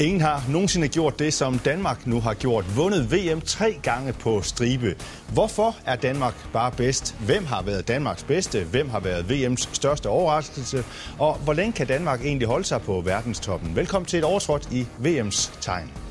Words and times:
Ingen 0.00 0.20
har 0.20 0.44
nogensinde 0.48 0.88
gjort 0.88 1.18
det, 1.18 1.34
som 1.34 1.58
Danmark 1.58 2.06
nu 2.06 2.20
har 2.20 2.34
gjort. 2.34 2.76
Vundet 2.76 3.12
VM 3.12 3.40
tre 3.40 3.76
gange 3.82 4.12
på 4.12 4.42
stribe. 4.42 4.96
Hvorfor 5.32 5.76
er 5.86 5.96
Danmark 5.96 6.34
bare 6.52 6.72
bedst? 6.72 7.16
Hvem 7.26 7.46
har 7.46 7.62
været 7.62 7.88
Danmarks 7.88 8.24
bedste? 8.24 8.64
Hvem 8.64 8.88
har 8.88 9.00
været 9.00 9.24
VM's 9.30 9.68
største 9.74 10.08
overraskelse? 10.08 10.84
Og 11.18 11.34
hvor 11.34 11.52
længe 11.52 11.72
kan 11.72 11.86
Danmark 11.86 12.24
egentlig 12.24 12.48
holde 12.48 12.64
sig 12.64 12.80
på 12.82 13.00
verdenstoppen? 13.00 13.76
Velkommen 13.76 14.06
til 14.06 14.18
et 14.18 14.24
overtrådt 14.24 14.68
i 14.72 14.86
VM's 15.04 15.60
tegn. 15.60 16.09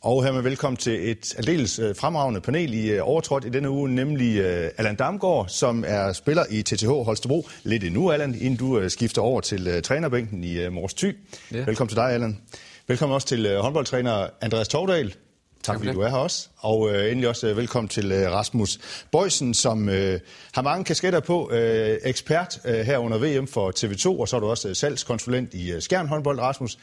Og 0.00 0.24
hermed 0.24 0.42
velkommen 0.42 0.76
til 0.76 1.10
et 1.10 1.34
aldeles 1.38 1.78
øh, 1.78 1.96
fremragende 1.96 2.40
panel 2.40 2.74
i 2.74 2.90
øh, 2.90 3.08
overtrådt 3.08 3.44
i 3.44 3.48
denne 3.48 3.70
uge, 3.70 3.94
nemlig 3.94 4.38
øh, 4.38 4.70
Allan 4.76 4.96
Damgaard, 4.96 5.48
som 5.48 5.84
er 5.86 6.12
spiller 6.12 6.44
i 6.50 6.62
TTH 6.62 6.88
Holstebro. 6.88 7.48
Lidt 7.62 7.84
endnu, 7.84 8.10
Allan, 8.10 8.34
inden 8.34 8.56
du 8.56 8.88
skifter 8.88 9.22
over 9.22 9.40
til 9.40 9.82
trænerbænken 9.82 10.44
i 10.44 10.68
Mors 10.68 10.94
Thy. 10.94 11.16
Ja. 11.52 11.64
Velkommen 11.64 11.88
til 11.88 11.96
dig, 11.96 12.12
Allan. 12.12 12.38
Velkommen 12.86 13.14
også 13.14 13.26
til 13.26 13.58
håndboldtræner 13.60 14.26
Andreas 14.40 14.68
Tordal. 14.68 15.14
Tak 15.62 15.78
fordi 15.78 15.92
du 15.92 16.00
er 16.00 16.08
her 16.08 16.16
også. 16.16 16.48
Og 16.58 16.90
øh, 16.90 17.10
endelig 17.10 17.28
også 17.28 17.46
øh, 17.46 17.56
velkommen 17.56 17.88
til 17.88 18.12
øh, 18.12 18.30
Rasmus 18.30 18.78
Bøjsen, 19.12 19.54
som 19.54 19.88
øh, 19.88 20.20
har 20.52 20.62
mange 20.62 20.84
kasketter 20.84 21.20
på. 21.20 21.50
Øh, 21.52 21.98
ekspert 22.04 22.60
øh, 22.64 22.74
her 22.74 22.98
under 22.98 23.18
VM 23.18 23.46
for 23.46 23.72
TV2, 23.78 24.20
og 24.20 24.28
så 24.28 24.36
er 24.36 24.40
du 24.40 24.46
også 24.46 24.68
øh, 24.68 24.76
salgskonsulent 24.76 25.54
i 25.54 25.72
øh, 25.72 25.82
Skjern 25.82 26.08
håndbold, 26.08 26.40
Rasmus. 26.40 26.78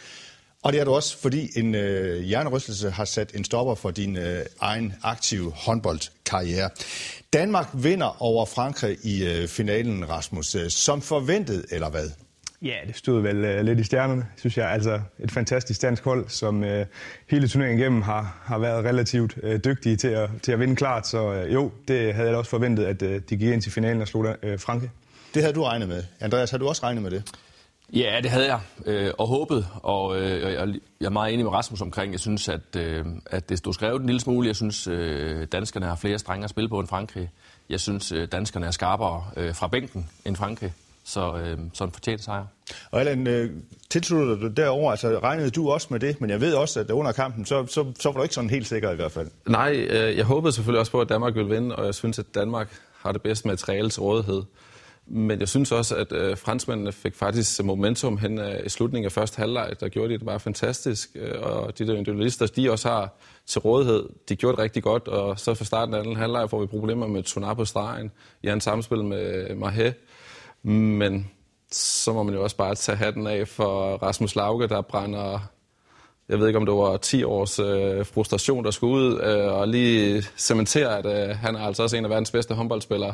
Og 0.65 0.73
det 0.73 0.79
er 0.81 0.85
du 0.85 0.91
også, 0.91 1.17
fordi 1.17 1.59
en 1.59 1.75
øh, 1.75 2.21
hjernerystelse 2.21 2.89
har 2.89 3.05
sat 3.05 3.35
en 3.35 3.43
stopper 3.43 3.75
for 3.75 3.91
din 3.91 4.17
øh, 4.17 4.45
egen 4.59 4.93
aktive 5.03 5.51
håndboldkarriere. 5.55 6.69
Danmark 7.33 7.67
vinder 7.73 8.21
over 8.23 8.45
Frankrig 8.45 8.97
i 9.03 9.25
øh, 9.25 9.47
finalen, 9.47 10.09
Rasmus. 10.09 10.55
Øh, 10.55 10.69
som 10.69 11.01
forventet, 11.01 11.65
eller 11.71 11.89
hvad? 11.89 12.09
Ja, 12.61 12.75
det 12.87 12.95
stod 12.95 13.21
vel 13.21 13.35
øh, 13.35 13.65
lidt 13.65 13.79
i 13.79 13.83
stjernerne, 13.83 14.25
synes 14.37 14.57
jeg. 14.57 14.71
Altså 14.71 15.01
et 15.19 15.31
fantastisk 15.31 15.81
dansk 15.81 16.03
hold, 16.03 16.25
som 16.29 16.63
øh, 16.63 16.85
hele 17.29 17.47
turneringen 17.47 17.79
igennem 17.79 18.01
har, 18.01 18.37
har 18.43 18.57
været 18.57 18.85
relativt 18.85 19.37
øh, 19.43 19.59
dygtige 19.65 19.95
til 19.95 20.07
at, 20.07 20.29
til 20.43 20.51
at 20.51 20.59
vinde 20.59 20.75
klart. 20.75 21.07
Så 21.07 21.33
øh, 21.33 21.53
jo, 21.53 21.71
det 21.87 22.13
havde 22.13 22.29
jeg 22.29 22.37
også 22.37 22.49
forventet, 22.49 22.85
at 22.85 23.01
øh, 23.01 23.21
de 23.29 23.37
gik 23.37 23.41
ind 23.41 23.61
til 23.61 23.71
finalen 23.71 24.01
og 24.01 24.07
slog 24.07 24.35
øh, 24.43 24.59
Frankrig. 24.59 24.89
Det 25.33 25.41
havde 25.41 25.55
du 25.55 25.63
regnet 25.63 25.87
med. 25.87 26.03
Andreas, 26.19 26.51
har 26.51 26.57
du 26.57 26.67
også 26.67 26.83
regnet 26.83 27.03
med 27.03 27.11
det? 27.11 27.23
Ja, 27.95 28.19
det 28.23 28.31
havde 28.31 28.45
jeg 28.45 28.59
øh, 28.85 29.11
og 29.17 29.27
håbet, 29.27 29.67
og 29.83 30.21
øh, 30.21 30.41
jeg 30.99 31.05
er 31.05 31.09
meget 31.09 31.33
enig 31.33 31.45
med 31.45 31.53
Rasmus 31.53 31.81
omkring. 31.81 32.11
Jeg 32.11 32.19
synes, 32.19 32.49
at, 32.49 32.75
øh, 32.77 33.05
at 33.25 33.49
det 33.49 33.57
stod 33.57 33.73
skrevet 33.73 33.99
en 33.99 34.05
lille 34.05 34.19
smule. 34.19 34.47
Jeg 34.47 34.55
synes, 34.55 34.87
øh, 34.87 35.47
danskerne 35.51 35.85
har 35.85 35.95
flere 35.95 36.19
strenge 36.19 36.43
at 36.43 36.49
spille 36.49 36.69
på 36.69 36.79
end 36.79 36.87
Frankrig. 36.87 37.29
Jeg 37.69 37.79
synes, 37.79 38.11
øh, 38.11 38.27
danskerne 38.31 38.65
er 38.65 38.71
skarpere 38.71 39.23
øh, 39.37 39.55
fra 39.55 39.67
bænken 39.67 40.09
end 40.25 40.35
Frankrig. 40.35 40.73
Så 41.03 41.37
øh, 41.37 41.57
sådan 41.73 41.91
fortjent 41.91 42.23
sejr. 42.23 42.45
Og 42.91 42.99
Allan, 42.99 43.27
øh, 43.27 43.51
tilslutter 43.89 44.35
du 44.35 44.47
derover, 44.47 44.91
altså 44.91 45.19
regnede 45.23 45.49
du 45.49 45.69
også 45.69 45.87
med 45.89 45.99
det, 45.99 46.21
men 46.21 46.29
jeg 46.29 46.41
ved 46.41 46.53
også, 46.53 46.79
at 46.79 46.91
under 46.91 47.11
kampen, 47.11 47.45
så, 47.45 47.65
så, 47.65 47.85
så 47.99 48.09
var 48.09 48.17
du 48.17 48.23
ikke 48.23 48.35
sådan 48.35 48.49
helt 48.49 48.67
sikker 48.67 48.91
i 48.91 48.95
hvert 48.95 49.11
fald. 49.11 49.27
Nej, 49.47 49.87
øh, 49.89 50.17
jeg 50.17 50.25
håbede 50.25 50.53
selvfølgelig 50.53 50.79
også 50.79 50.91
på, 50.91 51.01
at 51.01 51.09
Danmark 51.09 51.35
ville 51.35 51.49
vinde, 51.49 51.75
og 51.75 51.85
jeg 51.85 51.95
synes, 51.95 52.19
at 52.19 52.25
Danmark 52.35 52.79
har 53.01 53.11
det 53.11 53.21
bedste 53.21 53.47
materiale 53.47 53.89
til 53.89 54.01
rådighed. 54.01 54.43
Men 55.07 55.39
jeg 55.39 55.49
synes 55.49 55.71
også, 55.71 55.95
at 55.95 56.11
øh, 56.11 56.37
franskmændene 56.37 56.91
fik 56.91 57.15
faktisk 57.15 57.63
momentum 57.63 58.17
hen 58.17 58.39
øh, 58.39 58.65
i 58.65 58.69
slutningen 58.69 59.05
af 59.05 59.11
første 59.11 59.37
halvleg. 59.37 59.73
Der 59.79 59.89
gjorde 59.89 60.13
de 60.13 60.17
det 60.17 60.25
bare 60.25 60.39
fantastisk. 60.39 61.09
Øh, 61.15 61.41
og 61.41 61.77
de 61.77 61.87
der 61.87 61.93
individualister, 61.93 62.45
de 62.45 62.71
også 62.71 62.89
har 62.89 63.17
til 63.45 63.61
rådighed, 63.61 64.09
de 64.29 64.35
gjorde 64.35 64.57
det 64.57 64.63
rigtig 64.63 64.83
godt. 64.83 65.07
Og 65.07 65.39
så 65.39 65.53
fra 65.53 65.65
starten 65.65 65.93
af 65.93 65.99
anden 65.99 66.15
halvleg 66.15 66.49
får 66.49 66.61
vi 66.61 66.65
problemer 66.65 67.07
med 67.07 67.23
Tunar 67.23 67.53
på 67.53 67.65
stregen 67.65 68.11
i 68.43 68.49
en 68.49 68.61
samspil 68.61 69.03
med 69.03 69.49
øh, 69.49 69.57
Mahe. 69.57 69.93
Men 70.63 71.31
så 71.71 72.13
må 72.13 72.23
man 72.23 72.33
jo 72.33 72.43
også 72.43 72.57
bare 72.57 72.75
tage 72.75 72.95
hatten 72.95 73.27
af 73.27 73.47
for 73.47 73.97
Rasmus 73.97 74.35
Lauke, 74.35 74.67
der 74.67 74.81
brænder 74.81 75.39
jeg 76.29 76.39
ved 76.39 76.47
ikke, 76.47 76.59
om 76.59 76.65
det 76.65 76.75
var 76.75 76.97
10 76.97 77.23
års 77.23 77.59
øh, 77.59 78.05
frustration, 78.05 78.65
der 78.65 78.71
skulle 78.71 78.93
ud, 78.93 79.21
øh, 79.21 79.53
og 79.53 79.67
lige 79.67 80.23
cementere, 80.37 80.97
at 80.97 81.29
øh, 81.29 81.35
han 81.35 81.55
er 81.55 81.59
altså 81.59 81.83
også 81.83 81.97
en 81.97 82.03
af 82.03 82.09
verdens 82.09 82.31
bedste 82.31 82.53
håndboldspillere 82.53 83.13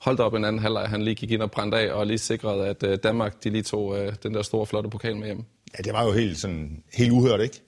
holdt 0.00 0.20
op 0.20 0.34
en 0.34 0.44
anden 0.44 0.62
halvleg, 0.62 0.88
han 0.88 1.02
lige 1.02 1.14
gik 1.14 1.30
ind 1.30 1.42
og 1.42 1.50
brændte 1.50 1.78
af, 1.78 1.92
og 1.92 2.06
lige 2.06 2.18
sikrede, 2.18 2.66
at 2.66 2.82
øh, 2.82 2.98
Danmark 3.02 3.44
de 3.44 3.50
lige 3.50 3.62
tog 3.62 3.98
øh, 3.98 4.12
den 4.22 4.34
der 4.34 4.42
store, 4.42 4.66
flotte 4.66 4.90
pokal 4.90 5.16
med 5.16 5.26
hjem. 5.26 5.44
Ja, 5.78 5.82
det 5.82 5.92
var 5.92 6.04
jo 6.04 6.12
helt, 6.12 6.38
sådan, 6.38 6.82
helt 6.92 7.12
uhørt, 7.12 7.40
ikke? 7.40 7.62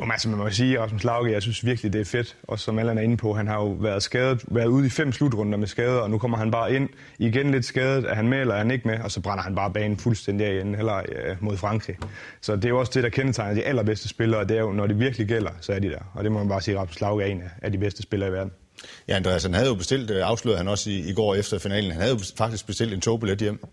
Jo, 0.00 0.04
men 0.04 0.12
altså, 0.12 0.28
man 0.28 0.38
må 0.38 0.50
sige, 0.50 0.80
Rasmus 0.80 1.04
Lauke, 1.04 1.32
jeg 1.32 1.42
synes 1.42 1.64
virkelig, 1.64 1.92
det 1.92 2.00
er 2.00 2.04
fedt. 2.04 2.36
Og 2.42 2.58
som 2.58 2.78
Allan 2.78 2.98
er 2.98 3.02
inde 3.02 3.16
på, 3.16 3.34
han 3.34 3.46
har 3.46 3.54
jo 3.54 3.68
været 3.68 4.02
skadet, 4.02 4.44
været 4.46 4.66
ude 4.66 4.86
i 4.86 4.90
fem 4.90 5.12
slutrunder 5.12 5.58
med 5.58 5.66
skader, 5.66 6.00
og 6.00 6.10
nu 6.10 6.18
kommer 6.18 6.38
han 6.38 6.50
bare 6.50 6.74
ind, 6.74 6.88
igen 7.18 7.50
lidt 7.50 7.64
skadet, 7.64 8.10
er 8.10 8.14
han 8.14 8.28
med 8.28 8.40
eller 8.40 8.54
er 8.54 8.58
han 8.58 8.70
ikke 8.70 8.88
med, 8.88 8.98
og 9.00 9.10
så 9.10 9.20
brænder 9.20 9.42
han 9.42 9.54
bare 9.54 9.72
banen 9.72 9.96
fuldstændig 9.96 10.46
af 10.46 10.60
en 10.60 10.74
heller 10.74 10.96
øh, 10.96 11.36
mod 11.40 11.56
Frankrig. 11.56 11.96
Så 12.40 12.56
det 12.56 12.64
er 12.64 12.68
jo 12.68 12.78
også 12.78 12.92
det, 12.94 13.02
der 13.02 13.08
kendetegner 13.08 13.54
de 13.54 13.62
allerbedste 13.62 14.08
spillere, 14.08 14.44
det 14.44 14.56
er 14.56 14.60
jo, 14.60 14.72
når 14.72 14.86
det 14.86 14.98
virkelig 14.98 15.28
gælder, 15.28 15.50
så 15.60 15.72
er 15.72 15.78
de 15.78 15.88
der. 15.88 16.12
Og 16.14 16.24
det 16.24 16.32
må 16.32 16.38
man 16.38 16.48
bare 16.48 16.60
sige, 16.60 16.74
at 16.74 16.80
Rasmus 16.80 17.00
Lauke 17.00 17.24
er 17.24 17.26
en 17.26 17.42
af 17.62 17.72
de 17.72 17.78
bedste 17.78 18.02
spillere 18.02 18.28
i 18.28 18.32
verden. 18.32 18.52
Ja, 19.08 19.16
Andreas, 19.16 19.42
han 19.42 19.54
havde 19.54 19.68
jo 19.68 19.74
bestilt, 19.74 20.10
øh, 20.10 20.28
afslørede 20.28 20.58
han 20.58 20.68
også 20.68 20.90
i, 20.90 20.98
i 20.98 21.12
går 21.12 21.34
efter 21.34 21.58
finalen, 21.58 21.90
han 21.90 22.00
havde 22.00 22.14
jo 22.14 22.20
faktisk 22.36 22.66
bestilt 22.66 22.92
en 22.92 23.00
togbillet 23.00 23.38
hjem. 23.38 23.64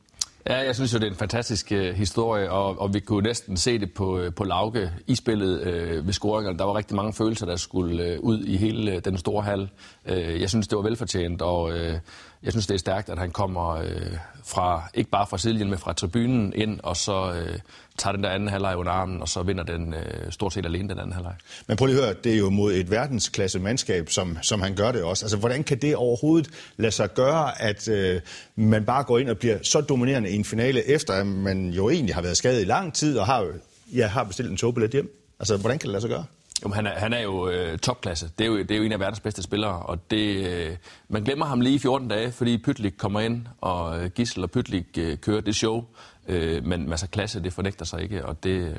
Ja, 0.50 0.58
jeg 0.58 0.76
synes 0.76 0.94
jo, 0.94 0.98
det 0.98 1.06
er 1.06 1.12
en 1.12 1.18
fantastisk 1.18 1.72
øh, 1.72 1.96
historie, 1.96 2.52
og, 2.52 2.82
og 2.82 2.94
vi 2.94 3.00
kunne 3.00 3.24
næsten 3.24 3.58
se 3.58 3.80
det 3.80 3.94
på, 3.94 4.20
øh, 4.20 4.34
på 4.34 4.44
Lauke 4.44 4.92
i 5.08 5.16
spillet 5.16 5.62
øh, 5.62 6.06
ved 6.06 6.14
scoringerne. 6.14 6.58
Der 6.58 6.64
var 6.64 6.76
rigtig 6.78 6.96
mange 6.96 7.14
følelser, 7.14 7.46
der 7.46 7.56
skulle 7.56 8.04
øh, 8.04 8.20
ud 8.20 8.44
i 8.44 8.58
hele 8.58 8.92
øh, 8.92 9.02
den 9.06 9.18
store 9.18 9.44
hal. 9.44 9.70
Øh, 10.06 10.42
jeg 10.42 10.50
synes, 10.50 10.68
det 10.68 10.76
var 10.76 10.82
velfortjent, 10.82 11.42
og 11.42 11.72
øh, 11.78 11.98
jeg 12.46 12.54
synes, 12.54 12.68
det 12.68 12.74
er 12.74 12.80
stærkt, 12.80 13.10
at 13.10 13.18
han 13.18 13.32
kommer 13.32 13.70
øh, 13.70 14.18
fra, 14.44 14.84
ikke 14.94 15.10
bare 15.10 15.28
fra 15.28 15.38
sidelinjen, 15.38 15.70
men 15.70 15.80
fra 15.80 15.94
tribunen 15.94 16.54
ind, 16.56 16.80
og 16.84 16.98
så 16.98 17.34
øh, 17.34 17.60
tager 17.98 18.16
den 18.16 18.24
der 18.24 18.30
anden 18.30 18.50
halvleg 18.50 18.78
under 18.78 18.92
armen, 18.92 19.22
og 19.22 19.30
så 19.30 19.44
vinder 19.44 19.64
den 19.64 19.94
øh, 19.94 20.32
stort 20.32 20.54
set 20.54 20.66
alene 20.66 20.90
den 20.90 21.00
anden 21.00 21.14
halvleg. 21.14 21.34
Men 21.68 21.78
prøv 21.78 21.86
lige 21.86 21.98
at 21.98 22.04
høre, 22.04 22.16
det 22.24 22.34
er 22.34 22.38
jo 22.38 22.50
mod 22.50 22.74
et 22.74 22.92
verdensklasse 22.92 23.60
mandskab, 23.60 24.10
som, 24.10 24.38
som 24.42 24.62
han 24.62 24.76
gør 24.76 24.92
det 24.92 25.04
også. 25.04 25.26
Altså, 25.26 25.38
hvordan 25.38 25.64
kan 25.64 25.78
det 25.78 25.96
overhovedet 25.96 26.50
lade 26.78 26.92
sig 26.92 27.14
gøre, 27.14 27.62
at 27.62 27.88
øh, 27.88 28.22
man 28.56 28.86
bare 28.86 29.04
går 29.04 29.18
ind 29.18 29.30
og 29.30 29.38
bliver 29.38 29.58
så 29.64 29.82
dominerende 29.82 30.30
i 30.30 30.36
en 30.36 30.46
finale, 30.46 30.90
efter 30.90 31.14
at 31.14 31.28
man 31.28 31.70
jo 31.70 31.90
egentlig 31.90 32.16
har 32.16 32.22
været 32.22 32.38
skadet 32.38 32.62
i 32.62 32.66
lang 32.66 32.94
tid, 32.94 33.18
og 33.18 33.26
har, 33.26 33.48
ja, 33.96 34.08
har 34.08 34.24
bestilt 34.24 34.52
en 34.52 34.58
togbillet 34.58 34.92
hjem? 34.92 35.22
Altså, 35.40 35.58
hvordan 35.58 35.80
kan 35.80 35.88
det 35.88 35.92
lade 35.92 36.02
sig 36.02 36.10
gøre? 36.10 36.26
Jo, 36.64 36.70
han, 36.70 36.88
er, 36.88 36.92
han 36.92 37.14
er 37.14 37.22
jo 37.22 37.50
øh, 37.50 37.78
topklasse. 37.78 38.30
Det 38.38 38.46
er 38.46 38.48
jo, 38.48 38.58
det 38.58 38.72
er 38.72 38.78
jo 38.78 38.84
en 38.84 38.92
af 38.92 39.00
verdens 39.00 39.20
bedste 39.20 39.42
spillere, 39.42 39.80
og 39.80 40.12
det, 40.12 40.48
øh, 40.48 40.76
man 41.10 41.24
glemmer 41.24 41.46
ham 41.46 41.62
lige 41.62 41.76
i 41.76 41.80
14 41.80 42.08
dage, 42.08 42.32
fordi 42.32 42.58
Pytlik 42.58 42.94
kommer 42.98 43.20
ind, 43.20 43.48
og 43.62 44.04
øh, 44.04 44.10
Gissel 44.10 44.44
og 44.44 44.52
Pytlik 44.52 44.86
øh, 44.98 45.18
kører 45.18 45.42
det 45.42 45.56
show. 45.56 45.84
Øh, 46.28 46.66
men 46.66 46.80
masser 46.80 46.92
altså, 46.92 47.08
klasse, 47.08 47.44
det 47.44 47.54
fornægter 47.54 47.86
sig 47.86 48.02
ikke, 48.02 48.26
og 48.26 48.44
det, 48.44 48.50
øh, 48.50 48.76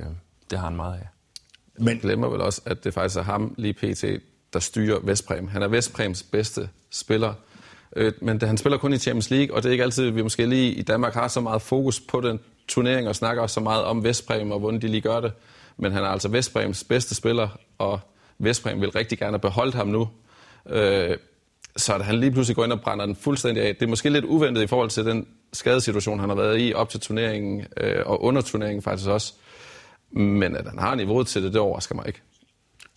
det 0.50 0.58
har 0.58 0.66
han 0.66 0.76
meget 0.76 0.94
af. 0.94 1.08
Men 1.78 1.98
glemmer 1.98 2.28
vel 2.28 2.40
også, 2.40 2.60
at 2.64 2.84
det 2.84 2.94
faktisk 2.94 3.18
er 3.18 3.22
ham 3.22 3.54
lige 3.58 3.74
pt., 3.74 4.04
der 4.52 4.58
styrer 4.58 4.98
Vestprem. 5.02 5.48
Han 5.48 5.62
er 5.62 5.68
Vestprems 5.68 6.22
bedste 6.22 6.68
spiller. 6.90 7.34
Øh, 7.96 8.12
men 8.22 8.42
han 8.42 8.56
spiller 8.56 8.78
kun 8.78 8.92
i 8.92 8.98
Champions 8.98 9.30
League, 9.30 9.56
og 9.56 9.62
det 9.62 9.68
er 9.68 9.72
ikke 9.72 9.84
altid, 9.84 10.10
vi 10.10 10.22
måske 10.22 10.46
lige 10.46 10.72
i 10.72 10.82
Danmark 10.82 11.14
har 11.14 11.28
så 11.28 11.40
meget 11.40 11.62
fokus 11.62 12.00
på 12.00 12.20
den 12.20 12.40
turnering 12.68 13.08
og 13.08 13.16
snakker 13.16 13.46
så 13.46 13.60
meget 13.60 13.84
om 13.84 14.04
Vestprem 14.04 14.50
og 14.50 14.58
hvordan 14.58 14.80
de 14.80 14.88
lige 14.88 15.00
gør 15.00 15.20
det. 15.20 15.32
Men 15.76 15.92
han 15.92 16.04
er 16.04 16.08
altså 16.08 16.28
Vestbrems 16.28 16.84
bedste 16.84 17.14
spiller, 17.14 17.48
og 17.78 18.00
Vestbrem 18.38 18.80
vil 18.80 18.90
rigtig 18.90 19.18
gerne 19.18 19.38
beholde 19.38 19.72
ham 19.72 19.88
nu. 19.88 20.08
Øh, 20.68 21.16
så 21.76 21.94
at 21.94 22.04
han 22.04 22.20
lige 22.20 22.30
pludselig 22.30 22.56
går 22.56 22.64
ind 22.64 22.72
og 22.72 22.80
brænder 22.80 23.06
den 23.06 23.16
fuldstændig 23.16 23.62
af. 23.62 23.76
Det 23.76 23.82
er 23.82 23.90
måske 23.90 24.10
lidt 24.10 24.24
uventet 24.24 24.62
i 24.62 24.66
forhold 24.66 24.90
til 24.90 25.04
den 25.04 25.26
skadesituation, 25.52 26.20
han 26.20 26.28
har 26.28 26.36
været 26.36 26.60
i 26.60 26.74
op 26.74 26.88
til 26.88 27.00
turneringen, 27.00 27.66
øh, 27.76 28.02
og 28.06 28.22
under 28.22 28.42
turneringen 28.42 28.82
faktisk 28.82 29.08
også. 29.08 29.34
Men 30.10 30.56
at 30.56 30.68
han 30.68 30.78
har 30.78 30.94
niveauet 30.94 31.26
til 31.26 31.42
det, 31.42 31.52
det 31.52 31.60
overrasker 31.60 31.94
mig 31.94 32.06
ikke. 32.06 32.20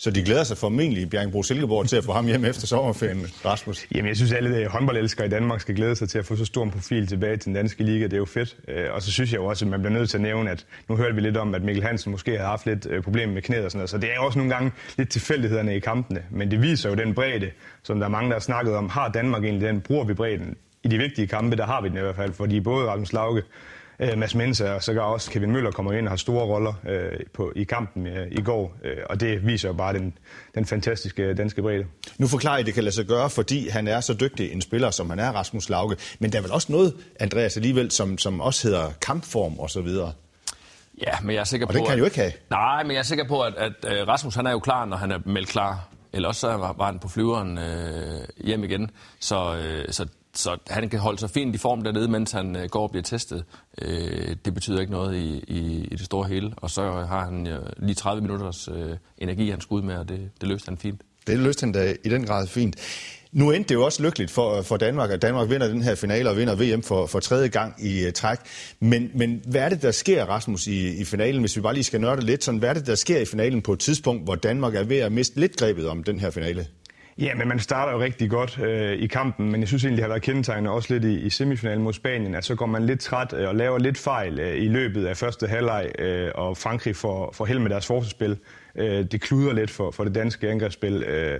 Så 0.01 0.11
de 0.11 0.23
glæder 0.23 0.43
sig 0.43 0.57
formentlig 0.57 1.03
i 1.03 1.05
Bjergbro 1.05 1.43
Silkeborg 1.43 1.87
til 1.87 1.97
at 1.97 2.03
få 2.03 2.11
ham 2.11 2.25
hjem 2.25 2.45
efter 2.45 2.67
sommerferien, 2.67 3.25
Rasmus? 3.45 3.87
Jamen, 3.95 4.07
jeg 4.07 4.15
synes, 4.15 4.31
alle 4.31 4.55
alle 4.55 4.69
håndboldelskere 4.69 5.25
i 5.25 5.29
Danmark 5.29 5.61
skal 5.61 5.75
glæde 5.75 5.95
sig 5.95 6.09
til 6.09 6.19
at 6.19 6.25
få 6.25 6.35
så 6.35 6.45
stor 6.45 6.63
en 6.63 6.71
profil 6.71 7.07
tilbage 7.07 7.37
til 7.37 7.45
den 7.45 7.53
danske 7.53 7.83
liga. 7.83 8.03
Det 8.03 8.13
er 8.13 8.17
jo 8.17 8.25
fedt. 8.25 8.57
Øh, 8.67 8.85
og 8.93 9.01
så 9.01 9.11
synes 9.11 9.31
jeg 9.31 9.39
jo 9.39 9.45
også, 9.45 9.65
at 9.65 9.71
man 9.71 9.81
bliver 9.81 9.93
nødt 9.93 10.09
til 10.09 10.17
at 10.17 10.21
nævne, 10.21 10.51
at 10.51 10.65
nu 10.89 10.95
hørte 10.95 11.15
vi 11.15 11.21
lidt 11.21 11.37
om, 11.37 11.55
at 11.55 11.63
Mikkel 11.63 11.83
Hansen 11.83 12.11
måske 12.11 12.37
har 12.37 12.45
haft 12.45 12.65
lidt 12.65 12.87
øh, 12.89 13.03
problemer 13.03 13.33
med 13.33 13.41
knæet 13.41 13.65
og 13.65 13.71
sådan 13.71 13.79
noget. 13.79 13.89
Så 13.89 13.97
det 13.97 14.09
er 14.11 14.15
jo 14.15 14.25
også 14.25 14.39
nogle 14.39 14.53
gange 14.53 14.71
lidt 14.97 15.09
tilfældighederne 15.09 15.75
i 15.75 15.79
kampene. 15.79 16.23
Men 16.31 16.51
det 16.51 16.61
viser 16.61 16.89
jo 16.89 16.95
den 16.95 17.13
bredde, 17.13 17.49
som 17.83 17.99
der 17.99 18.05
er 18.05 18.11
mange, 18.11 18.29
der 18.29 18.35
har 18.35 18.41
snakket 18.41 18.75
om. 18.75 18.89
Har 18.89 19.09
Danmark 19.09 19.43
egentlig 19.43 19.67
den? 19.67 19.81
Bruger 19.81 20.05
vi 20.05 20.13
bredden? 20.13 20.55
I 20.83 20.87
de 20.87 20.97
vigtige 20.97 21.27
kampe, 21.27 21.55
der 21.55 21.65
har 21.65 21.81
vi 21.81 21.89
den 21.89 21.97
i 21.97 22.01
hvert 22.01 22.15
fald, 22.15 22.33
fordi 22.33 22.59
både 22.59 22.87
Rasmus 22.87 23.13
Lauke 23.13 23.41
øh, 23.99 24.17
Mads 24.17 24.35
Mensa 24.35 24.73
og 24.73 24.83
så 24.83 24.99
også 25.01 25.31
Kevin 25.31 25.51
Møller 25.51 25.71
kommer 25.71 25.93
ind 25.93 26.07
og 26.07 26.11
har 26.11 26.17
store 26.17 26.45
roller 26.45 26.73
øh, 26.87 27.19
på, 27.33 27.53
i 27.55 27.63
kampen 27.63 28.07
øh, 28.07 28.27
i 28.31 28.41
går. 28.41 28.75
Øh, 28.83 28.97
og 29.09 29.19
det 29.19 29.47
viser 29.47 29.69
jo 29.69 29.73
bare 29.73 29.93
den, 29.93 30.17
den 30.55 30.65
fantastiske 30.65 31.33
danske 31.33 31.61
bredde. 31.61 31.85
Nu 32.17 32.27
forklarer 32.27 32.57
I, 32.57 32.59
at 32.59 32.65
det 32.65 32.73
kan 32.73 32.83
lade 32.83 32.95
sig 32.95 33.05
gøre, 33.05 33.29
fordi 33.29 33.69
han 33.69 33.87
er 33.87 33.99
så 33.99 34.13
dygtig 34.13 34.51
en 34.51 34.61
spiller, 34.61 34.91
som 34.91 35.09
han 35.09 35.19
er, 35.19 35.31
Rasmus 35.31 35.69
Lauke. 35.69 35.95
Men 36.19 36.31
der 36.31 36.37
er 36.37 36.41
vel 36.41 36.51
også 36.51 36.71
noget, 36.71 36.93
Andreas, 37.19 37.57
alligevel, 37.57 37.91
som, 37.91 38.17
som 38.17 38.41
også 38.41 38.67
hedder 38.67 38.91
kampform 39.01 39.59
og 39.59 39.69
så 39.69 39.81
videre. 39.81 40.13
Ja, 41.01 41.19
men 41.23 41.35
jeg 41.35 41.39
er 41.39 41.43
sikker 41.43 41.67
og 41.67 41.73
på... 41.73 41.77
Og 41.77 41.79
det 41.79 41.85
kan 41.85 41.89
han 41.89 41.99
jo 41.99 42.05
ikke 42.05 42.17
have. 42.17 42.31
Nej, 42.49 42.83
men 42.83 42.91
jeg 42.91 42.99
er 42.99 43.03
sikker 43.03 43.27
på, 43.27 43.41
at, 43.41 43.53
at, 43.57 43.85
at 43.85 44.07
Rasmus 44.07 44.35
han 44.35 44.47
er 44.47 44.51
jo 44.51 44.59
klar, 44.59 44.85
når 44.85 44.97
han 44.97 45.11
er 45.11 45.19
meldt 45.25 45.49
klar. 45.49 45.87
Eller 46.13 46.27
også 46.27 46.41
så 46.41 46.57
var, 46.57 46.73
var 46.73 46.85
han 46.85 46.99
på 46.99 47.09
flyveren 47.09 47.57
øh, 47.57 48.21
hjem 48.37 48.63
igen. 48.63 48.91
Så, 49.19 49.55
øh, 49.55 49.85
så 49.91 50.07
så 50.33 50.57
han 50.67 50.89
kan 50.89 50.99
holde 50.99 51.19
sig 51.19 51.29
fint 51.29 51.55
i 51.55 51.57
form 51.57 51.81
dernede, 51.81 52.07
mens 52.07 52.31
han 52.31 52.55
øh, 52.55 52.69
går 52.69 52.83
og 52.83 52.91
bliver 52.91 53.03
testet. 53.03 53.43
Øh, 53.81 54.35
det 54.45 54.53
betyder 54.53 54.79
ikke 54.79 54.91
noget 54.91 55.15
i, 55.15 55.43
i, 55.47 55.87
i 55.91 55.95
det 55.95 56.05
store 56.05 56.27
hele. 56.27 56.53
Og 56.57 56.69
så 56.69 56.81
har 56.91 57.25
han 57.25 57.47
øh, 57.47 57.59
lige 57.77 57.95
30 57.95 58.21
minutters 58.21 58.67
øh, 58.67 58.97
energi, 59.17 59.49
han 59.49 59.61
skulle 59.61 59.81
ud 59.83 59.87
med, 59.87 59.95
og 59.95 60.09
det, 60.09 60.29
det 60.41 60.49
løste 60.49 60.69
han 60.69 60.77
fint. 60.77 61.01
Det 61.27 61.39
løste 61.39 61.63
han 61.63 61.71
da 61.71 61.95
i 62.03 62.09
den 62.09 62.25
grad 62.25 62.47
fint. 62.47 62.75
Nu 63.31 63.51
endte 63.51 63.69
det 63.69 63.75
jo 63.75 63.85
også 63.85 64.03
lykkeligt 64.03 64.31
for, 64.31 64.61
for 64.61 64.77
Danmark, 64.77 65.11
at 65.11 65.21
Danmark 65.21 65.49
vinder 65.49 65.67
den 65.67 65.81
her 65.81 65.95
finale 65.95 66.29
og 66.29 66.37
vinder 66.37 66.55
VM 66.55 66.83
for, 66.83 67.05
for 67.05 67.19
tredje 67.19 67.47
gang 67.47 67.85
i 67.85 68.07
uh, 68.07 68.13
træk. 68.13 68.37
Men, 68.79 69.11
men 69.15 69.41
hvad 69.45 69.61
er 69.61 69.69
det, 69.69 69.81
der 69.81 69.91
sker, 69.91 70.25
Rasmus, 70.25 70.67
i, 70.67 71.01
i 71.01 71.05
finalen, 71.05 71.39
hvis 71.39 71.55
vi 71.55 71.61
bare 71.61 71.73
lige 71.73 71.83
skal 71.83 72.01
nørde 72.01 72.25
lidt? 72.25 72.43
Sådan, 72.43 72.59
hvad 72.59 72.69
er 72.69 72.73
det, 72.73 72.87
der 72.87 72.95
sker 72.95 73.19
i 73.19 73.25
finalen 73.25 73.61
på 73.61 73.73
et 73.73 73.79
tidspunkt, 73.79 74.23
hvor 74.23 74.35
Danmark 74.35 74.75
er 74.75 74.83
ved 74.83 74.97
at 74.97 75.11
miste 75.11 75.39
lidt 75.39 75.57
grebet 75.57 75.87
om 75.87 76.03
den 76.03 76.19
her 76.19 76.29
finale? 76.29 76.67
Ja, 77.19 77.35
men 77.35 77.47
man 77.47 77.59
starter 77.59 77.91
jo 77.93 77.99
rigtig 77.99 78.29
godt 78.29 78.59
øh, 78.59 78.91
i 78.91 79.07
kampen, 79.07 79.51
men 79.51 79.61
jeg 79.61 79.67
synes 79.67 79.83
egentlig, 79.83 79.97
det 79.97 80.03
har 80.03 80.09
været 80.09 80.21
kendetegnende 80.21 80.71
også 80.71 80.93
lidt 80.93 81.05
i, 81.05 81.19
i 81.19 81.29
semifinalen 81.29 81.83
mod 81.83 81.93
Spanien, 81.93 82.35
at 82.35 82.45
så 82.45 82.55
går 82.55 82.65
man 82.65 82.85
lidt 82.85 82.99
træt 82.99 83.33
øh, 83.33 83.47
og 83.47 83.55
laver 83.55 83.77
lidt 83.77 83.97
fejl 83.97 84.39
øh, 84.39 84.55
i 84.55 84.67
løbet 84.67 85.05
af 85.05 85.17
første 85.17 85.47
halvleg, 85.47 85.91
øh, 85.99 86.31
og 86.35 86.57
Frankrig 86.57 86.95
får, 86.95 87.31
får 87.33 87.45
held 87.45 87.59
med 87.59 87.69
deres 87.69 87.87
forsvarsspil. 87.87 88.37
Øh, 88.75 89.05
det 89.11 89.21
kluder 89.21 89.53
lidt 89.53 89.71
for, 89.71 89.91
for 89.91 90.03
det 90.03 90.15
danske 90.15 90.49
angrebsspil. 90.49 91.03
Øh, 91.03 91.39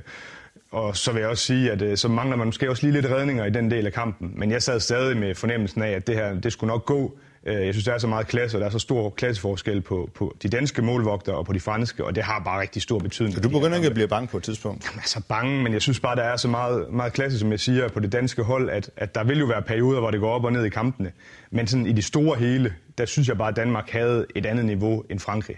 og 0.72 0.98
så 0.98 1.12
vil 1.12 1.20
jeg 1.20 1.30
også 1.30 1.46
sige, 1.46 1.72
at 1.72 1.82
øh, 1.82 1.98
så 1.98 2.08
mangler 2.08 2.38
man 2.38 2.48
måske 2.48 2.70
også 2.70 2.84
lige 2.84 3.02
lidt 3.02 3.12
redninger 3.12 3.46
i 3.46 3.50
den 3.50 3.72
del 3.72 3.86
af 3.86 3.94
kampen. 3.94 4.34
Men 4.36 4.52
jeg 4.52 4.64
sad 4.64 4.80
stadig 4.80 5.18
med 5.18 5.36
fornemmelsen 5.36 5.82
af, 5.82 5.92
at 5.92 6.08
det 6.08 6.16
her 6.16 6.40
det 6.40 6.54
skulle 6.54 6.72
nok 6.72 6.86
gå. 6.86 7.20
Øh, 7.46 7.66
jeg 7.66 7.74
synes, 7.74 7.86
der 7.86 7.94
er 7.94 7.98
så 7.98 8.08
meget 8.08 8.28
klasse, 8.28 8.58
og 8.58 8.62
der 8.62 8.68
er 8.68 8.72
så 8.72 8.80
stor 8.80 9.10
klasseforskel 9.10 9.82
på, 9.82 10.10
på 10.16 10.36
de 10.44 10.50
danske 10.50 10.82
målvogtere 10.82 11.36
og 11.36 11.46
på 11.46 11.54
de 11.54 11.60
franske, 11.60 12.06
og 12.06 12.16
det 12.16 12.24
har 12.24 12.42
bare 12.46 12.62
rigtig 12.62 12.82
stor 12.82 13.00
betydning. 13.00 13.36
Så 13.36 13.42
du 13.42 13.50
begynder 13.50 13.76
ikke 13.76 13.88
at 13.88 13.94
blive 13.94 14.08
bange 14.08 14.28
på 14.28 14.38
et 14.38 14.44
tidspunkt? 14.44 14.86
Jamen, 14.86 15.00
altså 15.00 15.22
bange, 15.28 15.64
men 15.64 15.74
jeg 15.74 15.82
synes 15.82 16.00
bare, 16.00 16.16
der 16.16 16.24
er 16.24 16.38
så 16.38 16.48
meget, 16.48 16.86
meget 16.92 17.14
klasse, 17.14 17.40
som 17.40 17.52
jeg 17.52 17.60
siger, 17.60 17.88
på 17.88 18.00
det 18.00 18.12
danske 18.12 18.44
hold, 18.44 18.70
at, 18.70 18.90
at 18.98 19.16
der 19.16 19.24
vil 19.24 19.40
jo 19.40 19.46
være 19.46 19.62
perioder, 19.62 20.00
hvor 20.00 20.12
det 20.12 20.20
går 20.20 20.32
op 20.32 20.44
og 20.44 20.54
ned 20.54 20.66
i 20.66 20.70
kampene. 20.70 21.12
Men 21.52 21.68
sådan 21.68 21.86
i 21.86 21.92
de 21.92 22.02
store 22.02 22.38
hele, 22.38 22.74
der 22.98 23.06
synes 23.06 23.28
jeg 23.28 23.38
bare, 23.38 23.50
at 23.50 23.56
Danmark 23.56 23.90
havde 23.90 24.26
et 24.36 24.46
andet 24.46 24.66
niveau 24.66 25.04
end 25.10 25.20
Frankrig. 25.20 25.56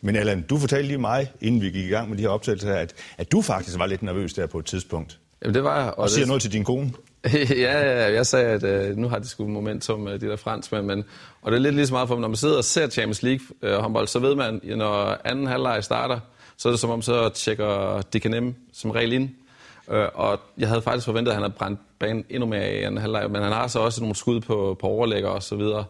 Men 0.00 0.16
Allan, 0.16 0.42
du 0.42 0.58
fortalte 0.58 0.88
lige 0.88 0.98
mig, 0.98 1.32
inden 1.40 1.60
vi 1.60 1.66
gik 1.70 1.84
i 1.84 1.88
gang 1.88 2.08
med 2.08 2.16
de 2.16 2.22
her 2.22 2.28
optagelser 2.28 2.68
her, 2.68 2.76
at, 2.76 2.94
at 3.18 3.32
du 3.32 3.42
faktisk 3.42 3.78
var 3.78 3.86
lidt 3.86 4.02
nervøs 4.02 4.34
der 4.34 4.46
på 4.46 4.58
et 4.58 4.64
tidspunkt. 4.64 5.18
Jamen, 5.42 5.54
det 5.54 5.64
var 5.64 5.80
jeg. 5.80 5.90
Og, 5.90 5.98
og 5.98 6.10
siger 6.10 6.20
det... 6.20 6.28
noget 6.28 6.42
til 6.42 6.52
din 6.52 6.64
kone. 6.64 6.92
ja, 7.50 7.80
ja, 7.80 8.12
jeg 8.12 8.26
sagde, 8.26 8.46
at 8.46 8.64
øh, 8.64 8.96
nu 8.96 9.08
har 9.08 9.18
de 9.18 9.28
sgu 9.28 9.46
momentum 9.48 10.08
øh, 10.08 10.20
de 10.20 10.26
der 10.26 10.36
franskmænd, 10.36 10.86
men, 10.86 11.04
og 11.42 11.52
det 11.52 11.58
er 11.58 11.62
lidt 11.62 11.74
lige 11.74 11.86
så 11.86 11.94
meget 11.94 12.08
for, 12.08 12.18
når 12.18 12.28
man 12.28 12.36
sidder 12.36 12.56
og 12.56 12.64
ser 12.64 12.88
Champions 12.88 13.22
League 13.22 13.46
øh, 13.62 13.74
håndbold, 13.74 14.06
så 14.06 14.18
ved 14.18 14.34
man, 14.34 14.60
når 14.64 15.18
anden 15.24 15.46
halvleg 15.46 15.84
starter, 15.84 16.20
så 16.56 16.68
er 16.68 16.72
det 16.72 16.80
som 16.80 16.90
om, 16.90 17.02
så 17.02 17.28
tjekker 17.28 18.02
Dikanem 18.12 18.54
som 18.72 18.90
regel 18.90 19.12
ind. 19.12 19.28
Øh, 19.90 20.06
og 20.14 20.40
jeg 20.58 20.68
havde 20.68 20.82
faktisk 20.82 21.04
forventet, 21.04 21.32
at 21.32 21.36
han 21.36 21.42
havde 21.42 21.54
brændt 21.58 21.80
banen 21.98 22.24
endnu 22.30 22.46
mere 22.46 22.74
i 22.74 22.82
anden 22.82 23.00
halvleg, 23.00 23.30
men 23.30 23.42
han 23.42 23.52
har 23.52 23.66
så 23.66 23.80
også 23.80 24.00
nogle 24.00 24.16
skud 24.16 24.40
på, 24.40 24.76
på 24.80 24.86
overlægger 24.86 25.28
og 25.28 25.42
så 25.42 25.56
videre. 25.56 25.84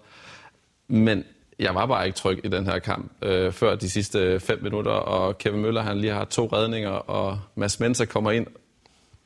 Men 0.88 1.25
jeg 1.59 1.75
var 1.75 1.87
bare 1.87 2.06
ikke 2.06 2.17
tryg 2.17 2.41
i 2.44 2.49
den 2.49 2.67
her 2.67 2.79
kamp 2.79 3.12
øh, 3.23 3.53
før 3.53 3.75
de 3.75 3.91
sidste 3.91 4.41
fem 4.41 4.62
minutter, 4.62 4.91
og 4.91 5.38
Kevin 5.38 5.61
Møller 5.61 5.83
han 5.83 5.99
lige 5.99 6.12
har 6.12 6.25
to 6.25 6.49
redninger, 6.53 6.91
og 6.91 7.38
Mads 7.55 7.81
Mensa 7.81 8.05
kommer 8.05 8.31
ind 8.31 8.47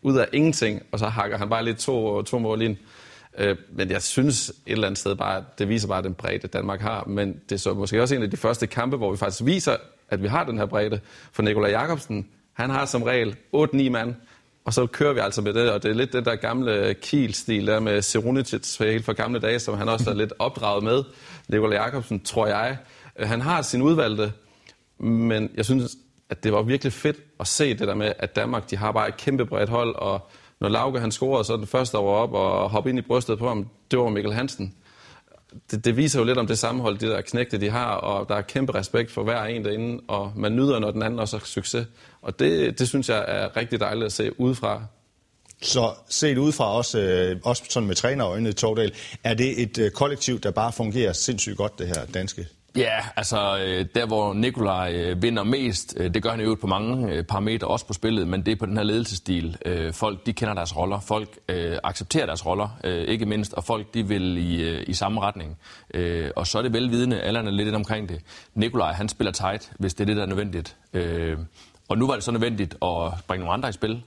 ud 0.02 0.16
af 0.16 0.28
ingenting, 0.32 0.82
og 0.92 0.98
så 0.98 1.06
hakker 1.06 1.38
han 1.38 1.48
bare 1.48 1.64
lidt 1.64 1.78
to, 1.78 2.22
to 2.22 2.38
mål 2.38 2.62
ind. 2.62 2.76
Øh, 3.38 3.56
men 3.72 3.90
jeg 3.90 4.02
synes 4.02 4.48
et 4.48 4.72
eller 4.72 4.86
andet 4.86 4.98
sted 4.98 5.16
bare, 5.16 5.36
at 5.36 5.58
det 5.58 5.68
viser 5.68 5.88
bare 5.88 6.02
den 6.02 6.14
bredde, 6.14 6.48
Danmark 6.48 6.80
har. 6.80 7.04
Men 7.04 7.40
det 7.48 7.52
er 7.52 7.58
så 7.58 7.74
måske 7.74 8.02
også 8.02 8.14
en 8.14 8.22
af 8.22 8.30
de 8.30 8.36
første 8.36 8.66
kampe, 8.66 8.96
hvor 8.96 9.10
vi 9.10 9.16
faktisk 9.16 9.44
viser, 9.44 9.76
at 10.08 10.22
vi 10.22 10.28
har 10.28 10.44
den 10.44 10.58
her 10.58 10.66
bredde. 10.66 11.00
For 11.32 11.42
Nikolaj 11.42 11.70
Jakobsen, 11.70 12.28
han 12.52 12.70
har 12.70 12.86
som 12.86 13.02
regel 13.02 13.36
8-9 13.56 13.90
mand, 13.90 14.14
og 14.64 14.74
så 14.74 14.86
kører 14.86 15.12
vi 15.12 15.20
altså 15.20 15.42
med 15.42 15.54
det, 15.54 15.70
og 15.70 15.82
det 15.82 15.90
er 15.90 15.94
lidt 15.94 16.12
den 16.12 16.24
der 16.24 16.36
gamle 16.36 16.94
Kiel-stil 16.94 17.66
der 17.66 17.80
med 17.80 18.02
Serunitic 18.02 18.76
helt 18.78 19.04
fra 19.04 19.12
gamle 19.12 19.38
dage, 19.40 19.58
som 19.58 19.78
han 19.78 19.88
også 19.88 20.10
er 20.10 20.14
lidt 20.14 20.32
opdraget 20.38 20.84
med. 20.84 21.02
Nikolaj 21.48 21.82
Jakobsen, 21.82 22.20
tror 22.20 22.46
jeg. 22.46 22.76
Øh, 23.18 23.28
han 23.28 23.40
har 23.40 23.62
sin 23.62 23.82
udvalgte, 23.82 24.32
men 24.98 25.50
jeg 25.54 25.64
synes, 25.64 25.96
at 26.30 26.44
det 26.44 26.52
var 26.52 26.62
virkelig 26.62 26.92
fedt 26.92 27.16
at 27.40 27.46
se 27.46 27.74
det 27.74 27.88
der 27.88 27.94
med, 27.94 28.12
at 28.18 28.36
Danmark 28.36 28.70
de 28.70 28.76
har 28.76 28.92
bare 28.92 29.08
et 29.08 29.16
kæmpe 29.16 29.46
bredt 29.46 29.70
hold, 29.70 29.94
og 29.94 30.30
når 30.60 30.68
Lauke 30.68 31.00
han 31.00 31.12
scorede, 31.12 31.44
så 31.44 31.56
den 31.56 31.66
første, 31.66 31.96
der 31.96 32.02
var 32.02 32.10
op 32.10 32.32
og 32.32 32.70
hoppe 32.70 32.90
ind 32.90 32.98
i 32.98 33.02
brystet 33.02 33.38
på 33.38 33.48
ham, 33.48 33.68
det 33.90 33.98
var 33.98 34.08
Mikkel 34.08 34.32
Hansen. 34.32 34.74
Det, 35.70 35.84
det 35.84 35.96
viser 35.96 36.18
jo 36.18 36.24
lidt 36.24 36.38
om 36.38 36.46
det 36.46 36.58
sammenhold, 36.58 36.98
de 36.98 37.06
der 37.06 37.20
knægte, 37.20 37.60
de 37.60 37.70
har, 37.70 37.94
og 37.94 38.28
der 38.28 38.34
er 38.34 38.40
kæmpe 38.40 38.74
respekt 38.74 39.10
for 39.10 39.22
hver 39.22 39.44
en 39.44 39.64
derinde, 39.64 40.02
og 40.08 40.32
man 40.36 40.56
nyder, 40.56 40.78
når 40.78 40.90
den 40.90 41.02
anden 41.02 41.20
også 41.20 41.38
har 41.38 41.44
succes. 41.44 41.86
Og 42.22 42.38
det, 42.38 42.78
det 42.78 42.88
synes 42.88 43.08
jeg 43.08 43.24
er 43.28 43.56
rigtig 43.56 43.80
dejligt 43.80 44.06
at 44.06 44.12
se 44.12 44.40
udefra. 44.40 44.82
Så 45.62 45.92
set 46.08 46.38
udefra 46.38 46.76
også, 46.76 46.98
øh, 46.98 47.40
også 47.44 47.62
sådan 47.70 47.86
med 47.86 47.94
trænerøjne, 47.94 48.52
Tordal, 48.52 48.92
er 49.24 49.34
det 49.34 49.62
et 49.62 49.78
øh, 49.78 49.90
kollektiv, 49.90 50.40
der 50.40 50.50
bare 50.50 50.72
fungerer 50.72 51.12
sindssygt 51.12 51.56
godt, 51.56 51.78
det 51.78 51.86
her 51.86 52.04
danske? 52.14 52.46
Ja, 52.76 52.98
altså 53.16 53.58
øh, 53.58 53.86
der 53.94 54.06
hvor 54.06 54.34
Nikolaj 54.34 54.92
øh, 54.94 55.22
vinder 55.22 55.42
mest, 55.42 55.94
øh, 55.96 56.14
det 56.14 56.22
gør 56.22 56.30
han 56.30 56.40
jo 56.40 56.56
på 56.60 56.66
mange 56.66 57.22
parametre, 57.22 57.68
også 57.68 57.86
på 57.86 57.92
spillet, 57.92 58.28
men 58.28 58.46
det 58.46 58.52
er 58.52 58.56
på 58.56 58.66
den 58.66 58.76
her 58.76 58.84
ledelsesstil. 58.84 59.56
Folk 59.92 60.26
de 60.26 60.32
kender 60.32 60.54
deres 60.54 60.76
roller, 60.76 61.00
folk 61.00 61.38
accepterer 61.84 62.26
deres 62.26 62.46
roller, 62.46 62.68
ikke 62.84 63.26
mindst, 63.26 63.52
og 63.52 63.64
folk 63.64 63.94
de 63.94 64.08
vil 64.08 64.36
i, 64.36 64.80
i 64.82 64.92
samme 64.92 65.20
retning. 65.20 65.58
Og 66.36 66.46
så 66.46 66.58
er 66.58 66.62
det 66.62 66.72
velvidende, 66.72 67.20
alle 67.20 67.38
er 67.38 67.50
lidt 67.50 67.74
omkring 67.74 68.08
det. 68.08 68.20
Nikolaj 68.54 68.92
han 68.92 69.08
spiller 69.08 69.32
tight, 69.32 69.72
hvis 69.78 69.94
det 69.94 70.04
er 70.04 70.06
det, 70.06 70.16
der 70.16 70.22
er 70.22 70.26
nødvendigt. 70.26 70.76
Og 71.88 71.98
nu 71.98 72.06
var 72.06 72.14
det 72.14 72.24
så 72.24 72.32
nødvendigt 72.32 72.74
at 72.74 73.12
bringe 73.26 73.44
nogle 73.44 73.52
andre 73.52 73.68
i 73.68 73.72
spil, 73.72 74.02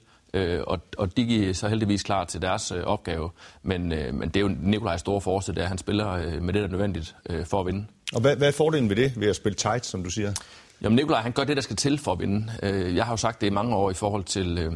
og, 0.67 0.79
og 0.97 1.17
de 1.17 1.49
er 1.49 1.53
så 1.53 1.67
heldigvis 1.67 2.03
klar 2.03 2.23
til 2.25 2.41
deres 2.41 2.71
opgave. 2.71 3.29
Men, 3.63 3.89
men 3.89 4.21
det 4.21 4.35
er 4.35 4.41
jo 4.41 4.51
Nikolajs 4.59 4.99
store 4.99 5.21
force, 5.21 5.51
det 5.51 5.59
er, 5.59 5.63
at 5.63 5.69
han 5.69 5.77
spiller 5.77 6.39
med 6.41 6.53
det, 6.53 6.61
der 6.61 6.67
er 6.67 6.71
nødvendigt 6.71 7.15
for 7.45 7.59
at 7.59 7.65
vinde. 7.65 7.85
Og 8.15 8.21
hvad, 8.21 8.35
hvad 8.35 8.47
er 8.47 8.51
fordelen 8.51 8.89
ved 8.89 8.95
det, 8.95 9.19
ved 9.19 9.27
at 9.27 9.35
spille 9.35 9.55
tight, 9.55 9.85
som 9.85 10.03
du 10.03 10.09
siger? 10.09 10.33
Jamen 10.81 10.95
Nikolaj, 10.95 11.21
han 11.21 11.31
gør 11.31 11.43
det, 11.43 11.55
der 11.55 11.61
skal 11.61 11.75
til 11.75 11.97
for 11.97 12.11
at 12.11 12.19
vinde. 12.19 12.53
Øh, 12.63 12.95
jeg 12.95 13.05
har 13.05 13.13
jo 13.13 13.17
sagt 13.17 13.41
det 13.41 13.47
i 13.47 13.49
mange 13.49 13.75
år 13.75 13.91
i 13.91 13.93
forhold 13.93 14.23
til, 14.23 14.57
øh, 14.57 14.73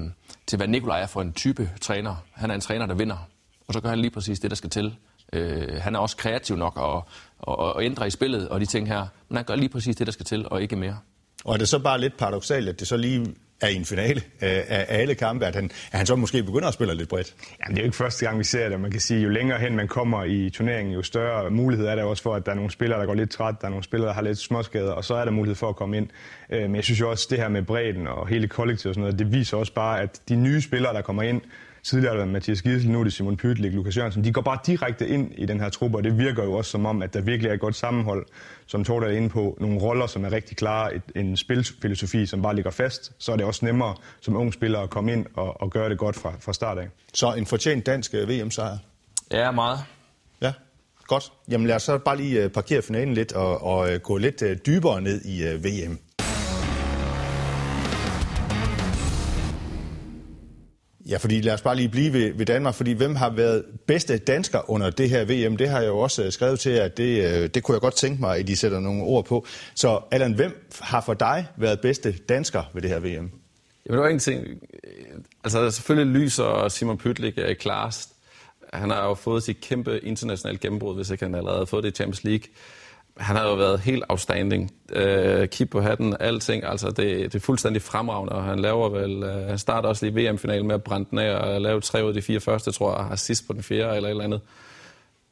til 0.48 0.58
hvad 0.58 0.68
Nikolaj 0.68 1.02
er 1.02 1.08
for 1.08 1.22
en 1.22 1.34
type 1.34 1.70
træner. 1.82 2.16
Han 2.32 2.52
er 2.52 2.56
en 2.56 2.62
træner, 2.62 2.86
der 2.86 2.94
vinder. 2.94 3.28
Og 3.68 3.74
så 3.74 3.82
gør 3.82 3.90
han 3.90 4.00
lige 4.00 4.12
præcis 4.12 4.40
det, 4.40 4.52
der 4.52 4.56
skal 4.56 4.70
til. 4.70 4.96
Øh, 5.34 5.82
han 5.82 5.96
er 5.96 6.00
også 6.00 6.18
kreativ 6.18 6.56
nok 6.56 6.78
og, 6.78 7.08
og, 7.40 7.58
og 7.58 7.84
ændrer 7.84 8.06
i 8.06 8.10
spillet 8.10 8.50
og 8.50 8.60
de 8.60 8.66
ting 8.66 8.88
her. 8.88 9.06
Men 9.30 9.36
han 9.36 9.46
gør 9.46 9.56
lige 9.56 9.70
præcis 9.70 9.96
det, 9.96 10.08
der 10.08 10.14
skal 10.14 10.26
til, 10.26 10.48
og 10.50 10.62
ikke 10.62 10.76
mere. 10.76 10.98
Og 11.46 11.54
er 11.54 11.58
det 11.58 11.68
så 11.68 11.80
bare 11.80 12.02
lidt 12.02 12.18
paradoxalt, 12.18 12.70
at 12.70 12.80
det 12.80 12.88
så 12.88 12.98
lige 12.98 13.36
er 13.62 13.68
i 13.68 13.76
en 13.76 13.86
finale 13.86 14.22
af, 14.42 14.66
af 14.68 14.86
alle 14.90 15.16
kampe, 15.16 15.46
at 15.46 15.56
han, 15.56 15.66
at 15.66 15.98
han 15.98 16.06
så 16.06 16.16
måske 16.16 16.44
begynder 16.44 16.68
at 16.68 16.74
spille 16.74 16.96
lidt 16.96 17.10
bredt. 17.10 17.36
Jamen, 17.60 17.76
det 17.76 17.82
er 17.82 17.84
jo 17.84 17.88
ikke 17.88 17.98
første 17.98 18.26
gang, 18.26 18.40
vi 18.40 18.44
ser 18.44 18.70
det. 18.70 18.80
Man 18.80 18.92
kan 18.92 19.00
sige, 19.00 19.22
jo 19.22 19.30
længere 19.30 19.60
hen 19.60 19.76
man 19.76 19.88
kommer 19.88 20.24
i 20.24 20.50
turneringen, 20.50 20.94
jo 20.94 21.02
større 21.02 21.50
mulighed 21.50 21.88
er 21.88 21.96
der 21.96 22.04
også 22.04 22.24
for, 22.24 22.36
at 22.36 22.46
der 22.46 22.52
er 22.52 22.56
nogle 22.56 22.72
spillere, 22.72 23.00
der 23.00 23.06
går 23.06 23.14
lidt 23.14 23.30
træt, 23.30 23.56
der 23.62 23.68
er 23.68 23.72
nogle 23.72 23.84
spillere, 23.84 24.08
der 24.08 24.14
har 24.14 24.22
lidt 24.22 24.38
småskader, 24.38 24.92
og 24.92 25.04
så 25.04 25.16
er 25.16 25.26
der 25.26 25.32
mulighed 25.32 25.56
for 25.56 25.70
at 25.70 25.76
komme 25.76 25.98
ind. 25.98 26.08
Øh, 26.50 26.62
men 26.62 26.76
jeg 26.76 26.84
synes 26.84 27.00
jo 27.00 27.10
også, 27.10 27.28
det 27.30 27.38
her 27.38 27.50
med 27.50 27.62
bredden 27.62 28.08
og 28.08 28.28
hele 28.28 28.48
kollektivet 28.48 28.90
og 28.90 28.94
sådan 28.96 29.02
noget, 29.02 29.20
det 29.20 29.32
viser 29.34 29.58
også 29.58 29.74
bare, 29.74 30.02
at 30.02 30.22
de 30.30 30.36
nye 30.36 30.62
spillere, 30.62 30.94
der 30.94 31.02
kommer 31.02 31.24
ind, 31.24 31.42
tidligere 31.88 32.26
Mathias 32.26 32.62
Giesel, 32.62 32.92
nu 32.92 33.00
er 33.00 33.04
det 33.04 33.14
Simon 33.14 33.38
Pytlik, 33.38 33.74
Lukas 33.74 33.98
Jørgensen, 33.98 34.24
de 34.24 34.34
går 34.34 34.42
bare 34.42 34.60
direkte 34.66 35.08
ind 35.08 35.32
i 35.38 35.46
den 35.46 35.60
her 35.60 35.70
truppe, 35.70 35.98
og 35.98 36.04
det 36.04 36.18
virker 36.18 36.44
jo 36.44 36.54
også 36.54 36.72
som 36.72 36.86
om, 36.86 37.02
at 37.02 37.14
der 37.14 37.22
virkelig 37.22 37.50
er 37.50 37.54
et 37.54 37.60
godt 37.60 37.76
sammenhold, 37.76 38.26
som 38.66 38.84
Torda 38.84 39.06
er 39.06 39.12
inde 39.12 39.30
på, 39.30 39.58
nogle 39.62 39.80
roller, 39.82 40.08
som 40.08 40.26
er 40.26 40.32
rigtig 40.32 40.58
klare, 40.58 40.96
et, 40.96 41.02
en 41.16 41.38
spilfilosofi, 41.38 42.26
som 42.26 42.42
bare 42.42 42.56
ligger 42.56 42.72
fast, 42.72 43.12
så 43.18 43.32
er 43.32 43.36
det 43.36 43.46
også 43.46 43.66
nemmere 43.66 43.96
som 44.22 44.36
ung 44.36 44.54
spiller 44.54 44.80
at 44.80 44.90
komme 44.90 45.14
ind 45.14 45.26
og, 45.34 45.62
og 45.62 45.70
gøre 45.70 45.90
det 45.90 45.98
godt 45.98 46.16
fra, 46.16 46.34
fra 46.40 46.54
start 46.54 46.78
af. 46.78 46.88
Så 47.14 47.34
en 47.34 47.46
fortjent 47.46 47.86
dansk 47.86 48.14
øh, 48.14 48.30
VM-sejr? 48.30 48.78
Ja, 49.32 49.52
meget. 49.52 49.80
Ja, 50.42 50.54
godt. 51.08 51.32
Jamen 51.50 51.68
lad 51.68 51.76
os 51.76 51.84
så 51.84 51.98
bare 51.98 52.18
lige 52.18 52.44
øh, 52.44 52.50
parkere 52.50 52.82
finalen 52.82 53.14
lidt 53.14 53.34
og, 53.34 53.64
og 53.64 53.94
øh, 53.94 54.00
gå 54.00 54.18
lidt 54.18 54.44
dybere 54.66 55.02
ned 55.02 55.22
i 55.26 55.44
VM. 55.44 56.00
Ja, 61.10 61.18
fordi 61.18 61.42
lad 61.42 61.54
os 61.54 61.62
bare 61.62 61.76
lige 61.76 61.90
blive 61.90 62.14
ved, 62.14 62.34
ved 62.34 62.46
Danmark, 62.46 62.76
fordi 62.76 62.92
hvem 62.92 63.16
har 63.16 63.30
været 63.30 63.66
bedste 63.88 64.18
dansker 64.18 64.70
under 64.70 64.90
det 64.90 65.10
her 65.10 65.26
VM? 65.26 65.58
Det 65.58 65.70
har 65.70 65.80
jeg 65.80 65.88
jo 65.88 65.98
også 65.98 66.24
øh, 66.24 66.32
skrevet 66.32 66.60
til, 66.60 66.70
at 66.70 66.98
det, 66.98 67.24
øh, 67.24 67.50
det 67.50 67.64
kunne 67.64 67.74
jeg 67.74 67.82
godt 67.82 67.96
tænke 67.96 68.22
mig, 68.22 68.38
at 68.38 68.48
de 68.48 68.56
sætter 68.56 68.80
nogle 68.80 69.04
ord 69.04 69.26
på. 69.26 69.46
Så 69.76 70.00
Allan, 70.12 70.34
hvem 70.34 70.68
har 70.80 71.02
for 71.02 71.14
dig 71.14 71.48
været 71.58 71.80
bedste 71.82 72.12
dansker 72.12 72.64
ved 72.74 72.82
det 72.82 72.90
her 72.90 73.00
VM? 73.00 73.06
Jamen, 73.06 73.32
det 73.86 73.98
var 73.98 74.08
ingenting. 74.08 74.48
Øh, 74.48 75.20
altså, 75.44 75.72
selvfølgelig 75.72 76.22
lyser 76.22 76.68
Simon 76.68 76.98
Pytlik 76.98 77.38
er 77.38 77.54
klarest. 77.54 78.10
Han 78.74 78.90
har 78.90 79.08
jo 79.08 79.14
fået 79.14 79.44
sit 79.44 79.62
kæmpe 79.62 80.00
internationale 80.04 80.58
gennembrud, 80.58 80.96
hvis 80.96 81.10
ikke 81.10 81.26
han 81.26 81.36
allerede 81.36 81.58
har 81.58 81.66
fået 81.66 81.84
det 81.84 81.92
i 81.92 81.96
Champions 81.96 82.24
League 82.24 82.48
han 83.20 83.36
har 83.36 83.48
jo 83.48 83.54
været 83.54 83.80
helt 83.80 84.04
outstanding. 84.10 84.72
Øh, 84.94 85.48
kig 85.48 85.70
på 85.70 85.82
hatten, 85.82 86.16
alting. 86.20 86.64
Altså, 86.64 86.88
det, 86.88 86.98
det 86.98 87.36
er 87.36 87.40
fuldstændig 87.40 87.82
fremragende, 87.82 88.34
og 88.34 88.44
han 88.44 88.60
laver 88.60 88.90
vel... 88.90 89.24
Øh, 89.24 89.48
han 89.48 89.58
starter 89.58 89.90
også 89.90 90.06
lige 90.06 90.30
VM-finalen 90.30 90.68
med 90.68 90.76
at 90.76 90.84
brænde 90.84 91.08
den 91.12 91.18
af 91.18 91.36
og 91.36 91.62
lave 91.62 91.82
tre 91.82 92.04
ud 92.04 92.08
af 92.08 92.14
de 92.14 92.22
fire 92.22 92.40
første, 92.40 92.72
tror 92.72 92.90
jeg, 92.90 92.98
og 92.98 93.06
har 93.06 93.16
sidst 93.16 93.48
på 93.48 93.54
den 93.54 93.64
fjerde 93.64 93.96
eller 93.96 94.10
et 94.10 94.12
eller 94.12 94.24
andet. 94.24 94.42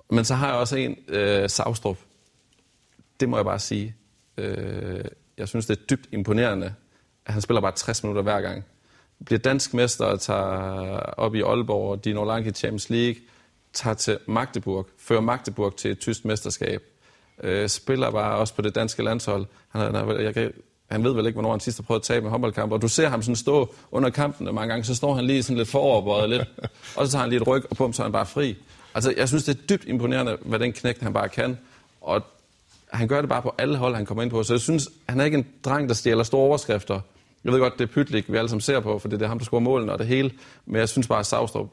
Men 0.09 0.25
så 0.25 0.35
har 0.35 0.47
jeg 0.47 0.55
også 0.55 0.75
en, 0.75 0.97
øh, 1.07 1.49
Savstrup. 1.49 1.97
Det 3.19 3.29
må 3.29 3.37
jeg 3.37 3.45
bare 3.45 3.59
sige. 3.59 3.95
Øh, 4.37 5.03
jeg 5.37 5.47
synes, 5.47 5.65
det 5.65 5.77
er 5.77 5.81
dybt 5.89 6.09
imponerende, 6.11 6.73
at 7.25 7.33
han 7.33 7.41
spiller 7.41 7.61
bare 7.61 7.71
60 7.71 8.03
minutter 8.03 8.21
hver 8.21 8.41
gang. 8.41 8.65
Bliver 9.25 9.39
dansk 9.39 9.73
mester 9.73 10.05
og 10.05 10.21
tager 10.21 10.99
op 10.99 11.35
i 11.35 11.41
Aalborg, 11.41 11.91
og 11.91 12.05
de 12.05 12.13
når 12.13 12.25
langt 12.25 12.47
i 12.47 12.51
Champions 12.51 12.89
League, 12.89 13.21
tager 13.73 13.93
til 13.93 14.17
Magdeburg, 14.27 14.87
fører 14.97 15.21
Magdeburg 15.21 15.75
til 15.75 15.91
et 15.91 15.99
tysk 15.99 16.25
mesterskab, 16.25 16.83
øh, 17.43 17.69
spiller 17.69 18.11
bare 18.11 18.37
også 18.37 18.53
på 18.53 18.61
det 18.61 18.75
danske 18.75 19.03
landshold. 19.03 19.45
Han, 19.69 19.95
han, 19.95 20.21
jeg 20.23 20.33
kan, 20.33 20.51
han 20.91 21.03
ved 21.03 21.13
vel 21.13 21.25
ikke, 21.25 21.35
hvornår 21.35 21.51
han 21.51 21.59
sidst 21.59 21.77
har 21.77 21.83
prøvet 21.83 21.99
at 21.99 22.03
tabe 22.03 22.25
en 22.25 22.31
håndboldkamp, 22.31 22.71
og 22.71 22.81
du 22.81 22.87
ser 22.87 23.09
ham 23.09 23.21
sådan 23.21 23.35
stå 23.35 23.73
under 23.91 24.09
kampen 24.09 24.55
mange 24.55 24.69
gange, 24.69 24.83
så 24.83 24.95
står 24.95 25.15
han 25.15 25.25
lige 25.25 25.43
sådan 25.43 25.57
lidt 25.57 25.69
foroverbøjet 25.69 26.29
lidt, 26.29 26.41
og 26.97 27.05
så 27.05 27.11
tager 27.11 27.21
han 27.21 27.29
lige 27.29 27.41
et 27.41 27.47
ryg, 27.47 27.63
og 27.69 27.77
bum, 27.77 27.93
så 27.93 28.01
er 28.01 28.05
han 28.05 28.11
bare 28.11 28.25
fri. 28.25 28.55
Altså, 28.93 29.13
jeg 29.17 29.27
synes, 29.27 29.43
det 29.43 29.57
er 29.57 29.61
dybt 29.61 29.85
imponerende, 29.87 30.37
hvad 30.41 30.59
den 30.59 30.73
knægt 30.73 31.01
han 31.01 31.13
bare 31.13 31.29
kan, 31.29 31.57
og 32.01 32.21
han 32.91 33.07
gør 33.07 33.21
det 33.21 33.29
bare 33.29 33.41
på 33.41 33.55
alle 33.57 33.77
hold, 33.77 33.95
han 33.95 34.05
kommer 34.05 34.23
ind 34.23 34.31
på, 34.31 34.43
så 34.43 34.53
jeg 34.53 34.61
synes, 34.61 34.89
han 35.09 35.19
er 35.19 35.25
ikke 35.25 35.37
en 35.37 35.47
dreng, 35.65 35.89
der 35.89 35.95
stjæler 35.95 36.23
store 36.23 36.41
overskrifter. 36.41 36.99
Jeg 37.43 37.53
ved 37.53 37.59
godt, 37.59 37.79
det 37.79 37.89
er 37.89 37.93
Pytlik, 37.93 38.31
vi 38.31 38.37
alle 38.37 38.49
sammen 38.49 38.61
ser 38.61 38.79
på, 38.79 38.99
for 38.99 39.07
det 39.07 39.21
er 39.21 39.27
ham, 39.27 39.39
der 39.39 39.45
scorer 39.45 39.61
målene 39.61 39.91
og 39.91 39.99
det 39.99 40.07
hele, 40.07 40.31
men 40.65 40.75
jeg 40.75 40.89
synes 40.89 41.07
bare, 41.07 41.19
at 41.19 41.25
Savstrup, 41.25 41.69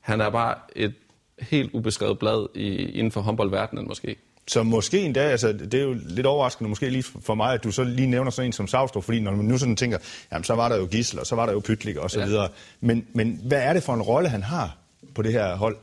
han 0.00 0.20
er 0.20 0.30
bare 0.30 0.54
et 0.76 0.94
helt 1.38 1.70
ubeskrevet 1.74 2.18
blad 2.18 2.46
i, 2.54 2.68
inden 2.74 3.12
for 3.12 3.20
håndboldverdenen 3.20 3.88
måske. 3.88 4.16
Så 4.48 4.62
måske 4.62 5.00
endda, 5.00 5.20
altså 5.20 5.52
det 5.52 5.74
er 5.74 5.82
jo 5.82 5.96
lidt 6.06 6.26
overraskende 6.26 6.68
måske 6.68 6.90
lige 6.90 7.02
for 7.02 7.34
mig, 7.34 7.54
at 7.54 7.64
du 7.64 7.70
så 7.70 7.84
lige 7.84 8.06
nævner 8.06 8.30
sådan 8.30 8.46
en 8.48 8.52
som 8.52 8.66
Savstrup, 8.66 9.04
fordi 9.04 9.20
når 9.20 9.30
man 9.30 9.44
nu 9.44 9.58
sådan 9.58 9.76
tænker, 9.76 9.98
jamen 10.32 10.44
så 10.44 10.54
var 10.54 10.68
der 10.68 10.76
jo 10.76 10.86
Gissel, 10.86 11.18
og 11.18 11.26
så 11.26 11.34
var 11.34 11.46
der 11.46 11.52
jo 11.52 11.60
Pytlik 11.60 11.96
og 11.96 12.10
så 12.10 12.20
ja. 12.20 12.26
videre. 12.26 12.48
Men, 12.80 13.06
men 13.12 13.40
hvad 13.44 13.62
er 13.62 13.72
det 13.72 13.82
for 13.82 13.94
en 13.94 14.02
rolle, 14.02 14.28
han 14.28 14.42
har 14.42 14.76
på 15.14 15.22
det 15.22 15.32
her 15.32 15.56
hold? 15.56 15.76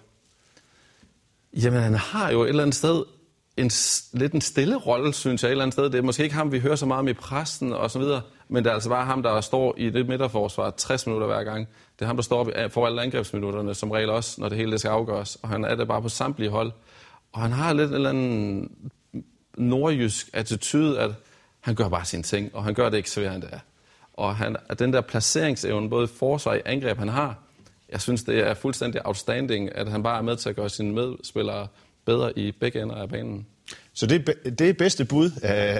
Jamen 1.53 1.81
han 1.81 1.93
har 1.93 2.31
jo 2.31 2.43
et 2.43 2.50
eller 2.50 2.63
andet 2.63 2.75
sted 2.75 3.03
en, 3.57 3.72
lidt 4.13 4.34
en 4.34 4.41
stille 4.41 4.75
rolle, 4.75 5.13
synes 5.13 5.43
jeg, 5.43 5.50
et 5.50 5.51
eller 5.51 5.63
andet 5.63 5.74
sted. 5.74 5.84
Det 5.84 5.95
er 5.95 6.01
måske 6.01 6.24
ikke 6.24 6.36
ham, 6.36 6.51
vi 6.51 6.60
hører 6.60 6.75
så 6.75 6.86
meget 6.86 7.00
om 7.00 7.07
i 7.07 7.13
præsten 7.13 7.74
og 7.74 7.91
så 7.91 8.00
videre, 8.00 8.22
men 8.50 8.63
det 8.63 8.69
er 8.69 8.74
altså 8.74 8.89
bare 8.89 9.05
ham, 9.05 9.24
der 9.24 9.41
står 9.41 9.75
i 9.77 9.89
det 9.89 10.07
midterforsvar 10.07 10.69
60 10.69 11.07
minutter 11.07 11.27
hver 11.27 11.43
gang. 11.43 11.67
Det 12.00 12.01
er 12.01 12.05
ham, 12.05 12.17
der 12.17 12.24
står 12.24 12.51
for 12.69 12.86
alle 12.86 13.01
angrebsminutterne, 13.01 13.74
som 13.74 13.91
regel 13.91 14.10
også, 14.10 14.41
når 14.41 14.50
det 14.50 14.57
hele 14.57 14.79
skal 14.79 14.89
afgøres. 14.89 15.38
Og 15.41 15.50
han 15.50 15.65
er 15.65 15.75
det 15.75 15.88
bare 15.88 16.01
på 16.01 16.10
samtlige 16.10 16.50
hold. 16.50 16.72
Og 17.36 17.42
han 17.42 17.51
har 17.51 17.74
lidt 17.74 17.89
en 17.89 17.96
eller 17.96 18.10
anden 18.10 18.72
nordjysk 19.58 20.30
attitude, 20.34 21.00
at 21.00 21.12
han 21.60 21.75
gør 21.75 21.89
bare 21.89 22.06
sine 22.06 22.24
ting, 22.24 22.56
og 22.56 22.63
han 22.63 22.74
gør 22.74 22.89
det 22.89 22.98
ikke 22.98 23.10
sværere 23.10 23.36
end 23.36 23.42
det 23.42 23.50
er. 23.54 23.60
Og 24.13 24.36
han, 24.36 24.58
at 24.70 24.80
den 24.80 24.94
der 24.94 25.01
placeringsevne, 25.01 25.89
både 25.89 26.04
i 26.04 26.08
forsvar 26.08 26.51
og 26.51 26.58
i 26.58 26.62
angreb, 26.65 26.98
han 26.98 27.10
har, 27.10 27.38
jeg 27.89 28.01
synes, 28.01 28.24
det 28.24 28.39
er 28.48 28.54
fuldstændig 28.54 29.06
outstanding, 29.06 29.75
at 29.75 29.88
han 29.88 30.04
bare 30.04 30.18
er 30.18 30.22
med 30.22 30.36
til 30.36 30.50
at 30.50 30.56
gøre 30.56 30.70
sine 30.70 30.94
medspillere 30.94 31.68
bedre 32.06 32.39
i 32.39 32.51
begge 32.51 32.82
ender 32.82 32.96
af 32.96 33.10
banen. 33.10 33.48
Så 33.98 34.06
det, 34.06 34.34
det 34.60 34.70
er 34.70 34.74
bedste 34.74 35.06
bud, 35.06 35.32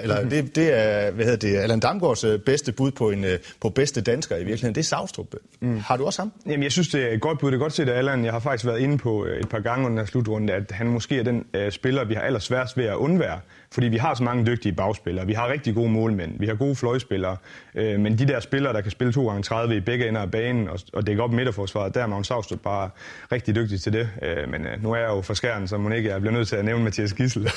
eller 0.02 0.28
det, 0.28 0.56
det 0.56 0.72
er 0.72 1.10
hvad 1.10 1.24
hedder 1.24 1.48
det, 1.48 1.56
Allan 1.56 1.80
Damgaards 1.80 2.24
øh, 2.24 2.38
bedste 2.38 2.72
bud 2.72 2.90
på, 2.90 3.10
en, 3.10 3.24
øh, 3.24 3.38
på 3.60 3.70
bedste 3.70 4.00
dansker 4.00 4.36
i 4.36 4.38
virkeligheden, 4.38 4.74
det 4.74 4.80
er 4.80 4.84
Savstrup. 4.84 5.34
Mm. 5.60 5.78
Har 5.78 5.96
du 5.96 6.04
også 6.04 6.22
ham? 6.22 6.32
Jamen, 6.46 6.62
jeg 6.62 6.72
synes, 6.72 6.88
det 6.88 7.02
er 7.02 7.08
et 7.08 7.20
godt 7.20 7.38
bud. 7.38 7.50
Det 7.50 7.56
er 7.56 7.60
godt 7.60 7.72
set 7.72 7.88
af 7.88 7.98
Allan. 7.98 8.24
Jeg 8.24 8.32
har 8.32 8.40
faktisk 8.40 8.66
været 8.66 8.80
inde 8.80 8.98
på 8.98 9.26
øh, 9.26 9.40
et 9.40 9.48
par 9.48 9.60
gange 9.60 9.86
under 9.86 10.04
slutrunde, 10.04 10.52
at 10.52 10.70
han 10.70 10.86
måske 10.86 11.18
er 11.18 11.22
den 11.22 11.44
spiller, 11.70 12.04
vi 12.04 12.14
har 12.14 12.22
allersværest 12.22 12.76
ved 12.76 12.84
at 12.84 12.94
undvære. 12.94 13.40
Fordi 13.76 13.88
vi 13.88 13.96
har 13.96 14.14
så 14.14 14.22
mange 14.22 14.46
dygtige 14.46 14.72
bagspillere. 14.72 15.26
Vi 15.26 15.32
har 15.32 15.48
rigtig 15.48 15.74
gode 15.74 15.90
målmænd. 15.90 16.38
Vi 16.38 16.46
har 16.46 16.54
gode 16.54 16.76
fløjspillere. 16.76 17.36
Uh, 17.74 17.82
men 17.82 18.18
de 18.18 18.28
der 18.28 18.40
spillere, 18.40 18.72
der 18.72 18.80
kan 18.80 18.90
spille 18.90 19.12
2 19.12 19.28
gange 19.28 19.42
30 19.42 19.76
i 19.76 19.80
begge 19.80 20.08
ender 20.08 20.20
af 20.20 20.30
banen 20.30 20.68
og, 20.68 20.78
og 20.92 21.06
dække 21.06 21.22
op 21.22 21.32
midterforsvaret, 21.32 21.94
der 21.94 22.02
er 22.02 22.06
Magnus 22.06 22.26
Savstrup 22.26 22.60
bare 22.60 22.90
rigtig 23.32 23.54
dygtig 23.54 23.80
til 23.80 23.92
det. 23.92 24.08
Uh, 24.22 24.50
men 24.50 24.60
uh, 24.60 24.82
nu 24.82 24.92
er 24.92 24.96
jeg 24.96 25.08
jo 25.08 25.20
for 25.20 25.34
skæren, 25.34 25.68
så 25.68 25.92
ikke 25.96 26.10
jeg 26.10 26.20
bliver 26.20 26.34
nødt 26.34 26.48
til 26.48 26.56
at 26.56 26.64
nævne 26.64 26.84
Mathias 26.84 27.12
Gissel. 27.12 27.42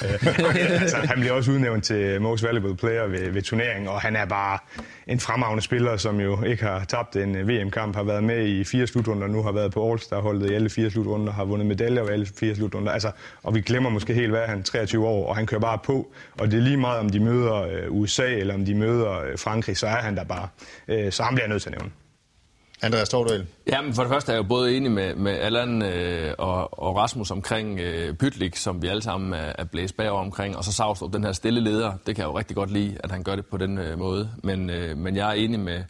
altså, 0.81 0.97
han 0.97 1.19
bliver 1.19 1.33
også 1.33 1.51
udnævnt 1.51 1.83
til 1.83 2.21
Most 2.21 2.43
Valuable 2.43 2.75
Player 2.75 3.07
ved, 3.07 3.31
ved 3.31 3.41
turneringen, 3.41 3.87
og 3.87 4.01
han 4.01 4.15
er 4.15 4.25
bare 4.25 4.57
en 5.09 5.19
fremragende 5.19 5.63
spiller, 5.63 5.97
som 5.97 6.19
jo 6.19 6.43
ikke 6.43 6.63
har 6.63 6.85
tabt 6.85 7.15
en 7.15 7.35
øh, 7.35 7.47
VM-kamp, 7.47 7.95
har 7.95 8.03
været 8.03 8.23
med 8.23 8.47
i 8.47 8.63
fire 8.63 8.87
slutrunder, 8.87 9.27
nu 9.27 9.43
har 9.43 9.51
været 9.51 9.71
på 9.71 9.91
All-Star-holdet 9.91 10.51
i 10.51 10.53
alle 10.53 10.69
fire 10.69 10.91
slutrunder, 10.91 11.33
har 11.33 11.45
vundet 11.45 11.67
medaljer 11.67 12.03
ved 12.03 12.13
alle 12.13 12.25
fire 12.25 12.55
slutrunder. 12.55 12.91
Altså, 12.91 13.11
og 13.43 13.55
vi 13.55 13.61
glemmer 13.61 13.89
måske 13.89 14.13
helt, 14.13 14.29
hvad 14.29 14.47
han 14.47 14.63
23 14.63 15.07
år, 15.07 15.27
og 15.29 15.35
han 15.35 15.45
kører 15.45 15.61
bare 15.61 15.77
på. 15.77 16.11
Og 16.39 16.51
det 16.51 16.57
er 16.57 16.61
lige 16.61 16.77
meget, 16.77 16.99
om 16.99 17.09
de 17.09 17.19
møder 17.19 17.53
øh, 17.53 17.83
USA 17.89 18.35
eller 18.35 18.53
om 18.53 18.65
de 18.65 18.75
møder 18.75 19.19
øh, 19.19 19.37
Frankrig, 19.37 19.77
så 19.77 19.87
er 19.87 20.01
han 20.01 20.15
der 20.15 20.23
bare. 20.23 20.47
Så 21.11 21.23
ham 21.23 21.33
bliver 21.33 21.45
jeg 21.45 21.49
nødt 21.49 21.61
til 21.61 21.69
at 21.69 21.77
nævne. 21.77 21.91
Andreas 22.81 23.07
Stordal. 23.07 23.47
Ja, 23.67 23.81
men 23.81 23.93
for 23.93 24.03
det 24.03 24.09
første 24.09 24.31
er 24.31 24.35
jeg 24.35 24.43
jo 24.43 24.47
både 24.47 24.77
enig 24.77 24.91
med, 24.91 25.15
med 25.15 25.31
Allan 25.31 25.81
øh, 25.81 26.33
og, 26.37 26.83
og 26.83 26.95
Rasmus 26.95 27.31
omkring 27.31 27.79
øh, 27.79 28.13
Pytlik, 28.13 28.55
som 28.55 28.81
vi 28.81 28.87
alle 28.87 29.01
sammen 29.01 29.33
er, 29.33 29.53
er 29.57 29.63
blæst 29.63 29.97
bagover 29.97 30.21
omkring, 30.21 30.57
og 30.57 30.63
så 30.63 30.73
Savstrup, 30.73 31.13
den 31.13 31.23
her 31.23 31.31
stille 31.31 31.59
leder. 31.59 31.91
Det 31.91 32.15
kan 32.15 32.17
jeg 32.17 32.29
jo 32.29 32.37
rigtig 32.37 32.55
godt 32.55 32.71
lide, 32.71 32.97
at 33.03 33.11
han 33.11 33.23
gør 33.23 33.35
det 33.35 33.45
på 33.45 33.57
den 33.57 33.77
øh, 33.77 33.99
måde. 33.99 34.31
Men, 34.43 34.69
øh, 34.69 34.97
men 34.97 35.15
jeg 35.15 35.29
er 35.29 35.33
enig 35.33 35.59
med, 35.59 35.83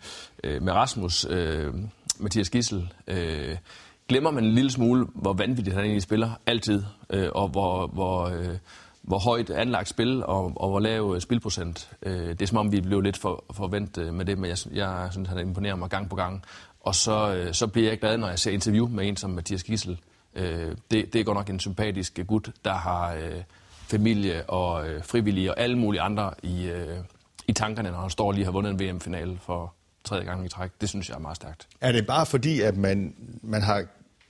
øh, 0.43 0.61
med 0.61 0.73
Rasmus, 0.73 1.25
øh, 1.29 1.73
Mathias 2.19 2.49
Gissel. 2.49 2.93
Øh, 3.07 3.57
glemmer 4.07 4.31
man 4.31 4.43
en 4.43 4.51
lille 4.51 4.71
smule, 4.71 5.07
hvor 5.15 5.33
vanvittigt 5.33 5.75
han 5.75 5.83
egentlig 5.83 6.03
spiller, 6.03 6.29
altid, 6.45 6.83
øh, 7.09 7.29
og 7.31 7.47
hvor... 7.47 7.87
hvor 7.87 8.25
øh, 8.25 8.55
hvor 9.09 9.19
højt 9.19 9.49
anlagt 9.49 9.89
spil 9.89 10.23
og, 10.23 10.51
og 10.55 10.69
hvor 10.69 10.79
lav 10.79 11.13
øh, 11.15 11.21
spilprocent. 11.21 11.89
Øh, 12.03 12.29
det 12.29 12.41
er 12.41 12.45
som 12.45 12.57
om, 12.57 12.71
vi 12.71 12.81
blev 12.81 13.01
lidt 13.01 13.17
for, 13.17 13.43
forventet 13.51 14.07
øh, 14.07 14.13
med 14.13 14.25
det, 14.25 14.37
men 14.37 14.49
jeg, 14.49 14.57
jeg 14.73 15.07
synes, 15.11 15.29
han 15.29 15.39
imponerer 15.39 15.75
mig 15.75 15.89
gang 15.89 16.09
på 16.09 16.15
gang. 16.15 16.43
Og 16.81 16.95
så, 16.95 17.33
øh, 17.33 17.53
så 17.53 17.67
bliver 17.67 17.89
jeg 17.89 17.99
glad, 17.99 18.17
når 18.17 18.27
jeg 18.27 18.39
ser 18.39 18.51
interview 18.51 18.87
med 18.87 19.07
en 19.07 19.17
som 19.17 19.29
Mathias 19.29 19.63
Gissel. 19.63 19.99
Øh, 20.35 20.75
det, 20.91 21.13
det 21.13 21.15
er 21.15 21.23
godt 21.23 21.37
nok 21.37 21.49
en 21.49 21.59
sympatisk 21.59 22.19
gut, 22.27 22.49
der 22.65 22.73
har 22.73 23.13
øh, 23.13 23.41
familie 23.87 24.49
og 24.49 24.89
øh, 24.89 25.03
frivillige 25.03 25.51
og 25.51 25.59
alle 25.59 25.77
mulige 25.77 26.01
andre 26.01 26.31
i, 26.43 26.67
øh, 26.67 26.97
i 27.47 27.53
tankerne, 27.53 27.91
når 27.91 27.99
han 27.99 28.09
står 28.09 28.31
lige 28.31 28.45
har 28.45 28.51
vundet 28.51 28.71
en 28.71 28.79
VM-finale 28.79 29.39
for 29.41 29.73
tredje 30.03 30.23
gang 30.23 30.45
i 30.45 30.49
træk. 30.49 30.71
Det 30.81 30.89
synes 30.89 31.09
jeg 31.09 31.15
er 31.15 31.19
meget 31.19 31.35
stærkt. 31.35 31.67
Er 31.81 31.91
det 31.91 32.07
bare 32.07 32.25
fordi, 32.25 32.61
at 32.61 32.77
man, 32.77 33.15
man 33.41 33.61
har 33.61 33.83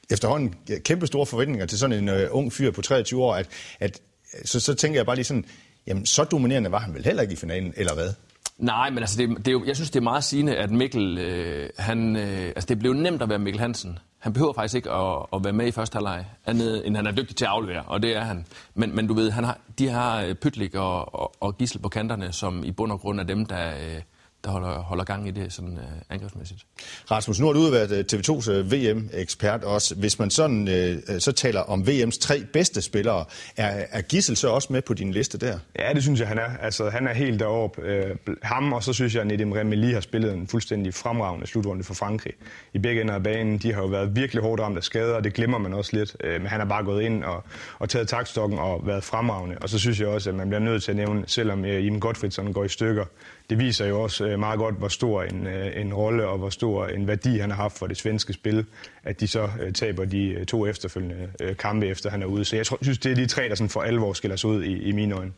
efterhånden 0.09 0.55
kæmpe 0.85 1.07
store 1.07 1.25
forventninger 1.25 1.65
til 1.65 1.79
sådan 1.79 1.97
en 1.97 2.09
øh, 2.09 2.27
ung 2.31 2.53
fyr 2.53 2.71
på 2.71 2.81
23 2.81 3.23
år, 3.23 3.35
at, 3.35 3.47
at 3.79 4.01
så, 4.45 4.59
så 4.59 4.73
tænker 4.73 4.99
jeg 4.99 5.05
bare 5.05 5.15
lige 5.15 5.25
sådan, 5.25 5.45
jamen 5.87 6.05
så 6.05 6.23
dominerende 6.23 6.71
var 6.71 6.79
han 6.79 6.93
vel 6.93 7.05
heller 7.05 7.21
ikke 7.21 7.33
i 7.33 7.37
finalen, 7.37 7.73
eller 7.77 7.93
hvad? 7.93 8.13
Nej, 8.57 8.89
men 8.89 8.99
altså, 8.99 9.17
det, 9.17 9.37
det 9.37 9.47
er 9.47 9.51
jo, 9.51 9.63
jeg 9.65 9.75
synes, 9.75 9.89
det 9.89 9.99
er 9.99 10.03
meget 10.03 10.23
sigende, 10.23 10.55
at 10.55 10.71
Mikkel, 10.71 11.17
øh, 11.17 11.69
han, 11.77 12.15
øh, 12.15 12.45
altså, 12.45 12.65
det 12.67 12.79
blev 12.79 12.93
nemt 12.93 13.21
at 13.21 13.29
være 13.29 13.39
Mikkel 13.39 13.59
Hansen. 13.59 13.99
Han 14.19 14.33
behøver 14.33 14.53
faktisk 14.53 14.75
ikke 14.75 14.91
at, 14.91 15.25
at 15.33 15.43
være 15.43 15.53
med 15.53 15.67
i 15.67 15.71
første 15.71 15.95
halvleg, 15.95 16.25
andet 16.45 16.87
end 16.87 16.95
han 16.95 17.07
er 17.07 17.11
dygtig 17.11 17.35
til 17.35 17.45
at 17.45 17.51
aflevere, 17.51 17.83
og 17.83 18.01
det 18.01 18.15
er 18.15 18.21
han. 18.21 18.45
Men, 18.73 18.95
men 18.95 19.07
du 19.07 19.13
ved, 19.13 19.31
han 19.31 19.43
har, 19.43 19.57
de 19.79 19.89
har 19.89 20.21
øh, 20.21 20.35
Pytlik 20.35 20.75
og, 20.75 21.15
og, 21.15 21.33
og 21.39 21.57
Gissel 21.57 21.79
på 21.79 21.89
kanterne, 21.89 22.33
som 22.33 22.63
i 22.63 22.71
bund 22.71 22.91
og 22.91 22.99
grund 22.99 23.19
er 23.19 23.23
dem, 23.23 23.45
der, 23.45 23.69
øh, 23.69 24.01
der 24.43 24.49
holder, 24.49 24.69
holder 24.69 25.03
gang 25.03 25.27
i 25.27 25.31
det 25.31 25.53
sådan 25.53 25.73
uh, 25.73 25.83
angrebsmæssigt. 26.09 26.65
Rasmus, 27.11 27.39
nu 27.39 27.45
har 27.45 27.53
du 27.53 27.69
været 27.69 27.91
øh, 27.91 28.05
TV2's 28.13 28.51
uh, 28.51 28.57
øh, 28.57 28.71
VM-ekspert 28.71 29.63
også. 29.63 29.95
Hvis 29.95 30.19
man 30.19 30.29
sådan 30.29 30.67
uh, 30.67 31.19
så 31.19 31.31
taler 31.31 31.61
om 31.61 31.81
VM's 31.81 32.19
tre 32.19 32.43
bedste 32.53 32.81
spillere, 32.81 33.25
er, 33.57 33.85
er 33.91 34.01
Gissel 34.01 34.35
så 34.35 34.49
også 34.49 34.73
med 34.73 34.81
på 34.81 34.93
din 34.93 35.11
liste 35.11 35.37
der? 35.37 35.59
Ja, 35.79 35.93
det 35.93 36.03
synes 36.03 36.19
jeg, 36.19 36.27
han 36.27 36.37
er. 36.37 36.57
Altså, 36.61 36.89
han 36.89 37.07
er 37.07 37.13
helt 37.13 37.39
deroppe. 37.39 37.81
Uh, 38.27 38.33
ham, 38.41 38.73
og 38.73 38.83
så 38.83 38.93
synes 38.93 39.13
jeg, 39.13 39.21
at 39.21 39.27
Nedim 39.27 39.51
Remeli 39.51 39.91
har 39.91 40.01
spillet 40.01 40.33
en 40.33 40.47
fuldstændig 40.47 40.93
fremragende 40.93 41.47
slutrunde 41.47 41.83
for 41.83 41.93
Frankrig. 41.93 42.33
I 42.73 42.79
begge 42.79 43.01
ender 43.01 43.13
af 43.13 43.23
banen, 43.23 43.57
de 43.57 43.73
har 43.73 43.81
jo 43.81 43.87
været 43.87 44.15
virkelig 44.15 44.43
hårdt 44.43 44.61
ramt 44.61 44.77
af 44.77 44.83
skader, 44.83 45.15
og 45.15 45.23
det 45.23 45.33
glemmer 45.33 45.57
man 45.57 45.73
også 45.73 45.95
lidt. 45.95 46.15
Uh, 46.23 46.31
men 46.31 46.47
han 46.47 46.59
har 46.59 46.67
bare 46.67 46.83
gået 46.83 47.03
ind 47.03 47.23
og, 47.23 47.43
og 47.79 47.89
taget 47.89 48.07
taktstokken 48.07 48.59
og 48.59 48.87
været 48.87 49.03
fremragende. 49.03 49.57
Og 49.61 49.69
så 49.69 49.79
synes 49.79 49.99
jeg 49.99 50.07
også, 50.07 50.29
at 50.29 50.35
man 50.35 50.49
bliver 50.49 50.59
nødt 50.59 50.83
til 50.83 50.91
at 50.91 50.95
nævne, 50.95 51.23
selvom 51.27 51.61
uh, 51.61 51.69
Iben 51.69 51.99
Gottfriedsen 51.99 52.53
går 52.53 52.63
i 52.63 52.69
stykker, 52.69 53.05
det 53.49 53.59
viser 53.59 53.85
jo 53.85 54.01
også 54.01 54.25
øh, 54.25 54.39
meget 54.39 54.59
godt, 54.59 54.75
hvor 54.75 54.87
stor 54.87 55.23
en, 55.23 55.47
øh, 55.47 55.81
en 55.81 55.93
rolle 55.93 56.27
og 56.27 56.37
hvor 56.37 56.49
stor 56.49 56.85
en 56.85 57.07
værdi 57.07 57.37
han 57.37 57.49
har 57.49 57.57
haft 57.57 57.77
for 57.77 57.87
det 57.87 57.97
svenske 57.97 58.33
spil, 58.33 58.65
at 59.03 59.19
de 59.19 59.27
så 59.27 59.49
øh, 59.61 59.73
taber 59.73 60.05
de 60.05 60.45
to 60.45 60.65
efterfølgende 60.65 61.29
kampe, 61.59 61.87
efter 61.87 62.09
han 62.09 62.21
er 62.21 62.25
ude. 62.25 62.45
Så 62.45 62.55
jeg 62.55 62.65
synes, 62.65 62.97
det 62.97 63.11
er 63.11 63.15
de 63.15 63.25
tre, 63.25 63.49
der 63.49 63.55
sådan 63.55 63.69
for 63.69 63.81
alvor 63.81 64.13
skiller 64.13 64.35
sig 64.35 64.49
ud 64.49 64.63
i, 64.63 64.81
i 64.81 64.91
mine 64.91 65.15
øjne. 65.15 65.31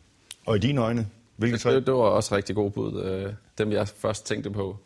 Og 0.46 0.56
i 0.56 0.58
dine 0.58 0.80
øjne? 0.80 1.06
Hvilke 1.36 1.58
tre? 1.58 1.74
Det, 1.74 1.86
det 1.86 1.94
var 1.94 2.00
også 2.00 2.36
rigtig 2.36 2.54
gode 2.54 2.70
bud. 2.70 3.32
Dem, 3.58 3.72
jeg 3.72 3.88
først 3.88 4.26
tænkte 4.26 4.50
på. 4.50 4.76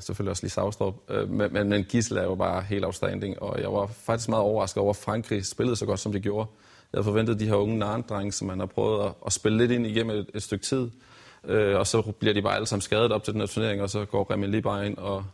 selvfølgelig 0.00 0.30
også 0.30 0.42
lige 0.42 0.50
Savstrup. 0.50 0.94
men, 1.28 1.52
men, 1.52 1.68
men 1.68 1.84
Gisel 1.84 2.16
er 2.16 2.22
jo 2.22 2.34
bare 2.34 2.62
helt 2.62 2.84
outstanding, 2.84 3.42
og 3.42 3.60
jeg 3.60 3.72
var 3.72 3.86
faktisk 3.86 4.28
meget 4.28 4.44
overrasket 4.44 4.80
over, 4.80 4.90
at 4.90 4.96
Frankrig 4.96 5.46
spillede 5.46 5.76
så 5.76 5.86
godt, 5.86 6.00
som 6.00 6.12
de 6.12 6.20
gjorde. 6.20 6.48
Jeg 6.92 6.98
havde 6.98 7.04
forventet 7.04 7.40
de 7.40 7.46
her 7.46 7.54
unge 7.54 7.78
narndrenge, 7.78 8.32
som 8.32 8.46
man 8.46 8.58
har 8.58 8.66
prøvet 8.66 9.04
at, 9.04 9.12
at 9.26 9.32
spille 9.32 9.58
lidt 9.58 9.70
ind 9.70 9.86
igennem 9.86 10.16
et, 10.16 10.26
et 10.34 10.42
stykke 10.42 10.64
tid, 10.64 10.90
Øh, 11.48 11.78
og 11.78 11.86
så 11.86 12.02
bliver 12.02 12.34
de 12.34 12.42
bare 12.42 12.54
alle 12.54 12.66
sammen 12.66 12.82
skadet 12.82 13.12
op 13.12 13.24
til 13.24 13.32
den 13.32 13.40
her 13.40 13.46
turnering, 13.46 13.82
og 13.82 13.90
så 13.90 14.04
går 14.04 14.32
Remi 14.32 14.46
lige 14.46 14.62
bare 14.62 14.86
ind 14.86 14.98
og 14.98 15.24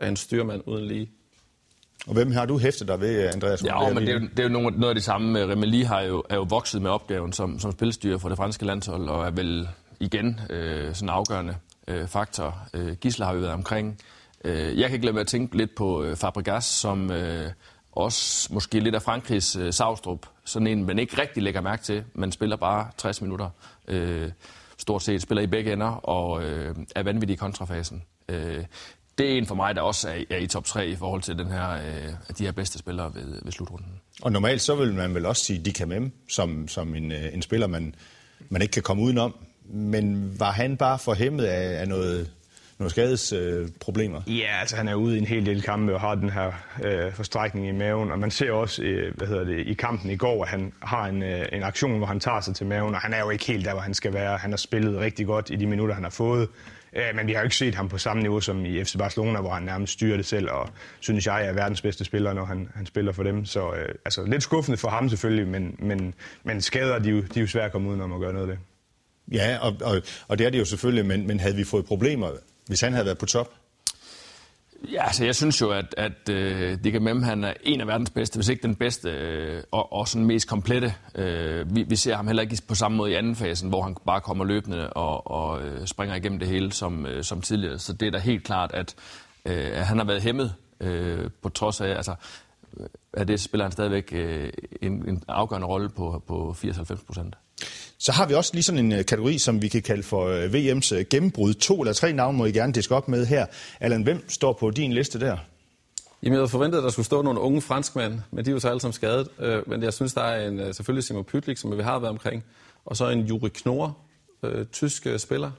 er 0.00 0.08
en 0.08 0.16
styrmand 0.16 0.62
uden 0.66 0.84
lige. 0.84 1.10
Og 2.06 2.14
hvem 2.14 2.32
har 2.32 2.46
du 2.46 2.58
hæftet 2.58 2.88
dig 2.88 3.00
ved, 3.00 3.28
Andreas? 3.28 3.64
Ja, 3.64 3.88
men 3.92 3.96
det 3.96 4.08
er, 4.08 4.12
jo, 4.12 4.20
det 4.20 4.38
er 4.38 4.42
jo 4.42 4.48
noget 4.48 4.88
af 4.88 4.94
det 4.94 5.04
samme. 5.04 5.46
Remeli 5.46 5.82
har 5.82 6.00
jo, 6.00 6.24
er 6.28 6.34
jo 6.34 6.42
vokset 6.42 6.82
med 6.82 6.90
opgaven 6.90 7.32
som, 7.32 7.58
som 7.58 7.72
spilstyrer 7.72 8.18
for 8.18 8.28
det 8.28 8.36
franske 8.36 8.64
landshold, 8.64 9.08
og 9.08 9.26
er 9.26 9.30
vel 9.30 9.68
igen 10.00 10.40
øh, 10.50 10.94
sådan 10.94 11.08
en 11.08 11.08
afgørende 11.08 11.56
øh, 11.88 12.08
faktor. 12.08 12.58
Øh, 12.74 12.94
Gisler 12.96 13.26
har 13.26 13.34
jo 13.34 13.40
været 13.40 13.52
omkring. 13.52 13.98
Øh, 14.44 14.78
jeg 14.80 14.88
kan 14.88 14.94
ikke 14.94 15.06
lade 15.06 15.14
være 15.14 15.20
at 15.20 15.26
tænke 15.26 15.56
lidt 15.56 15.74
på 15.74 16.02
øh, 16.02 16.16
Fabregas, 16.16 16.64
som 16.64 17.10
øh, 17.10 17.50
også 17.92 18.52
måske 18.54 18.80
lidt 18.80 18.94
af 18.94 19.02
Frankrigs 19.02 19.56
øh, 19.56 19.72
Savstrup. 19.72 20.26
Sådan 20.44 20.66
en, 20.66 20.84
man 20.84 20.98
ikke 20.98 21.20
rigtig 21.20 21.42
lægger 21.42 21.60
mærke 21.60 21.82
til, 21.82 22.04
men 22.14 22.32
spiller 22.32 22.56
bare 22.56 22.88
60 22.98 23.22
minutter. 23.22 23.50
Øh, 23.88 24.30
stort 24.84 25.02
set 25.02 25.22
spiller 25.22 25.42
i 25.42 25.46
begge 25.46 25.72
ender 25.72 25.86
og 25.86 26.44
øh, 26.44 26.76
er 26.96 27.02
vanvittig 27.02 27.34
i 27.34 27.36
kontrafasen. 27.36 28.02
Øh, 28.28 28.64
det 29.18 29.32
er 29.32 29.38
en 29.38 29.46
for 29.46 29.54
mig, 29.54 29.74
der 29.74 29.82
også 29.82 30.08
er, 30.08 30.24
er 30.30 30.36
i 30.36 30.46
top 30.46 30.64
3 30.64 30.88
i 30.88 30.96
forhold 30.96 31.22
til 31.22 31.38
den 31.38 31.46
her, 31.46 31.70
øh, 31.70 32.36
de 32.38 32.44
her 32.44 32.52
bedste 32.52 32.78
spillere 32.78 33.14
ved, 33.14 33.38
ved 33.42 33.52
slutrunden. 33.52 34.00
Og 34.22 34.32
normalt 34.32 34.62
så 34.62 34.74
vil 34.74 34.94
man 34.94 35.14
vel 35.14 35.26
også 35.26 35.44
sige 35.44 35.64
de 35.64 35.72
kan 35.72 35.88
med, 35.88 36.10
som, 36.28 36.68
som 36.68 36.94
en, 36.94 37.12
øh, 37.12 37.34
en 37.34 37.42
spiller, 37.42 37.66
man, 37.66 37.94
man 38.48 38.62
ikke 38.62 38.72
kan 38.72 38.82
komme 38.82 39.02
udenom. 39.02 39.34
Men 39.64 40.34
var 40.40 40.50
han 40.50 40.76
bare 40.76 40.98
forhæmmet 40.98 41.44
af, 41.44 41.80
af 41.80 41.88
noget, 41.88 42.30
nogle 42.78 42.90
skadesproblemer? 42.90 44.20
Øh, 44.28 44.38
ja, 44.38 44.60
altså 44.60 44.76
han 44.76 44.88
er 44.88 44.94
ude 44.94 45.16
i 45.16 45.18
en 45.18 45.26
hel 45.26 45.46
del 45.46 45.62
kampe 45.62 45.94
og 45.94 46.00
har 46.00 46.14
den 46.14 46.30
her 46.30 46.52
øh, 46.84 47.12
forstrækning 47.12 47.68
i 47.68 47.72
maven. 47.72 48.10
Og 48.10 48.18
man 48.18 48.30
ser 48.30 48.52
også 48.52 48.82
øh, 48.82 49.16
hvad 49.16 49.28
hedder 49.28 49.44
det, 49.44 49.66
i 49.66 49.74
kampen 49.74 50.10
i 50.10 50.16
går, 50.16 50.42
at 50.42 50.48
han 50.48 50.72
har 50.82 51.06
en, 51.06 51.22
øh, 51.22 51.46
en 51.52 51.62
aktion, 51.62 51.98
hvor 51.98 52.06
han 52.06 52.20
tager 52.20 52.40
sig 52.40 52.54
til 52.54 52.66
maven. 52.66 52.94
Og 52.94 53.00
han 53.00 53.12
er 53.12 53.18
jo 53.18 53.30
ikke 53.30 53.44
helt 53.44 53.64
der, 53.64 53.72
hvor 53.72 53.80
han 53.80 53.94
skal 53.94 54.12
være. 54.12 54.36
Han 54.36 54.50
har 54.50 54.56
spillet 54.56 54.98
rigtig 54.98 55.26
godt 55.26 55.50
i 55.50 55.56
de 55.56 55.66
minutter, 55.66 55.94
han 55.94 56.04
har 56.04 56.10
fået. 56.10 56.48
Øh, 56.96 57.16
men 57.16 57.26
vi 57.26 57.32
har 57.32 57.40
jo 57.40 57.44
ikke 57.44 57.56
set 57.56 57.74
ham 57.74 57.88
på 57.88 57.98
samme 57.98 58.22
niveau 58.22 58.40
som 58.40 58.64
i 58.64 58.84
FC 58.84 58.96
Barcelona, 58.98 59.40
hvor 59.40 59.50
han 59.50 59.62
nærmest 59.62 59.92
styrer 59.92 60.16
det 60.16 60.26
selv, 60.26 60.50
og 60.50 60.68
synes 61.00 61.26
jeg 61.26 61.46
er 61.46 61.52
verdens 61.52 61.82
bedste 61.82 62.04
spiller, 62.04 62.32
når 62.32 62.44
han, 62.44 62.68
han 62.74 62.86
spiller 62.86 63.12
for 63.12 63.22
dem. 63.22 63.44
Så 63.44 63.72
øh, 63.72 63.94
altså, 64.04 64.24
lidt 64.24 64.42
skuffende 64.42 64.78
for 64.78 64.88
ham 64.88 65.08
selvfølgelig, 65.08 65.48
men, 65.48 65.76
men, 65.78 66.14
men 66.44 66.60
skader, 66.60 66.98
de, 66.98 67.10
de 67.10 67.22
er 67.36 67.40
jo 67.40 67.46
svært 67.46 67.64
at 67.64 67.72
komme 67.72 67.88
udenom 67.88 68.12
at 68.12 68.20
gøre 68.20 68.32
noget 68.32 68.50
af 68.50 68.56
det. 68.56 68.64
Ja, 69.32 69.58
og, 69.60 69.76
og, 69.84 70.02
og 70.28 70.38
det 70.38 70.46
er 70.46 70.50
det 70.50 70.58
jo 70.58 70.64
selvfølgelig, 70.64 71.06
men, 71.06 71.26
men 71.26 71.40
havde 71.40 71.56
vi 71.56 71.64
fået 71.64 71.84
problemer, 71.84 72.30
hvis 72.66 72.80
han 72.80 72.92
havde 72.92 73.06
været 73.06 73.18
på 73.18 73.26
top? 73.26 73.54
Ja, 74.92 75.04
altså 75.04 75.24
jeg 75.24 75.34
synes 75.34 75.60
jo, 75.60 75.70
at, 75.70 75.94
at 75.96 76.28
øh, 76.30 76.72
uh, 76.72 76.84
Dick 76.84 77.02
Mem, 77.02 77.22
han 77.22 77.44
er 77.44 77.54
en 77.62 77.80
af 77.80 77.86
verdens 77.86 78.10
bedste, 78.10 78.36
hvis 78.36 78.48
ikke 78.48 78.62
den 78.62 78.74
bedste, 78.74 79.08
uh, 79.56 79.62
og, 79.70 79.92
og 79.92 80.08
sådan 80.08 80.26
mest 80.26 80.48
komplette. 80.48 80.94
Uh, 81.18 81.74
vi, 81.76 81.82
vi 81.82 81.96
ser 81.96 82.16
ham 82.16 82.26
heller 82.26 82.42
ikke 82.42 82.62
på 82.68 82.74
samme 82.74 82.96
måde 82.96 83.10
i 83.10 83.14
anden 83.14 83.36
fasen, 83.36 83.68
hvor 83.68 83.82
han 83.82 83.96
bare 84.06 84.20
kommer 84.20 84.44
løbende 84.44 84.90
og, 84.90 85.30
og 85.30 85.62
uh, 85.62 85.84
springer 85.84 86.16
igennem 86.16 86.38
det 86.38 86.48
hele 86.48 86.72
som, 86.72 87.04
uh, 87.04 87.22
som 87.22 87.40
tidligere. 87.40 87.78
Så 87.78 87.92
det 87.92 88.06
er 88.06 88.10
da 88.10 88.18
helt 88.18 88.44
klart, 88.44 88.70
at 88.74 88.94
uh, 89.44 89.56
han 89.76 89.98
har 89.98 90.04
været 90.04 90.22
hæmmet 90.22 90.54
uh, 90.80 91.30
på 91.42 91.48
trods 91.48 91.80
af, 91.80 91.88
altså, 91.88 92.14
at 93.12 93.28
det 93.28 93.40
spiller 93.40 93.64
han 93.64 93.72
stadigvæk 93.72 94.10
uh, 94.12 94.48
en, 94.82 95.08
en 95.08 95.22
afgørende 95.28 95.68
rolle 95.68 95.88
på, 95.88 96.22
på 96.26 96.56
80-90 96.58 97.06
procent. 97.06 97.36
Så 97.98 98.12
har 98.12 98.26
vi 98.26 98.34
også 98.34 98.50
lige 98.54 98.62
sådan 98.62 98.84
en 98.84 98.92
øh, 98.92 99.04
kategori, 99.04 99.38
som 99.38 99.62
vi 99.62 99.68
kan 99.68 99.82
kalde 99.82 100.02
for 100.02 100.26
øh, 100.26 100.44
VM's 100.44 100.94
øh, 100.94 101.04
gennembrud. 101.10 101.54
To 101.54 101.80
eller 101.80 101.92
tre 101.92 102.12
navne 102.12 102.38
må 102.38 102.44
I 102.44 102.52
gerne 102.52 102.72
diske 102.72 102.94
op 102.94 103.08
med 103.08 103.26
her. 103.26 103.46
Allan, 103.80 104.02
hvem 104.02 104.28
står 104.28 104.52
på 104.52 104.70
din 104.70 104.92
liste 104.92 105.20
der? 105.20 105.36
Jamen, 106.22 106.32
jeg 106.32 106.40
havde 106.40 106.48
forventet, 106.48 106.78
at 106.78 106.84
der 106.84 106.90
skulle 106.90 107.06
stå 107.06 107.22
nogle 107.22 107.40
unge 107.40 107.60
franskmænd, 107.62 108.20
men 108.30 108.44
de 108.44 108.50
er 108.50 108.52
jo 108.52 108.60
så 108.60 108.68
alle 108.68 108.80
sammen 108.80 108.92
skadet. 108.92 109.28
Men 109.66 109.82
jeg 109.82 109.92
synes, 109.92 110.14
der 110.14 110.22
er 110.22 110.48
en, 110.48 110.74
selvfølgelig 110.74 111.04
Simon 111.04 111.24
Pytlik, 111.24 111.56
som 111.56 111.76
vi 111.76 111.82
har 111.82 111.98
været 111.98 112.10
omkring, 112.10 112.44
og 112.84 112.96
så 112.96 113.08
en 113.08 113.20
Juri 113.20 113.48
Knorr, 113.48 113.96
tysk 114.72 115.06
spiller, 115.16 115.50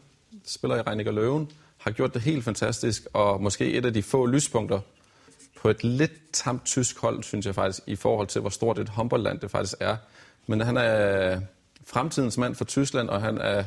spiller 0.45 0.77
i 0.77 0.81
Reinecker 0.81 1.11
Løven, 1.11 1.49
har 1.77 1.91
gjort 1.91 2.13
det 2.13 2.21
helt 2.21 2.43
fantastisk, 2.43 3.07
og 3.13 3.41
måske 3.41 3.71
et 3.71 3.85
af 3.85 3.93
de 3.93 4.03
få 4.03 4.25
lyspunkter 4.25 4.79
på 5.61 5.69
et 5.69 5.83
lidt 5.83 6.11
tamt 6.33 6.65
tysk 6.65 6.99
hold, 6.99 7.23
synes 7.23 7.45
jeg 7.45 7.55
faktisk, 7.55 7.83
i 7.87 7.95
forhold 7.95 8.27
til, 8.27 8.41
hvor 8.41 8.49
stort 8.49 8.79
et 8.79 8.89
håndboldland 8.89 9.39
det 9.39 9.51
faktisk 9.51 9.75
er. 9.79 9.97
Men 10.47 10.61
han 10.61 10.77
er, 10.77 11.39
fremtidens 11.85 12.37
mand 12.37 12.55
for 12.55 12.65
Tyskland, 12.65 13.09
og 13.09 13.21
han 13.21 13.37
er 13.37 13.63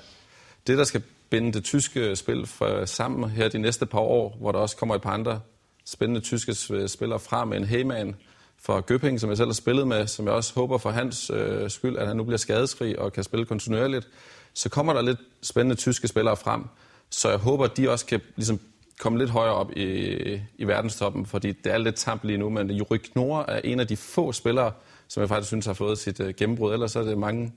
det, 0.66 0.78
der 0.78 0.84
skal 0.84 1.02
binde 1.30 1.52
det 1.52 1.64
tyske 1.64 2.16
spil 2.16 2.46
for, 2.46 2.84
sammen 2.84 3.30
her 3.30 3.48
de 3.48 3.58
næste 3.58 3.87
par 3.87 3.98
år, 3.98 4.37
hvor 4.40 4.52
der 4.52 4.58
også 4.58 4.76
kommer 4.76 4.94
et 4.94 5.02
par 5.02 5.10
andre 5.10 5.40
spændende 5.84 6.20
tyske 6.20 6.54
spillere 6.88 7.18
fra 7.18 7.44
med 7.44 7.56
en 7.56 7.64
Heyman 7.64 8.16
fra 8.62 8.82
Göpping, 8.90 9.18
som 9.18 9.30
jeg 9.30 9.37
selv 9.37 9.48
har 9.48 9.54
spillet 9.54 9.88
med, 9.88 10.06
som 10.06 10.26
jeg 10.26 10.34
også 10.34 10.54
håber 10.54 10.78
for 10.78 10.90
hans 10.90 11.30
øh, 11.34 11.70
skyld, 11.70 11.96
at 11.96 12.06
han 12.06 12.16
nu 12.16 12.25
bliver 12.25 12.38
skadesfri 12.38 12.96
og 12.96 13.12
kan 13.12 13.25
spille 13.25 13.46
kontinuerligt. 13.46 14.08
Så 14.54 14.68
kommer 14.68 14.92
der 14.92 15.02
lidt 15.02 15.18
spændende 15.42 15.76
tyske 15.76 16.08
spillere 16.08 16.37
frem, 16.37 16.64
så 17.10 17.28
jeg 17.28 17.38
håber, 17.38 17.64
at 17.64 17.76
de 17.76 17.90
også 17.90 18.06
kan 18.06 18.20
ligesom, 18.37 18.60
komme 18.98 19.18
lidt 19.18 19.30
højere 19.30 19.54
op 19.54 19.72
i, 19.76 20.40
i 20.58 20.64
verdenstoppen, 20.64 21.26
fordi 21.26 21.52
det 21.52 21.72
er 21.72 21.78
lidt 21.78 21.94
tamt 21.94 22.25
lige 22.25 22.38
nu, 22.38 22.50
men 22.50 22.70
Juri 22.70 22.98
Knorr 22.98 23.44
er 23.48 23.60
en 23.64 23.80
af 23.80 23.87
de 23.87 23.96
få 23.96 24.32
spillere, 24.32 24.72
som 25.08 25.20
jeg 25.20 25.28
faktisk 25.28 25.48
synes 25.48 25.66
har 25.66 25.72
fået 25.72 25.98
sit 25.98 26.20
øh, 26.20 26.35
gennembrud. 26.35 26.72
Ellers 26.72 26.96
er 26.96 27.02
det 27.02 27.18
mange 27.18 27.52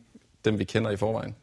dem, 0.45 0.59
vi 0.59 0.63
kender 0.65 0.91
i 0.91 0.97
forvejen. 0.97 1.35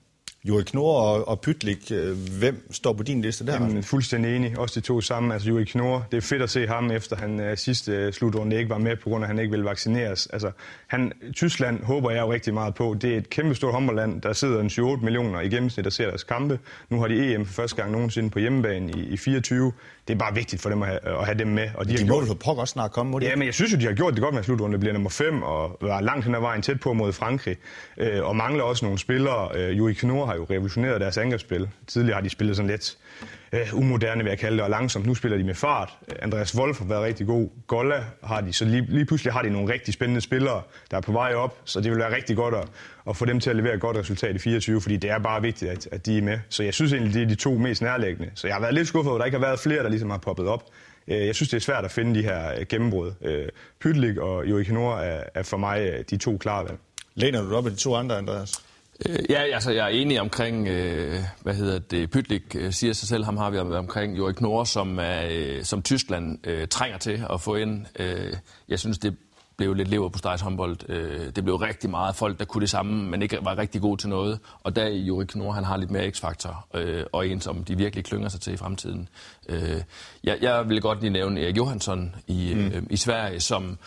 Joel 0.45 0.65
Knorr 0.65 1.01
og, 1.01 1.29
og 1.29 1.41
Pytlik, 1.41 1.93
øh, 1.93 2.17
hvem 2.39 2.73
står 2.73 2.93
på 2.93 3.03
din 3.03 3.23
liste 3.23 3.47
der? 3.47 3.53
Jamen, 3.53 3.83
fuldstændig 3.83 4.37
enig. 4.37 4.59
Også 4.59 4.81
de 4.81 4.87
to 4.87 5.01
sammen. 5.01 5.33
Altså 5.33 5.49
Joel 5.49 5.67
Knorr, 5.67 6.07
det 6.11 6.17
er 6.17 6.21
fedt 6.21 6.43
at 6.43 6.51
se 6.51 6.67
ham, 6.67 6.91
efter 6.91 7.17
han 7.17 7.41
uh, 7.41 7.57
sidste 7.57 8.07
uh, 8.07 8.13
slutrunde 8.13 8.57
ikke 8.57 8.71
var 8.71 8.79
med, 8.79 8.97
på 8.97 9.09
grund 9.09 9.25
af, 9.25 9.27
at 9.27 9.29
han 9.29 9.39
ikke 9.39 9.51
ville 9.51 9.65
vaccineres. 9.65 10.27
Altså, 10.27 10.51
han, 10.87 11.13
Tyskland 11.35 11.83
håber 11.83 12.11
jeg 12.11 12.21
jo 12.21 12.33
rigtig 12.33 12.55
meget 12.55 12.75
på. 12.75 12.97
Det 13.01 13.13
er 13.13 13.19
et 13.19 13.31
kæmpe 13.31 13.55
stort 13.55 13.75
håndboldland. 13.75 14.23
Der 14.23 14.33
sidder 14.33 14.61
en 14.61 14.67
7-8 14.67 15.05
millioner 15.05 15.41
i 15.41 15.49
gennemsnit, 15.49 15.85
der 15.85 15.91
ser 15.91 16.09
deres 16.09 16.25
kampe. 16.25 16.59
Nu 16.91 17.01
har 17.01 17.09
de 17.09 17.35
EM 17.35 17.47
for 17.47 17.53
første 17.53 17.77
gang 17.77 17.93
nogensinde 17.93 18.31
på 18.31 18.39
hjemmebane 18.39 18.93
i, 18.93 19.01
i 19.01 19.17
24 19.17 19.73
det 20.09 20.15
er 20.15 20.19
bare 20.19 20.35
vigtigt 20.35 20.63
for 20.63 20.71
dem 20.71 20.83
at 20.83 20.89
have, 20.89 21.19
at 21.21 21.25
have 21.25 21.39
dem 21.39 21.47
med. 21.47 21.69
Og 21.75 21.89
de, 21.89 21.97
de 21.97 22.07
må 22.07 22.25
jo 22.27 22.35
pokker 22.35 22.61
også 22.61 22.73
snart 22.73 22.93
komme, 22.93 23.13
må 23.13 23.19
de? 23.19 23.27
Ja, 23.27 23.37
men 23.37 23.47
jeg 23.47 23.55
synes 23.55 23.73
jo, 23.73 23.79
de 23.79 23.87
har 23.87 23.93
gjort 23.93 24.15
det 24.15 24.23
godt 24.23 24.35
med 24.35 24.43
slutrunde. 24.43 24.73
Det 24.73 24.81
bliver 24.81 24.93
nummer 24.93 25.11
5, 25.11 25.43
og 25.43 25.79
var 25.81 26.01
langt 26.01 26.25
hen 26.25 26.35
ad 26.35 26.41
vejen 26.41 26.63
tæt 26.63 26.81
på 26.81 26.93
mod 26.93 27.13
Frankrig. 27.13 27.57
Øh, 27.99 28.25
og 28.25 28.37
mangler 28.37 28.65
også 28.65 28.85
nogle 28.85 28.99
spillere. 28.99 29.49
Øh, 29.55 29.79
Juri 29.79 29.93
Knorr 29.93 30.27
har 30.29 30.37
jo 30.37 30.47
revolutioneret 30.51 31.01
deres 31.01 31.19
angrebsspil. 31.19 31.69
Tidligere 31.87 32.15
har 32.15 32.23
de 32.23 32.31
spillet 32.31 32.57
sådan 32.57 32.71
lidt 32.71 32.99
øh, 33.53 33.75
umoderne, 33.75 34.25
vil 34.25 34.31
jeg 34.31 34.39
kalde 34.39 34.57
det, 34.57 34.65
og 34.65 34.71
langsomt. 34.71 35.07
Nu 35.07 35.15
spiller 35.15 35.39
de 35.39 35.45
med 35.45 35.55
fart. 35.55 35.99
Andreas 36.23 36.59
Wolf 36.59 36.79
har 36.79 36.87
været 36.87 37.03
rigtig 37.03 37.27
god. 37.27 37.49
Golla 37.67 38.05
har 38.25 38.41
de, 38.41 38.53
så 38.53 38.65
lige, 38.65 38.87
lige 38.89 39.05
pludselig 39.05 39.33
har 39.33 39.43
de 39.43 39.51
nogle 39.51 39.73
rigtig 39.73 39.95
spændende 39.95 40.21
spillere, 40.21 40.63
der 40.91 40.97
er 40.97 41.01
på 41.01 41.13
vej 41.13 41.35
op, 41.35 41.59
så 41.65 41.81
det 41.81 41.91
vil 41.91 41.99
være 41.99 42.17
rigtig 42.17 42.37
godt 42.37 42.55
at, 42.55 42.69
at 43.09 43.17
få 43.17 43.25
dem 43.25 43.41
til 43.41 43.51
at 43.51 43.57
levere 43.57 43.75
et 43.75 43.81
godt 43.81 43.97
resultat 43.97 44.35
i 44.35 44.39
24, 44.39 44.81
fordi 44.81 44.97
det 44.97 45.11
er 45.11 45.19
bare 45.19 45.43
vigtigt, 45.43 45.71
at, 45.71 45.89
at 45.93 46.07
de 46.07 46.19
er 46.19 46.23
med. 46.23 46.39
Så 46.49 46.63
jeg 46.63 46.75
synes 46.75 46.93
egentlig, 46.93 47.15
det 47.15 47.23
er 47.23 47.27
de 47.27 47.35
to 47.35 47.55
mest 47.55 47.83
nærliggende. 47.83 48.31
Så 48.35 48.47
jeg 48.47 48.55
har 48.57 48.61
været 48.61 48.75
lidt 48.75 48.89
skuffet 48.89 49.11
over, 49.11 49.19
at 49.19 49.21
der 49.21 49.25
ikke 49.27 49.39
har 49.39 49.47
været 49.47 49.61
flere, 49.61 49.83
der 49.83 49.89
ligesom 49.89 50.11
har 50.11 50.19
poppet 50.19 50.47
op. 50.47 50.65
Øh, 51.09 51.27
jeg 51.27 51.35
synes, 51.35 51.49
det 51.49 51.57
er 51.57 51.61
svært 51.61 51.85
at 51.85 51.91
finde 51.91 52.15
de 52.15 52.23
her 52.23 52.53
øh, 52.59 52.67
gennembrud. 52.69 53.13
Øh, 53.23 53.49
Pytlik 53.81 54.17
og 54.17 54.51
Joachim 54.51 54.75
Nord 54.75 55.01
er, 55.01 55.23
er 55.35 55.43
for 55.43 55.57
mig 55.57 56.05
de 56.11 56.17
to 56.17 56.37
klare 56.37 56.65
valg. 56.65 56.79
Læner 57.15 57.43
du 57.43 57.57
op 57.57 57.67
af 57.67 57.73
de 57.73 57.77
to 57.77 57.95
andre, 57.95 58.19
Andreas? 58.19 58.68
Øh, 59.07 59.19
ja, 59.31 59.43
altså 59.55 59.71
jeg 59.71 59.85
er 59.85 59.89
enig 59.89 60.21
omkring, 60.21 60.69
øh, 60.69 61.21
hvad 61.43 61.55
hedder 61.55 61.79
det, 61.79 62.11
Pytlik 62.11 62.57
øh, 62.59 62.73
siger 62.73 62.93
sig 62.93 63.09
selv, 63.09 63.25
ham 63.25 63.37
har 63.37 63.51
vi 63.51 63.59
omkring 63.59 64.19
Jorik 64.19 64.41
Nord, 64.41 64.67
som, 64.67 64.99
er, 64.99 65.27
øh, 65.31 65.65
som 65.65 65.83
Tyskland 65.83 66.47
øh, 66.47 66.69
trænger 66.69 66.99
til 66.99 67.25
at 67.31 67.41
få 67.41 67.55
ind. 67.55 67.87
Øh, 67.99 68.37
jeg 68.69 68.79
synes, 68.79 68.99
det 68.99 69.17
blev 69.59 69.75
lidt 69.75 69.89
lever 69.89 70.09
på 70.09 70.19
håndbold. 70.43 70.91
Øh, 70.91 71.27
det 71.37 71.45
blev 71.45 71.57
rigtig 71.57 71.91
meget 71.91 72.17
folk, 72.17 72.39
der 72.39 72.45
kunne 72.45 72.61
det 72.61 72.71
samme, 72.71 73.11
men 73.11 73.23
ikke 73.23 73.39
var 73.43 73.59
rigtig 73.59 73.81
gode 73.81 74.01
til 74.01 74.09
noget. 74.09 74.41
Og 74.63 74.77
der 74.77 74.87
i 74.87 74.99
Jorik 74.99 75.37
Nord, 75.37 75.55
han 75.55 75.65
har 75.65 75.77
lidt 75.77 75.91
mere 75.91 76.11
x-faktor, 76.11 76.67
øh, 76.75 77.05
og 77.13 77.29
en, 77.29 77.41
som 77.41 77.65
de 77.65 77.77
virkelig 77.77 78.05
klynger 78.05 78.29
sig 78.29 78.41
til 78.41 78.53
i 78.53 78.57
fremtiden. 78.57 79.09
Øh, 79.49 79.83
jeg, 80.25 80.39
jeg 80.41 80.69
vil 80.69 80.81
godt 80.81 81.01
lige 81.01 81.11
nævne 81.11 81.41
Erik 81.41 81.57
Johansson 81.57 82.15
i, 82.27 82.55
mm. 82.55 82.61
øh, 82.61 82.83
i 82.91 82.97
Sverige, 82.97 83.41
som 83.41 83.79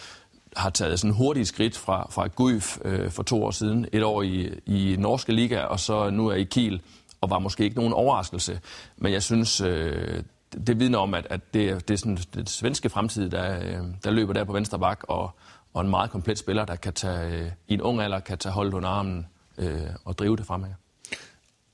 har 0.58 0.70
taget 0.70 1.00
sådan 1.00 1.14
hurtige 1.14 1.46
skridt 1.46 1.78
fra, 1.78 2.08
fra 2.12 2.28
Guif 2.28 2.78
øh, 2.86 3.12
for 3.12 3.24
to 3.24 3.44
år 3.44 3.52
siden, 3.52 3.86
et 3.92 4.04
år 4.04 4.22
i, 4.22 4.60
i 4.66 4.96
norske 5.00 5.34
liga, 5.34 5.62
og 5.62 5.80
så 5.80 6.10
nu 6.10 6.28
er 6.28 6.36
i 6.36 6.44
Kiel, 6.44 6.82
og 7.22 7.30
var 7.30 7.40
måske 7.40 7.64
ikke 7.64 7.76
nogen 7.76 7.94
overraskelse. 7.94 8.60
Men 8.98 9.14
jeg 9.14 9.24
synes, 9.24 9.62
øh, 9.62 10.24
det 10.68 10.80
vidner 10.80 11.00
om, 11.00 11.14
at, 11.14 11.28
at 11.30 11.54
det, 11.54 11.88
det 11.88 11.94
er 11.94 11.98
sådan 11.98 12.18
det 12.34 12.50
svenske 12.50 12.90
fremtid, 12.90 13.30
der, 13.30 13.60
øh, 13.60 13.86
der 14.04 14.12
løber 14.12 14.34
der 14.34 14.44
på 14.44 14.54
venstre 14.54 14.80
bak, 14.80 15.04
og, 15.08 15.32
og 15.74 15.82
en 15.82 15.90
meget 15.90 16.12
komplet 16.12 16.38
spiller, 16.38 16.66
der 16.66 16.76
kan 16.76 16.94
tage, 16.94 17.44
øh, 17.44 17.52
i 17.68 17.74
en 17.74 17.82
ung 17.82 18.02
alder 18.02 18.20
kan 18.20 18.38
tage 18.38 18.54
holdet 18.54 18.74
under 18.74 18.90
armen 18.90 19.28
øh, 19.58 19.82
og 20.06 20.18
drive 20.18 20.38
det 20.38 20.46
fremad. 20.46 20.70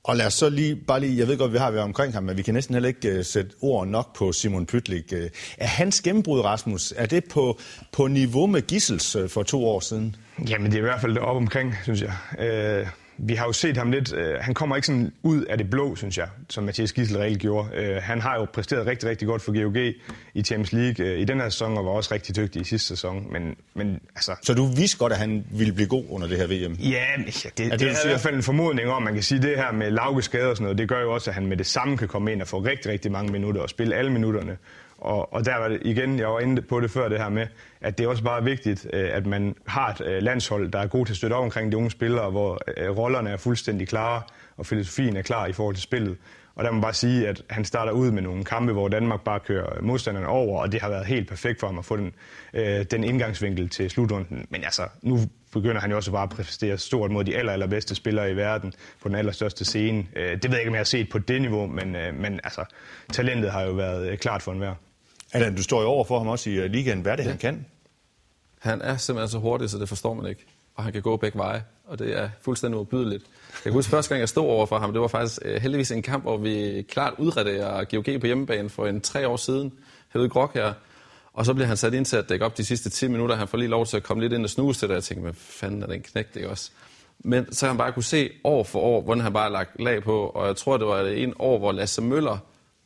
Og 0.08 0.16
lad 0.16 0.26
os 0.26 0.34
så 0.34 0.48
lige, 0.48 0.76
bare 0.76 1.00
lige, 1.00 1.18
jeg 1.18 1.28
ved 1.28 1.38
godt, 1.38 1.52
vi 1.52 1.58
har 1.58 1.70
været 1.70 1.84
omkring 1.84 2.12
ham, 2.14 2.22
men 2.22 2.36
vi 2.36 2.42
kan 2.42 2.54
næsten 2.54 2.74
heller 2.74 2.88
ikke 2.88 3.18
uh, 3.18 3.24
sætte 3.24 3.50
ord 3.60 3.86
nok 3.86 4.16
på 4.16 4.32
Simon 4.32 4.66
Pytlik. 4.66 5.12
Uh, 5.12 5.18
er 5.58 5.66
hans 5.66 6.00
gennembrud, 6.00 6.40
Rasmus, 6.40 6.92
er 6.96 7.06
det 7.06 7.24
på, 7.24 7.58
på 7.92 8.06
niveau 8.06 8.46
med 8.46 8.62
Gissels 8.62 9.16
uh, 9.16 9.28
for 9.28 9.42
to 9.42 9.66
år 9.66 9.80
siden? 9.80 10.16
Jamen, 10.48 10.66
det 10.66 10.74
er 10.74 10.78
i 10.78 10.82
hvert 10.82 11.00
fald 11.00 11.18
op 11.18 11.36
omkring, 11.36 11.74
synes 11.84 12.02
jeg. 12.02 12.82
Uh 12.82 13.07
vi 13.18 13.34
har 13.34 13.46
jo 13.46 13.52
set 13.52 13.76
ham 13.76 13.90
lidt, 13.90 14.12
øh, 14.12 14.34
han 14.40 14.54
kommer 14.54 14.76
ikke 14.76 14.86
sådan 14.86 15.12
ud 15.22 15.44
af 15.44 15.58
det 15.58 15.70
blå, 15.70 15.96
synes 15.96 16.18
jeg, 16.18 16.28
som 16.48 16.64
Mathias 16.64 16.92
Gissel 16.92 17.18
reelt 17.18 17.38
gjorde. 17.38 17.68
Øh, 17.74 18.02
han 18.02 18.20
har 18.20 18.36
jo 18.36 18.44
præsteret 18.44 18.86
rigtig, 18.86 19.08
rigtig 19.08 19.28
godt 19.28 19.42
for 19.42 19.62
GOG 19.62 19.94
i 20.34 20.42
Champions 20.42 20.72
League 20.72 21.06
øh, 21.06 21.20
i 21.20 21.24
den 21.24 21.40
her 21.40 21.48
sæson, 21.48 21.78
og 21.78 21.84
var 21.84 21.90
også 21.90 22.14
rigtig 22.14 22.36
dygtig 22.36 22.62
i 22.62 22.64
sidste 22.64 22.88
sæson. 22.88 23.32
Men, 23.32 23.56
men, 23.74 24.00
altså... 24.16 24.34
Så 24.42 24.54
du 24.54 24.66
vidste 24.66 24.98
godt, 24.98 25.12
at 25.12 25.18
han 25.18 25.44
ville 25.50 25.72
blive 25.72 25.88
god 25.88 26.04
under 26.08 26.26
det 26.26 26.36
her 26.36 26.46
VM? 26.46 26.72
Ja, 26.72 26.88
ja 26.88 27.22
det, 27.58 27.66
er 27.66 27.70
det, 27.70 27.80
det 27.80 27.88
er 27.88 28.04
i 28.04 28.08
hvert 28.08 28.20
fald 28.20 28.34
en 28.34 28.42
formodning 28.42 28.90
om, 28.90 29.02
man 29.02 29.14
kan 29.14 29.22
sige 29.22 29.42
det 29.42 29.56
her 29.56 29.72
med 29.72 29.90
Lauke 29.90 30.22
skade 30.22 30.50
og 30.50 30.56
sådan 30.56 30.64
noget, 30.64 30.78
det 30.78 30.88
gør 30.88 31.00
jo 31.00 31.14
også, 31.14 31.30
at 31.30 31.34
han 31.34 31.46
med 31.46 31.56
det 31.56 31.66
samme 31.66 31.96
kan 31.96 32.08
komme 32.08 32.32
ind 32.32 32.42
og 32.42 32.48
få 32.48 32.58
rigtig, 32.58 32.92
rigtig 32.92 33.12
mange 33.12 33.32
minutter 33.32 33.60
og 33.60 33.70
spille 33.70 33.96
alle 33.96 34.12
minutterne. 34.12 34.56
Og, 34.98 35.32
og 35.32 35.44
der 35.44 35.56
var 35.56 35.68
det 35.68 35.78
igen, 35.84 36.18
jeg 36.18 36.28
var 36.28 36.40
inde 36.40 36.62
på 36.62 36.80
det 36.80 36.90
før 36.90 37.08
det 37.08 37.18
her 37.18 37.28
med, 37.28 37.46
at 37.80 37.98
det 37.98 38.04
er 38.04 38.08
også 38.08 38.24
bare 38.24 38.44
vigtigt, 38.44 38.86
øh, 38.92 39.08
at 39.12 39.26
man 39.26 39.54
har 39.66 39.90
et 39.90 40.00
øh, 40.06 40.22
landshold, 40.22 40.70
der 40.70 40.78
er 40.78 40.86
god 40.86 41.06
til 41.06 41.12
at 41.12 41.16
støtte 41.16 41.34
op 41.34 41.44
omkring 41.44 41.72
de 41.72 41.76
unge 41.76 41.90
spillere, 41.90 42.30
hvor 42.30 42.58
øh, 42.76 42.96
rollerne 42.96 43.30
er 43.30 43.36
fuldstændig 43.36 43.88
klare, 43.88 44.22
og 44.56 44.66
filosofien 44.66 45.16
er 45.16 45.22
klar 45.22 45.46
i 45.46 45.52
forhold 45.52 45.74
til 45.74 45.82
spillet. 45.82 46.16
Og 46.58 46.64
der 46.64 46.70
må 46.70 46.74
man 46.74 46.82
bare 46.82 46.94
sige, 46.94 47.28
at 47.28 47.42
han 47.50 47.64
starter 47.64 47.92
ud 47.92 48.10
med 48.10 48.22
nogle 48.22 48.44
kampe, 48.44 48.72
hvor 48.72 48.88
Danmark 48.88 49.20
bare 49.20 49.40
kører 49.40 49.82
modstanderne 49.82 50.26
over, 50.26 50.60
og 50.60 50.72
det 50.72 50.80
har 50.80 50.88
været 50.88 51.06
helt 51.06 51.28
perfekt 51.28 51.60
for 51.60 51.66
ham 51.66 51.78
at 51.78 51.84
få 51.84 51.96
den, 51.96 52.12
øh, 52.54 52.84
den 52.90 53.04
indgangsvinkel 53.04 53.68
til 53.68 53.90
slutrunden. 53.90 54.46
Men 54.50 54.64
altså, 54.64 54.82
nu 55.02 55.18
begynder 55.52 55.80
han 55.80 55.90
jo 55.90 55.96
også 55.96 56.12
bare 56.12 56.22
at 56.22 56.30
præstere 56.30 56.78
stort 56.78 57.10
mod 57.10 57.24
de 57.24 57.36
aller, 57.36 57.52
allerbedste 57.52 57.94
spillere 57.94 58.30
i 58.30 58.36
verden 58.36 58.72
på 59.02 59.08
den 59.08 59.16
allerstørste 59.16 59.64
scene. 59.64 60.06
Øh, 60.16 60.32
det 60.32 60.44
ved 60.44 60.50
jeg 60.50 60.60
ikke, 60.60 60.68
om 60.68 60.74
jeg 60.74 60.80
har 60.80 60.84
set 60.84 61.08
på 61.08 61.18
det 61.18 61.40
niveau, 61.40 61.66
men, 61.66 61.96
øh, 61.96 62.14
men 62.14 62.40
altså, 62.44 62.64
talentet 63.12 63.50
har 63.50 63.62
jo 63.62 63.72
været 63.72 64.20
klart 64.20 64.42
for 64.42 64.52
enhver. 64.52 64.74
Allan, 65.32 65.54
du 65.54 65.62
står 65.62 65.82
jo 65.82 65.88
over 65.88 66.04
for 66.04 66.18
ham 66.18 66.26
også 66.26 66.50
i 66.50 66.68
ligaen. 66.68 67.00
Hvad 67.00 67.12
er 67.12 67.16
det, 67.16 67.24
ja. 67.24 67.28
han 67.28 67.38
kan? 67.38 67.66
Han 68.58 68.82
er 68.82 68.96
simpelthen 68.96 69.28
så 69.28 69.38
hurtig, 69.38 69.70
så 69.70 69.78
det 69.78 69.88
forstår 69.88 70.14
man 70.14 70.26
ikke. 70.26 70.44
Og 70.74 70.84
han 70.84 70.92
kan 70.92 71.02
gå 71.02 71.16
begge 71.16 71.38
veje, 71.38 71.64
og 71.86 71.98
det 71.98 72.18
er 72.18 72.28
fuldstændig 72.42 72.80
ubydeligt. 72.80 73.24
Jeg 73.52 73.62
kan 73.62 73.72
huske 73.72 73.90
første 73.90 74.08
gang, 74.08 74.20
jeg 74.20 74.28
stod 74.28 74.44
over 74.44 74.66
for 74.66 74.78
ham, 74.78 74.92
det 74.92 75.00
var 75.00 75.08
faktisk 75.08 75.38
uh, 75.44 75.50
heldigvis 75.54 75.90
en 75.90 76.02
kamp, 76.02 76.24
hvor 76.24 76.36
vi 76.36 76.82
klart 76.88 77.14
udraderer 77.18 77.84
GOG 77.84 78.20
på 78.20 78.26
hjemmebane 78.26 78.70
for 78.70 78.86
en 78.86 79.00
tre 79.00 79.28
år 79.28 79.36
siden, 79.36 79.72
herude 80.12 80.28
Grok 80.28 80.54
her. 80.54 80.72
Og 81.32 81.46
så 81.46 81.54
bliver 81.54 81.66
han 81.66 81.76
sat 81.76 81.94
ind 81.94 82.04
til 82.04 82.16
at 82.16 82.28
dække 82.28 82.44
op 82.44 82.56
de 82.56 82.64
sidste 82.64 82.90
10 82.90 83.08
minutter. 83.08 83.36
Han 83.36 83.48
får 83.48 83.58
lige 83.58 83.68
lov 83.68 83.86
til 83.86 83.96
at 83.96 84.02
komme 84.02 84.22
lidt 84.22 84.32
ind 84.32 84.44
og 84.44 84.50
snuse 84.50 84.80
til 84.80 84.88
det. 84.88 84.94
Jeg 84.94 85.04
tænker, 85.04 85.22
hvad 85.22 85.32
fanden 85.34 85.82
er 85.82 85.86
den 85.86 86.02
knægt, 86.02 86.36
ikke 86.36 86.50
også? 86.50 86.70
Men 87.18 87.52
så 87.52 87.66
han 87.66 87.76
bare 87.76 87.92
kunne 87.92 88.04
se 88.04 88.30
år 88.44 88.64
for 88.64 88.80
år, 88.80 89.02
hvordan 89.02 89.22
han 89.22 89.32
bare 89.32 89.52
lagt 89.52 89.82
lag 89.82 90.02
på. 90.02 90.26
Og 90.26 90.46
jeg 90.46 90.56
tror, 90.56 90.76
det 90.76 90.86
var 90.86 91.00
en 91.00 91.34
år, 91.38 91.58
hvor 91.58 91.72
Lasse 91.72 92.02
Møller 92.02 92.38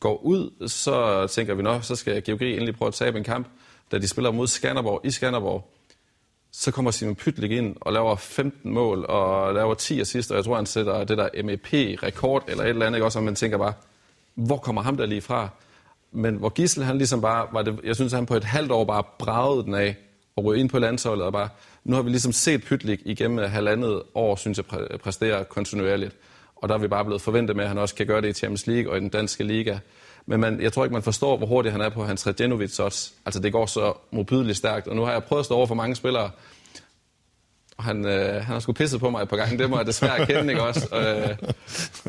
går 0.03 0.23
ud. 0.25 0.69
Så 0.69 1.27
tænker 1.27 1.55
vi, 1.55 1.63
nok, 1.63 1.85
så 1.85 1.97
skal 1.97 2.23
GOG 2.23 2.43
endelig 2.43 2.77
prøve 2.77 2.87
at 2.87 2.95
tabe 2.95 3.19
en 3.19 3.25
kamp. 3.25 3.47
Da 3.93 3.99
de 3.99 4.09
spiller 4.09 4.31
mod 4.31 4.47
Skanderborg 4.47 5.01
i 5.05 5.11
Skanderborg, 5.11 5.71
så 6.53 6.71
kommer 6.71 6.91
Simon 6.91 7.15
Pytlik 7.15 7.51
ind 7.51 7.77
og 7.81 7.93
laver 7.93 8.17
15 8.17 8.73
mål 8.73 9.07
og 9.09 9.55
laver 9.55 9.75
10 9.75 10.01
assist, 10.01 10.31
og 10.31 10.37
jeg 10.37 10.45
tror, 10.45 10.57
han 10.57 10.67
sætter 10.67 11.05
det 11.05 11.19
der 11.19 11.29
MEP-rekord 11.45 12.45
eller 12.49 12.65
et 12.65 12.69
eller 12.69 12.87
andet, 12.87 12.99
ikke? 12.99 13.05
også, 13.05 13.19
og 13.19 13.25
man 13.25 13.35
tænker 13.35 13.59
bare, 13.59 13.73
hvor 14.35 14.57
kommer 14.57 14.83
ham 14.83 14.97
der 14.97 15.07
lige 15.07 15.21
fra? 15.21 15.49
Men 16.13 16.35
hvor 16.35 16.49
Gissel, 16.49 16.85
han 16.85 16.99
ligesom 16.99 17.21
bare, 17.21 17.47
var 17.53 17.63
det, 17.63 17.81
jeg 17.85 17.95
synes, 17.95 18.13
han 18.13 18.27
på 18.27 18.35
et 18.35 18.45
halvt 18.45 18.73
år 18.73 18.85
bare 18.85 19.03
bragede 19.19 19.63
den 19.65 19.75
af 19.75 19.97
og 20.37 20.45
ryge 20.45 20.61
ind 20.61 20.69
på 20.69 20.79
landsholdet, 20.79 21.27
og 21.27 21.33
bare, 21.33 21.49
nu 21.85 21.97
har 21.97 22.03
vi 22.03 22.11
ligesom 22.11 22.33
set 22.33 22.65
Pytlik 22.65 23.01
igennem 23.05 23.51
halvandet 23.51 24.03
år, 24.15 24.37
synes 24.37 24.59
jeg, 24.59 24.65
præ- 24.73 25.45
kontinuerligt. 25.45 26.17
Og 26.63 26.69
der 26.69 26.75
er 26.75 26.79
vi 26.79 26.89
bare 26.89 27.05
blevet 27.05 27.23
forventet 27.23 27.57
med, 27.57 27.65
at 27.65 27.69
han 27.69 27.79
også 27.79 27.95
kan 27.95 28.07
gøre 28.07 28.21
det 28.21 28.29
i 28.29 28.33
Champions 28.33 28.67
League 28.67 28.93
og 28.93 28.97
i 28.97 29.01
den 29.01 29.09
danske 29.09 29.45
liga. 29.45 29.79
Men 30.27 30.41
man, 30.41 30.61
jeg 30.61 30.73
tror 30.73 30.85
ikke, 30.85 30.93
man 30.93 31.03
forstår, 31.03 31.37
hvor 31.37 31.47
hurtigt 31.47 31.73
han 31.73 31.81
er 31.81 31.89
på 31.89 32.05
hans 32.05 32.27
Redjenovic 32.27 32.79
også. 32.79 33.11
Altså, 33.27 33.41
det 33.41 33.53
går 33.53 33.67
så 33.67 33.93
modbydeligt 34.11 34.59
stærkt. 34.59 34.89
Og 34.89 34.97
nu 34.97 35.05
har 35.05 35.13
jeg 35.13 35.25
prøvet 35.25 35.41
at 35.41 35.45
stå 35.45 35.55
over 35.55 35.67
for 35.67 35.75
mange 35.75 35.97
spillere, 35.97 36.31
og 37.77 37.85
han, 37.85 38.07
øh, 38.07 38.35
han 38.35 38.53
har 38.53 38.61
sgu 38.61 38.73
pisset 38.73 39.01
på 39.01 39.11
mig 39.11 39.23
et 39.23 39.29
par 39.29 39.37
gange. 39.37 39.59
Det 39.59 39.71
må 39.71 39.77
jeg 39.77 39.87
desværre 39.87 40.27
kende, 40.27 40.53
ikke 40.53 40.63
også? 40.63 40.97
Øh, 40.97 41.51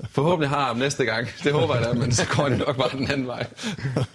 forhåbentlig 0.10 0.50
har 0.50 0.58
jeg 0.58 0.66
ham 0.66 0.78
næste 0.78 1.06
gang. 1.06 1.28
Det 1.44 1.54
håber 1.54 1.76
jeg 1.76 1.86
da, 1.86 1.94
men 1.94 2.12
så 2.12 2.28
går 2.36 2.50
det 2.50 2.58
nok 2.58 2.78
bare 2.78 2.90
den 2.98 3.12
anden 3.12 3.28
vej. 3.28 3.48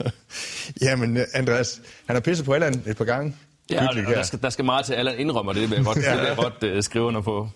Jamen, 0.83 1.17
øh, 1.17 1.25
Andreas, 1.35 1.81
han 2.07 2.17
har 2.17 2.21
pisset 2.21 2.47
på 2.47 2.53
Allan 2.53 2.83
et 2.87 2.97
par 2.97 3.05
gange. 3.05 3.37
Ja, 3.71 3.89
og 3.89 3.95
der 3.95 4.23
skal, 4.23 4.43
der 4.43 4.51
skal 4.51 4.65
meget 4.65 4.87
til, 4.87 4.95
Allan 4.95 5.19
indrømmer 5.19 5.53
det, 5.53 5.63
det 5.63 5.71
vil 5.71 5.77
jeg 5.77 5.85
godt, 5.85 5.99
ja. 5.99 6.11
det 6.11 6.21
vil 6.21 6.27
jeg 6.27 6.37
godt 6.37 6.77
uh, 6.77 6.83
skrive 6.83 7.05
under 7.05 7.21
på. 7.21 7.49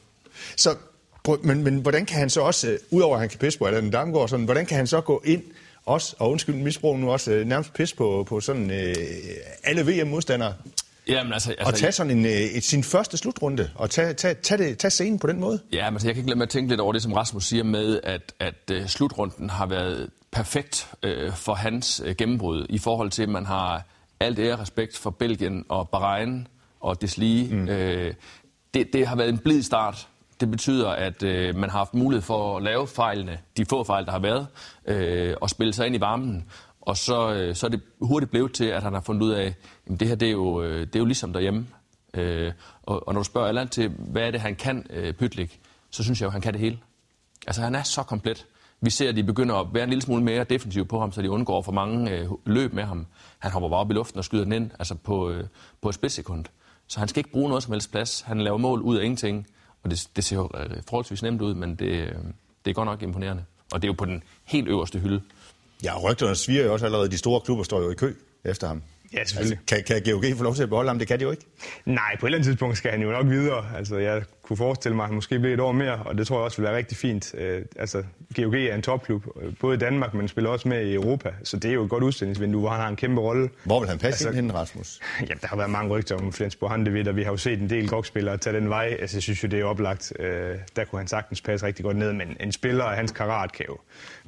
Så, 0.57 0.77
men, 1.43 1.65
men 1.65 1.79
hvordan 1.79 2.07
kan 2.07 2.19
han 2.19 2.31
så 2.31 2.41
også, 2.41 2.79
uh, 2.91 2.97
udover 2.97 3.15
at 3.15 3.21
han 3.21 3.29
kan 3.29 3.39
pisse 3.39 3.59
på 3.59 3.65
Allan 3.65 3.91
Damgaard, 3.91 4.29
sådan, 4.29 4.45
hvordan 4.45 4.67
kan 4.67 4.77
han 4.77 4.87
så 4.87 5.01
gå 5.01 5.23
ind 5.25 5.43
også, 5.87 6.17
og 6.19 6.31
undskyld 6.31 6.55
misbrug 6.55 6.99
nu 6.99 7.13
også, 7.13 7.33
uh, 7.33 7.47
nærmest 7.47 7.73
pisse 7.75 7.97
på, 7.97 8.25
på 8.29 8.41
sådan 8.41 8.71
uh, 8.71 8.77
alle 9.65 9.83
VM-modstandere? 9.87 10.55
Jamen, 11.09 11.33
altså, 11.33 11.51
altså, 11.51 11.67
og 11.67 11.75
tage 11.75 11.93
sådan 11.93 12.19
en, 12.19 12.27
et, 12.27 12.65
sin 12.65 12.85
første 12.85 13.17
slutrunde, 13.17 13.71
og 13.75 13.91
tage, 13.91 14.13
tage, 14.15 14.35
tage, 14.35 14.65
det, 14.65 14.79
tage 14.79 14.91
scenen 14.91 15.19
på 15.19 15.27
den 15.27 15.41
måde? 15.41 15.61
Ja, 15.73 15.91
men 15.91 15.95
altså, 15.95 16.09
jeg 16.09 16.15
kan 16.15 16.21
ikke 16.21 16.31
lade 16.31 16.39
mig 16.39 16.45
at 16.45 16.49
tænke 16.49 16.69
lidt 16.69 16.81
over 16.81 16.93
det, 16.93 17.03
som 17.03 17.13
Rasmus 17.13 17.45
siger 17.45 17.65
med, 17.65 18.01
at, 18.03 18.35
at 18.41 18.71
uh, 18.73 18.87
slutrunden 18.87 19.51
har 19.51 19.67
været 19.67 20.11
perfekt 20.31 20.89
uh, 21.07 21.35
for 21.35 21.55
hans 21.55 22.03
uh, 22.07 22.11
gennembrud, 22.19 22.67
i 22.71 22.79
forhold 22.79 23.11
til, 23.11 23.23
at 23.23 23.29
man 23.29 23.47
har 23.47 23.87
alt 24.21 24.39
ære 24.39 24.61
respekt 24.61 24.99
for 24.99 25.11
Belgien 25.11 25.65
og 25.69 25.89
Bahrain 25.89 26.47
og 26.81 27.01
deslige. 27.01 27.55
Mm. 27.55 27.63
Uh, 27.63 28.15
det, 28.75 28.93
det 28.93 29.07
har 29.07 29.17
været 29.17 29.29
en 29.29 29.39
blid 29.39 29.63
start. 29.63 30.09
Det 30.43 30.51
betyder, 30.51 30.89
at 30.89 31.23
øh, 31.23 31.57
man 31.57 31.71
har 31.71 31.79
haft 31.79 31.95
mulighed 31.95 32.23
for 32.23 32.57
at 32.57 32.63
lave 32.63 32.87
fejlene, 32.87 33.39
de 33.57 33.65
få 33.65 33.85
fejl, 33.85 34.05
der 34.05 34.13
har 34.13 34.19
været, 34.19 34.47
øh, 34.87 35.35
og 35.41 35.51
spille 35.51 35.73
sig 35.73 35.87
ind 35.87 35.97
i 35.97 36.01
varmen. 36.01 36.45
Og 36.81 36.97
så, 36.97 37.33
øh, 37.35 37.55
så 37.55 37.67
er 37.67 37.71
det 37.71 37.81
hurtigt 38.01 38.31
blevet 38.31 38.53
til, 38.53 38.65
at 38.65 38.83
han 38.83 38.93
har 38.93 39.01
fundet 39.01 39.23
ud 39.23 39.31
af, 39.31 39.55
at 39.87 40.01
det 40.01 40.09
her 40.09 40.15
det 40.15 40.29
er, 40.29 40.33
jo, 40.33 40.63
øh, 40.63 40.81
det 40.81 40.97
er 40.97 40.99
jo 40.99 41.05
ligesom 41.05 41.33
derhjemme. 41.33 41.67
Øh, 42.15 42.53
og, 42.83 43.09
og 43.09 43.15
når 43.15 43.21
du 43.21 43.25
spørger 43.25 43.49
Allan 43.49 43.69
til, 43.69 43.89
hvad 43.89 44.23
er 44.23 44.31
det, 44.31 44.41
han 44.41 44.55
kan, 44.55 44.87
øh, 44.91 45.13
Pytlik, 45.13 45.61
så 45.91 46.03
synes 46.03 46.21
jeg 46.21 46.27
jo, 46.27 46.31
han 46.31 46.41
kan 46.41 46.53
det 46.53 46.61
hele. 46.61 46.79
Altså, 47.47 47.63
han 47.63 47.75
er 47.75 47.83
så 47.83 48.03
komplet. 48.03 48.47
Vi 48.81 48.91
ser, 48.91 49.09
at 49.09 49.17
de 49.17 49.25
begynder 49.25 49.55
at 49.55 49.67
være 49.73 49.85
en 49.85 49.89
lille 49.89 50.03
smule 50.03 50.23
mere 50.23 50.45
defensiv 50.45 50.87
på 50.87 51.01
ham, 51.01 51.13
så 51.13 51.23
de 51.23 51.31
undgår 51.31 51.63
for 51.63 51.73
mange 51.73 52.11
øh, 52.11 52.29
løb 52.47 52.73
med 52.73 52.85
ham. 52.85 53.07
Han 53.39 53.51
hopper 53.51 53.69
bare 53.69 53.81
op 53.81 53.91
i 53.91 53.95
luften 53.95 54.19
og 54.19 54.25
skyder 54.25 54.45
den 54.45 54.53
ind, 54.53 54.71
altså 54.79 54.95
på, 54.95 55.31
øh, 55.31 55.45
på 55.83 55.89
et 55.89 55.95
spidssekund. 55.95 56.45
Så 56.87 56.99
han 56.99 57.09
skal 57.09 57.21
ikke 57.21 57.31
bruge 57.31 57.49
noget 57.49 57.63
som 57.63 57.73
helst 57.73 57.91
plads. 57.91 58.21
Han 58.21 58.41
laver 58.41 58.59
mål 58.59 58.81
ud 58.81 58.97
af 58.97 59.05
ingenting. 59.05 59.47
Og 59.83 59.91
det, 59.91 60.09
det 60.17 60.25
ser 60.25 60.37
jo 60.37 60.51
forholdsvis 60.89 61.23
nemt 61.23 61.43
ud, 61.43 61.55
men 61.55 61.71
det, 61.71 62.17
det 62.65 62.71
er 62.71 62.75
godt 62.75 62.87
nok 62.87 63.03
imponerende. 63.03 63.45
Og 63.73 63.83
det 63.83 63.89
er 63.89 63.93
jo 63.93 63.97
på 63.99 64.05
den 64.05 64.23
helt 64.45 64.69
øverste 64.69 64.99
hylde. 64.99 65.23
Ja, 65.85 65.99
rygterne 65.99 66.35
sviger 66.35 66.65
jo 66.65 66.73
også 66.73 66.85
allerede. 66.85 67.11
De 67.11 67.19
store 67.19 67.41
klubber 67.41 67.65
står 67.65 67.81
jo 67.81 67.91
i 67.91 67.95
kø 67.95 68.15
efter 68.45 68.67
ham. 68.67 68.83
Ja, 69.13 69.25
selvfølgelig. 69.25 69.59
Altså, 69.71 69.85
kan, 69.85 70.03
kan 70.03 70.13
GOG 70.15 70.37
få 70.37 70.45
lov 70.45 70.55
til 70.55 70.63
at 70.63 70.69
beholde 70.69 70.89
ham? 70.89 70.99
Det 70.99 71.09
kan 71.09 71.19
de 71.19 71.25
jo 71.25 71.31
ikke. 71.31 71.45
Nej, 71.85 72.17
på 72.21 72.27
et 72.27 72.29
eller 72.29 72.39
andet 72.39 72.47
tidspunkt 72.47 72.79
skal 72.79 72.91
han 72.91 73.03
jo 73.03 73.11
nok 73.11 73.27
videre. 73.27 73.77
Altså, 73.77 73.97
jeg 73.97 74.23
kunne 74.43 74.57
forestille 74.57 74.97
mig, 74.97 75.07
han 75.07 75.15
måske 75.15 75.39
bliver 75.39 75.55
et 75.55 75.61
år 75.61 75.73
mere, 75.73 76.03
og 76.05 76.19
det 76.19 76.27
tror 76.27 76.37
jeg 76.37 76.45
også 76.45 76.57
vil 76.57 76.65
være 76.65 76.77
rigtig 76.77 76.97
fint. 76.97 77.35
Uh, 77.35 77.41
altså, 77.77 78.03
GOG 78.37 78.55
er 78.55 78.75
en 78.75 78.83
topklub, 78.83 79.27
øh, 79.43 79.53
både 79.61 79.75
i 79.77 79.79
Danmark, 79.79 80.15
men 80.15 80.29
spiller 80.29 80.51
også 80.51 80.69
med 80.69 80.87
i 80.87 80.95
Europa, 80.95 81.31
så 81.45 81.57
det 81.57 81.71
er 81.71 81.75
jo 81.75 81.85
et 81.85 81.91
godt 81.91 82.05
udstillingsvindue, 82.05 82.61
hvor 82.61 82.71
han 82.71 82.81
har 82.81 82.89
en 82.89 82.97
kæmpe 82.97 83.21
rolle. 83.21 83.51
Hvor 83.65 83.81
vil 83.81 83.89
han 83.89 83.99
passe 83.99 84.29
altså, 84.29 84.43
ind, 84.43 84.53
Rasmus? 84.53 85.01
Ja, 85.29 85.35
der 85.41 85.47
har 85.47 85.57
været 85.57 85.71
mange 85.71 85.91
rygter 85.91 86.17
om 86.17 86.33
Flensborg 86.33 86.71
Handevidt, 86.71 87.09
og 87.09 87.17
vi 87.17 87.23
har 87.23 87.31
jo 87.31 87.37
set 87.37 87.61
en 87.61 87.71
del 87.71 87.89
GOG-spillere 87.89 88.37
tage 88.37 88.57
den 88.57 88.69
vej. 88.69 88.97
Altså, 89.01 89.17
jeg 89.17 89.23
synes 89.23 89.43
jo, 89.43 89.49
det 89.49 89.61
er 89.61 89.65
oplagt. 89.65 90.13
Uh, 90.19 90.25
der 90.77 90.85
kunne 90.91 90.99
han 90.99 91.07
sagtens 91.07 91.41
passe 91.41 91.67
rigtig 91.67 91.85
godt 91.85 91.97
ned, 91.97 92.13
men 92.13 92.37
en 92.41 92.53
spiller 92.53 92.85
af 92.85 92.97
hans 92.97 93.13
karat 93.13 93.53
kan 93.53 93.67
jo 93.69 93.79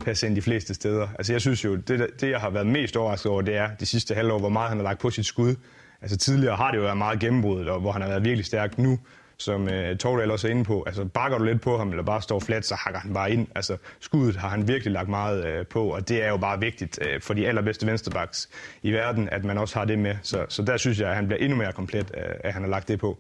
passe 0.05 0.27
ind 0.27 0.37
de 0.37 0.43
fleste 0.43 0.75
steder. 0.75 1.09
Altså, 1.19 1.33
jeg 1.33 1.41
synes 1.41 1.65
jo, 1.65 1.77
det, 1.77 2.07
det 2.21 2.31
jeg 2.31 2.41
har 2.41 2.51
været 2.51 2.67
mest 2.67 2.97
overrasket 2.97 3.33
over, 3.33 3.43
det 3.43 3.57
er 3.57 3.69
de 3.81 3.87
sidste 3.87 4.15
halvår, 4.15 4.39
hvor 4.39 4.49
meget 4.49 4.69
han 4.69 4.79
har 4.79 4.85
lagt 4.85 5.01
på 5.01 5.11
sit 5.11 5.27
skud. 5.27 5.55
Altså 6.03 6.17
tidligere 6.17 6.57
har 6.57 6.71
det 6.71 6.79
jo 6.79 6.83
været 6.83 6.97
meget 6.97 7.21
gennembrud, 7.21 7.65
og 7.65 7.81
hvor 7.81 7.93
han 7.93 8.03
har 8.03 8.09
været 8.09 8.25
virkelig 8.25 8.47
stærk 8.47 8.79
nu, 8.79 8.99
som 9.37 9.63
uh, 9.63 9.97
Tordal 9.99 10.31
også 10.31 10.47
er 10.47 10.51
inde 10.51 10.65
på. 10.65 10.83
Altså 10.87 11.05
bakker 11.05 11.39
du 11.39 11.45
lidt 11.45 11.61
på 11.61 11.79
ham, 11.79 11.91
eller 11.91 12.03
bare 12.03 12.23
står 12.23 12.41
flat, 12.41 12.67
så 12.67 12.75
hakker 12.75 13.01
han 13.01 13.15
bare 13.15 13.33
ind. 13.33 13.47
Altså 13.55 13.77
skuddet 14.01 14.37
har 14.37 14.49
han 14.49 14.69
virkelig 14.69 14.93
lagt 14.93 15.09
meget 15.09 15.61
uh, 15.61 15.67
på, 15.67 15.85
og 15.89 16.09
det 16.09 16.23
er 16.23 16.29
jo 16.29 16.37
bare 16.37 16.61
vigtigt 16.61 16.99
uh, 17.03 17.23
for 17.23 17.35
de 17.35 17.47
allerbedste 17.47 17.87
venstrebacks 17.87 18.49
i 18.83 18.93
verden, 18.93 19.29
at 19.29 19.45
man 19.45 19.59
også 19.59 19.79
har 19.79 19.85
det 19.85 19.99
med. 19.99 20.17
Så, 20.23 20.47
så 20.49 20.63
der 20.63 20.77
synes 20.77 21.01
jeg, 21.01 21.09
at 21.09 21.17
han 21.17 21.27
bliver 21.27 21.39
endnu 21.39 21.59
mere 21.59 21.73
komplet, 21.73 22.11
uh, 22.11 22.23
at 22.41 22.53
han 22.53 22.63
har 22.63 22.71
lagt 22.71 22.89
det 22.89 22.99
på. 22.99 23.19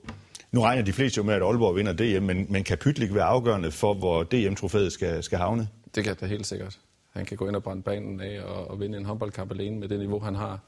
Nu 0.53 0.63
regner 0.63 0.83
de 0.83 0.93
fleste 0.93 1.19
jo 1.19 1.23
med, 1.23 1.35
at 1.35 1.43
Aalborg 1.43 1.77
vinder 1.77 1.93
DM, 1.93 2.25
men, 2.25 2.47
men 2.49 2.65
kan 2.65 2.79
Pytlik 2.79 3.15
være 3.15 3.25
afgørende 3.25 3.71
for, 3.71 3.95
hvor 3.95 4.23
DM-trofæet 4.23 4.93
skal, 4.93 5.23
skal 5.23 5.39
havne? 5.39 5.69
Det 5.95 6.05
kan 6.05 6.17
det 6.21 6.29
helt 6.29 6.47
sikkert. 6.47 6.79
Han 7.13 7.25
kan 7.25 7.37
gå 7.37 7.49
ind 7.49 7.57
og 7.57 7.63
brænde 7.63 7.83
banen 7.83 8.21
af 8.21 8.43
og, 8.43 8.71
og 8.71 8.81
vinde 8.81 8.99
en 8.99 9.05
håndboldkamp 9.05 9.51
alene 9.51 9.81
med 9.81 9.89
det 9.89 9.99
niveau, 9.99 10.19
han 10.19 10.35
har. 10.35 10.59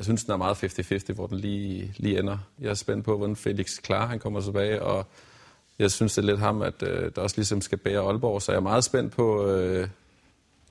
Jeg 0.00 0.04
synes, 0.04 0.24
den 0.24 0.32
er 0.32 0.36
meget 0.36 0.64
50-50, 0.64 1.12
hvor 1.12 1.26
den 1.26 1.38
lige, 1.38 1.94
lige 1.96 2.18
ender. 2.18 2.38
Jeg 2.60 2.70
er 2.70 2.74
spændt 2.74 3.04
på, 3.04 3.16
hvordan 3.16 3.36
Felix 3.36 3.82
klar 3.82 4.06
han 4.06 4.18
kommer 4.18 4.40
tilbage, 4.40 4.82
og 4.82 5.06
jeg 5.78 5.90
synes, 5.90 6.14
det 6.14 6.22
er 6.22 6.26
lidt 6.26 6.38
ham, 6.38 6.62
at 6.62 6.82
øh, 6.82 7.10
der 7.14 7.22
også 7.22 7.36
ligesom 7.36 7.60
skal 7.60 7.78
bære 7.78 8.00
Aalborg, 8.00 8.42
så 8.42 8.52
jeg 8.52 8.56
er 8.56 8.62
meget 8.62 8.84
spændt 8.84 9.12
på, 9.12 9.46
øh, 9.46 9.88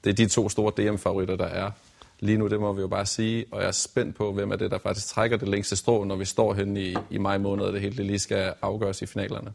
det 0.04 0.10
er 0.10 0.14
de 0.14 0.28
to 0.28 0.50
store 0.50 0.72
DM-favoritter, 0.78 1.36
der 1.36 1.46
er. 1.46 1.72
Lige 2.20 2.38
nu, 2.38 2.48
det 2.48 2.60
må 2.60 2.74
vi 2.74 2.82
jo 2.82 2.88
bare 2.88 3.06
sige, 3.06 3.46
og 3.52 3.62
jeg 3.62 3.68
er 3.68 3.72
spændt 3.72 4.16
på, 4.16 4.34
hvem 4.34 4.52
er 4.52 4.56
det, 4.56 4.72
der 4.72 4.78
faktisk 4.78 5.08
trækker 5.08 5.38
det 5.38 5.48
længste 5.48 5.76
strå, 5.76 6.04
når 6.04 6.16
vi 6.16 6.26
står 6.26 6.54
hen 6.54 6.78
i, 6.78 6.96
i 7.10 7.18
maj 7.18 7.38
måned, 7.38 7.66
og 7.66 7.74
det 7.74 7.82
hele 7.82 7.98
det 7.98 8.06
lige 8.06 8.20
skal 8.20 8.54
afgøres 8.62 9.02
i 9.02 9.06
finalerne 9.06 9.54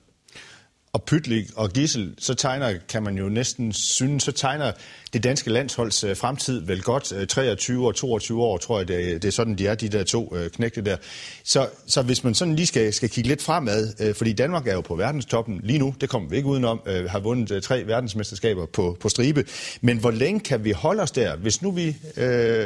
og 0.95 1.03
Pytlik 1.03 1.51
og 1.57 1.71
Gissel, 1.71 2.15
så 2.19 2.35
tegner, 2.35 2.75
kan 2.89 3.03
man 3.03 3.19
jo 3.19 3.29
næsten 3.29 3.73
synes, 3.73 4.23
så 4.23 4.33
tegner 4.33 4.73
det 5.13 5.25
danske 5.25 5.51
landsholds 5.51 6.05
øh, 6.05 6.17
fremtid 6.17 6.61
vel 6.61 6.83
godt. 6.83 7.13
Øh, 7.13 7.27
23 7.27 7.87
og 7.87 7.95
22 7.95 8.43
år, 8.43 8.59
tror 8.59 8.79
jeg, 8.79 8.89
det, 8.89 9.23
det 9.23 9.29
er 9.29 9.33
sådan, 9.33 9.55
de 9.55 9.67
er, 9.67 9.75
de 9.75 9.89
der 9.89 10.05
to 10.05 10.37
øh, 10.37 10.51
knægte 10.51 10.83
der. 10.83 10.97
Så, 11.45 11.69
så 11.87 12.03
hvis 12.03 12.25
man 12.25 12.35
sådan 12.35 12.57
lige 12.57 12.67
skal, 12.67 12.93
skal 12.93 13.09
kigge 13.09 13.29
lidt 13.29 13.43
fremad, 13.43 14.15
fordi 14.15 14.33
Danmark 14.33 14.69
er 14.69 14.75
jo 14.75 14.81
på 14.81 14.95
verdenstoppen 14.95 15.61
lige 15.63 15.79
nu, 15.79 15.95
det 16.01 16.09
kommer 16.09 16.29
vi 16.29 16.37
ikke 16.37 16.49
udenom, 16.49 16.81
har 16.87 17.19
vundet 17.19 17.63
tre 17.63 17.87
verdensmesterskaber 17.87 18.67
på, 18.67 18.97
på 19.01 19.09
stribe. 19.09 19.45
Men 19.81 19.99
hvor 19.99 20.11
længe 20.11 20.41
kan 20.41 20.65
vi 20.65 20.71
holde 20.71 21.03
os 21.03 21.11
der? 21.11 21.37
Hvis 21.37 21.63
nu 21.63 21.71
vi, 21.71 21.97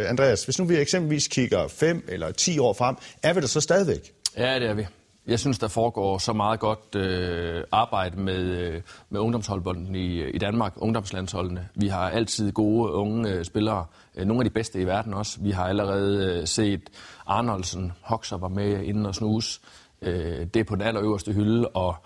Andreas, 0.09 0.45
hvis 0.45 0.59
nu 0.59 0.65
vi 0.65 0.77
eksempelvis 0.77 1.29
kigger 1.29 1.69
5 1.69 2.05
eller 2.09 2.33
10 2.33 2.59
år 2.59 2.73
frem, 2.73 2.97
er 3.23 3.33
vi 3.33 3.41
der 3.41 3.47
så 3.47 3.61
stadigvæk? 3.61 4.13
Ja, 4.37 4.55
det 4.55 4.69
er 4.69 4.75
vi. 4.75 4.87
Jeg 5.29 5.41
synes, 5.41 5.59
der 5.59 5.69
foregår 5.69 6.19
så 6.19 6.33
meget 6.33 6.61
godt 6.61 6.95
øh, 6.97 7.65
arbejde 7.73 8.21
med, 8.21 8.39
øh, 8.39 8.81
med 9.11 9.21
ungdomsholdbolden 9.21 9.95
i, 9.95 10.29
i 10.29 10.39
Danmark, 10.39 10.73
ungdomslandsholdene. 10.77 11.69
Vi 11.75 11.89
har 11.89 12.11
altid 12.11 12.53
gode 12.53 12.93
unge 12.93 13.31
øh, 13.31 13.45
spillere, 13.45 13.85
øh, 14.17 14.27
nogle 14.27 14.41
af 14.41 14.45
de 14.45 14.51
bedste 14.51 14.81
i 14.81 14.87
verden 14.87 15.15
også. 15.15 15.39
Vi 15.41 15.51
har 15.51 15.65
allerede 15.65 16.39
øh, 16.41 16.47
set 16.47 16.81
Arnoldsen, 17.27 17.93
Hoxer 18.01 18.37
var 18.37 18.49
med 18.49 18.83
inden 18.83 19.07
og 19.07 19.15
snus. 19.15 19.61
Øh, 20.03 20.47
det 20.55 20.57
er 20.57 20.65
på 20.65 20.75
den 20.75 20.83
allerøverste 20.83 21.33
hylde, 21.33 21.69
og 21.69 21.97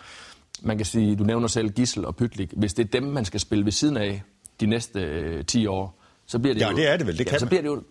man 0.62 0.76
kan 0.76 0.86
sige, 0.86 1.16
du 1.16 1.24
nævner 1.24 1.48
selv 1.48 1.70
Gissel 1.70 2.04
og 2.04 2.16
Pytlik. 2.16 2.52
Hvis 2.56 2.74
det 2.74 2.84
er 2.84 3.00
dem, 3.00 3.02
man 3.02 3.24
skal 3.24 3.40
spille 3.40 3.64
ved 3.64 3.72
siden 3.72 3.96
af 3.96 4.22
de 4.60 4.66
næste 4.66 5.00
øh, 5.00 5.44
10 5.44 5.66
år, 5.66 5.98
så 6.26 6.38
bliver 6.38 6.54
det 6.54 6.60
ja, 6.60 6.70
jo... 6.70 6.76
det 6.76 6.88
er 6.88 6.96
det 6.96 7.06
vel, 7.06 7.18
det 7.18 7.24
ja, 7.24 7.30
kan 7.30 7.40
så 7.40 7.46
bliver 7.46 7.62
det 7.62 7.68
jo 7.68 7.82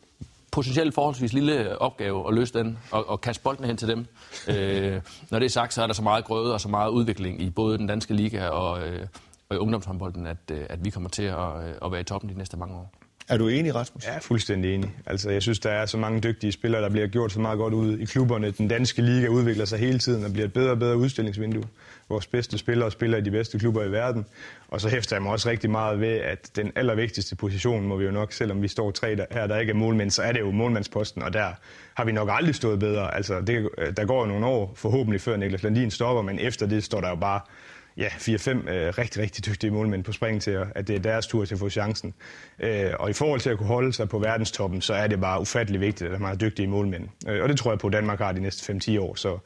potentielt 0.51 0.93
forholdsvis 0.93 1.33
lille 1.33 1.81
opgave 1.81 2.27
at 2.27 2.33
løse 2.33 2.53
den 2.53 2.77
og, 2.91 3.09
og 3.09 3.21
kaste 3.21 3.43
bolden 3.43 3.65
hen 3.65 3.77
til 3.77 3.87
dem. 3.87 4.05
øh, 4.47 5.01
når 5.29 5.39
det 5.39 5.45
er 5.45 5.49
sagt, 5.49 5.73
så 5.73 5.83
er 5.83 5.87
der 5.87 5.93
så 5.93 6.03
meget 6.03 6.25
grøde 6.25 6.53
og 6.53 6.61
så 6.61 6.69
meget 6.69 6.89
udvikling 6.89 7.41
i 7.41 7.49
både 7.49 7.77
den 7.77 7.87
danske 7.87 8.13
liga 8.13 8.47
og, 8.47 8.87
øh, 8.87 9.07
og 9.49 9.55
i 9.55 9.59
ungdomshåndbolden, 9.59 10.27
at, 10.27 10.37
øh, 10.51 10.65
at 10.69 10.85
vi 10.85 10.89
kommer 10.89 11.09
til 11.09 11.23
at, 11.23 11.67
øh, 11.67 11.73
at 11.85 11.91
være 11.91 12.01
i 12.01 12.03
toppen 12.03 12.29
de 12.29 12.37
næste 12.37 12.57
mange 12.57 12.75
år. 12.75 13.00
Er 13.31 13.37
du 13.37 13.47
enig, 13.47 13.75
Rasmus? 13.75 14.05
Ja, 14.05 14.17
fuldstændig 14.17 14.75
enig. 14.75 14.91
Altså, 15.05 15.29
jeg 15.29 15.41
synes, 15.41 15.59
der 15.59 15.69
er 15.69 15.85
så 15.85 15.97
mange 15.97 16.21
dygtige 16.21 16.51
spillere, 16.51 16.81
der 16.81 16.89
bliver 16.89 17.07
gjort 17.07 17.31
så 17.31 17.39
meget 17.39 17.57
godt 17.57 17.73
ud 17.73 17.97
i 17.97 18.05
klubberne. 18.05 18.51
Den 18.51 18.67
danske 18.67 19.01
liga 19.01 19.27
udvikler 19.27 19.65
sig 19.65 19.79
hele 19.79 19.99
tiden 19.99 20.25
og 20.25 20.33
bliver 20.33 20.45
et 20.45 20.53
bedre 20.53 20.71
og 20.71 20.79
bedre 20.79 20.97
udstillingsvindue. 20.97 21.63
Vores 22.09 22.27
bedste 22.27 22.57
spillere 22.57 22.91
spiller 22.91 23.17
i 23.17 23.21
de 23.21 23.31
bedste 23.31 23.59
klubber 23.59 23.83
i 23.83 23.91
verden. 23.91 24.25
Og 24.67 24.81
så 24.81 24.89
hæfter 24.89 25.15
jeg 25.15 25.23
mig 25.23 25.31
også 25.31 25.49
rigtig 25.49 25.69
meget 25.69 25.99
ved, 25.99 26.07
at 26.07 26.51
den 26.55 26.71
allervigtigste 26.75 27.35
position 27.35 27.87
må 27.87 27.95
vi 27.97 28.05
jo 28.05 28.11
nok, 28.11 28.33
selvom 28.33 28.61
vi 28.61 28.67
står 28.67 28.91
tre 28.91 29.15
der, 29.15 29.25
her, 29.31 29.47
der 29.47 29.57
ikke 29.57 29.69
er 29.69 29.75
målmænd, 29.75 30.11
så 30.11 30.21
er 30.21 30.31
det 30.31 30.39
jo 30.39 30.51
målmandsposten, 30.51 31.23
og 31.23 31.33
der 31.33 31.47
har 31.93 32.05
vi 32.05 32.11
nok 32.11 32.29
aldrig 32.31 32.55
stået 32.55 32.79
bedre. 32.79 33.15
Altså, 33.15 33.41
det, 33.41 33.69
øh, 33.77 33.93
der 33.97 34.05
går 34.05 34.21
jo 34.21 34.27
nogle 34.27 34.45
år, 34.45 34.73
forhåbentlig 34.75 35.21
før 35.21 35.37
Niklas 35.37 35.63
Landin 35.63 35.91
stopper, 35.91 36.21
men 36.21 36.39
efter 36.39 36.65
det 36.65 36.83
står 36.83 37.01
der 37.01 37.09
jo 37.09 37.15
bare 37.15 37.39
ja, 37.97 38.08
4-5 38.08 38.69
øh, 38.69 38.93
rigtig, 38.97 39.21
rigtig 39.21 39.45
dygtige 39.45 39.71
målmænd 39.71 40.04
på 40.04 40.12
spring 40.12 40.41
til, 40.41 40.65
at 40.75 40.88
det 40.88 40.95
er 40.95 40.99
deres 40.99 41.27
tur 41.27 41.45
til 41.45 41.56
at 41.56 41.60
få 41.60 41.69
chancen. 41.69 42.13
Øh, 42.60 42.91
og 42.99 43.10
i 43.10 43.13
forhold 43.13 43.39
til 43.39 43.49
at 43.49 43.58
kunne 43.58 43.67
holde 43.67 43.93
sig 43.93 44.10
på 44.10 44.19
verdenstoppen, 44.19 44.82
så 44.82 44.93
er 44.93 45.08
det 45.08 45.21
bare 45.21 45.41
ufattelig 45.41 45.82
vigtigt, 45.82 46.13
at 46.13 46.21
man 46.21 46.30
har 46.30 46.36
dygtige 46.36 46.67
målmænd. 46.67 47.08
Øh, 47.27 47.43
og 47.43 47.49
det 47.49 47.58
tror 47.58 47.71
jeg 47.71 47.80
på, 47.80 47.88
at 47.88 47.93
Danmark 47.93 48.19
har 48.19 48.32
de 48.32 48.41
næste 48.41 48.73
5-10 48.73 48.99
år. 48.99 49.15
Så, 49.15 49.38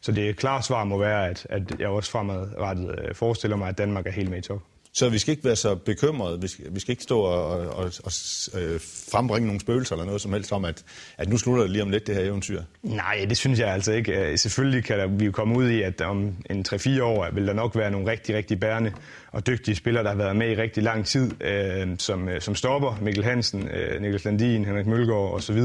så 0.00 0.12
det 0.12 0.36
klare 0.36 0.62
svar 0.62 0.84
må 0.84 0.98
være, 0.98 1.28
at, 1.28 1.46
at 1.50 1.62
jeg 1.78 1.88
også 1.88 2.10
fremadrettet 2.10 2.98
øh, 2.98 3.14
forestiller 3.14 3.56
mig, 3.56 3.68
at 3.68 3.78
Danmark 3.78 4.06
er 4.06 4.10
helt 4.10 4.30
med 4.30 4.38
i 4.38 4.40
top. 4.40 4.62
Så 4.96 5.08
vi 5.08 5.18
skal 5.18 5.32
ikke 5.32 5.44
være 5.44 5.56
så 5.56 5.74
bekymrede. 5.74 6.40
Vi 6.40 6.48
skal, 6.48 6.64
vi 6.70 6.80
skal 6.80 6.92
ikke 6.92 7.02
stå 7.02 7.20
og, 7.20 7.46
og, 7.46 7.68
og, 7.68 7.92
og 8.04 8.12
øh, 8.60 8.80
frembringe 9.10 9.46
nogle 9.46 9.60
spøgelser 9.60 9.94
eller 9.94 10.06
noget 10.06 10.20
som 10.20 10.32
helst 10.32 10.52
om, 10.52 10.64
at, 10.64 10.84
at 11.18 11.28
nu 11.28 11.38
slutter 11.38 11.62
det 11.62 11.70
lige 11.70 11.82
om 11.82 11.90
lidt, 11.90 12.06
det 12.06 12.14
her 12.14 12.22
eventyr. 12.22 12.62
Nej, 12.82 13.26
det 13.28 13.36
synes 13.36 13.58
jeg 13.58 13.68
altså 13.68 13.92
ikke. 13.92 14.12
Øh, 14.12 14.38
selvfølgelig 14.38 14.84
kan 14.84 14.98
der, 14.98 15.06
vi 15.06 15.30
komme 15.30 15.56
ud 15.56 15.68
i, 15.68 15.82
at 15.82 16.00
om 16.00 16.36
en 16.50 16.64
3-4 16.68 17.02
år 17.02 17.30
vil 17.32 17.46
der 17.46 17.52
nok 17.52 17.76
være 17.76 17.90
nogle 17.90 18.10
rigtig, 18.10 18.36
rigtig 18.36 18.60
bærende 18.60 18.92
og 19.32 19.46
dygtige 19.46 19.74
spillere, 19.74 20.04
der 20.04 20.10
har 20.10 20.16
været 20.16 20.36
med 20.36 20.50
i 20.50 20.54
rigtig 20.54 20.82
lang 20.82 21.06
tid, 21.06 21.30
øh, 21.42 21.88
som, 21.98 22.28
øh, 22.28 22.40
som 22.40 22.54
stopper. 22.54 22.98
Mikkel 23.02 23.24
Hansen, 23.24 23.68
øh, 23.68 24.02
Niklas 24.02 24.24
Landin, 24.24 24.64
Henrik 24.64 24.86
Mølgaard 24.86 25.34
osv., 25.34 25.62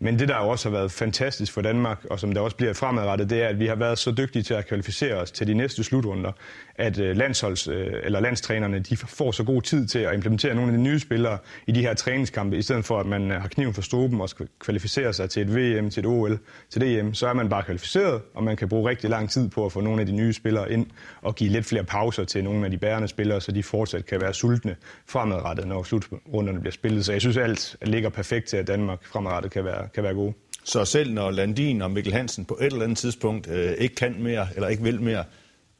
men 0.00 0.18
det, 0.18 0.28
der 0.28 0.36
jo 0.36 0.48
også 0.48 0.68
har 0.68 0.76
været 0.76 0.92
fantastisk 0.92 1.52
for 1.52 1.60
Danmark, 1.60 2.04
og 2.10 2.20
som 2.20 2.32
der 2.32 2.40
også 2.40 2.56
bliver 2.56 2.72
fremadrettet, 2.72 3.30
det 3.30 3.42
er, 3.42 3.48
at 3.48 3.58
vi 3.58 3.66
har 3.66 3.74
været 3.74 3.98
så 3.98 4.10
dygtige 4.10 4.42
til 4.42 4.54
at 4.54 4.66
kvalificere 4.66 5.14
os 5.14 5.30
til 5.30 5.46
de 5.46 5.54
næste 5.54 5.84
slutrunder, 5.84 6.32
at 6.74 6.98
øh, 6.98 7.16
landsholds, 7.16 7.68
øh, 7.68 7.92
eller 8.02 8.20
landstrænerne 8.20 8.78
de 8.78 8.96
får 8.96 9.32
så 9.32 9.44
god 9.44 9.62
tid 9.62 9.86
til 9.86 9.98
at 9.98 10.14
implementere 10.14 10.54
nogle 10.54 10.72
af 10.72 10.78
de 10.78 10.82
nye 10.82 10.98
spillere 10.98 11.38
i 11.66 11.72
de 11.72 11.80
her 11.80 11.94
træningskampe, 11.94 12.56
i 12.56 12.62
stedet 12.62 12.84
for 12.84 13.00
at 13.00 13.06
man 13.06 13.30
øh, 13.30 13.40
har 13.40 13.48
kniven 13.48 13.74
for 13.74 13.82
struben 13.82 14.20
og 14.20 14.28
skal 14.28 14.48
kvalificere 14.58 15.12
sig 15.12 15.30
til 15.30 15.42
et 15.42 15.54
VM, 15.54 15.90
til 15.90 16.00
et 16.00 16.06
OL, 16.06 16.38
til 16.70 16.80
DM, 16.80 17.12
så 17.12 17.28
er 17.28 17.32
man 17.32 17.48
bare 17.48 17.62
kvalificeret, 17.62 18.22
og 18.34 18.44
man 18.44 18.56
kan 18.56 18.68
bruge 18.68 18.90
rigtig 18.90 19.10
lang 19.10 19.30
tid 19.30 19.48
på 19.48 19.66
at 19.66 19.72
få 19.72 19.80
nogle 19.80 20.00
af 20.00 20.06
de 20.06 20.12
nye 20.12 20.32
spillere 20.32 20.72
ind 20.72 20.86
og 21.22 21.34
give 21.34 21.50
lidt 21.50 21.66
flere 21.66 21.84
pauser 21.84 22.24
til 22.24 22.44
nogle 22.44 22.64
af 22.64 22.70
de 22.70 22.78
bærende 22.78 23.08
spillere, 23.08 23.40
så 23.40 23.52
de 23.52 23.62
fortsat 23.62 24.06
kan 24.06 24.20
være 24.20 24.34
sultne 24.34 24.76
fremadrettet, 25.06 25.66
når 25.66 25.82
slutrunderne 25.82 26.60
bliver 26.60 26.72
spillet. 26.72 27.04
Så 27.04 27.12
jeg 27.12 27.20
synes, 27.20 27.36
alt 27.36 27.76
ligger 27.82 28.08
perfekt 28.08 28.46
til, 28.46 28.56
at 28.56 28.66
Danmark 28.66 29.04
fremadrettet 29.04 29.52
kan 29.52 29.64
være, 29.64 29.87
kan 29.94 30.02
være 30.02 30.14
gode. 30.14 30.32
Så 30.64 30.84
selv 30.84 31.12
når 31.12 31.30
Landin 31.30 31.82
og 31.82 31.90
Mikkel 31.90 32.12
Hansen 32.12 32.44
på 32.44 32.58
et 32.60 32.66
eller 32.66 32.82
andet 32.82 32.98
tidspunkt 32.98 33.48
øh, 33.48 33.72
ikke 33.78 33.94
kan 33.94 34.22
mere, 34.22 34.48
eller 34.54 34.68
ikke 34.68 34.82
vil 34.82 35.02
mere, 35.02 35.24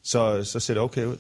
så, 0.03 0.45
så 0.45 0.61
ser 0.61 0.75
det 0.75 0.83
okay 0.83 1.05
ud? 1.05 1.17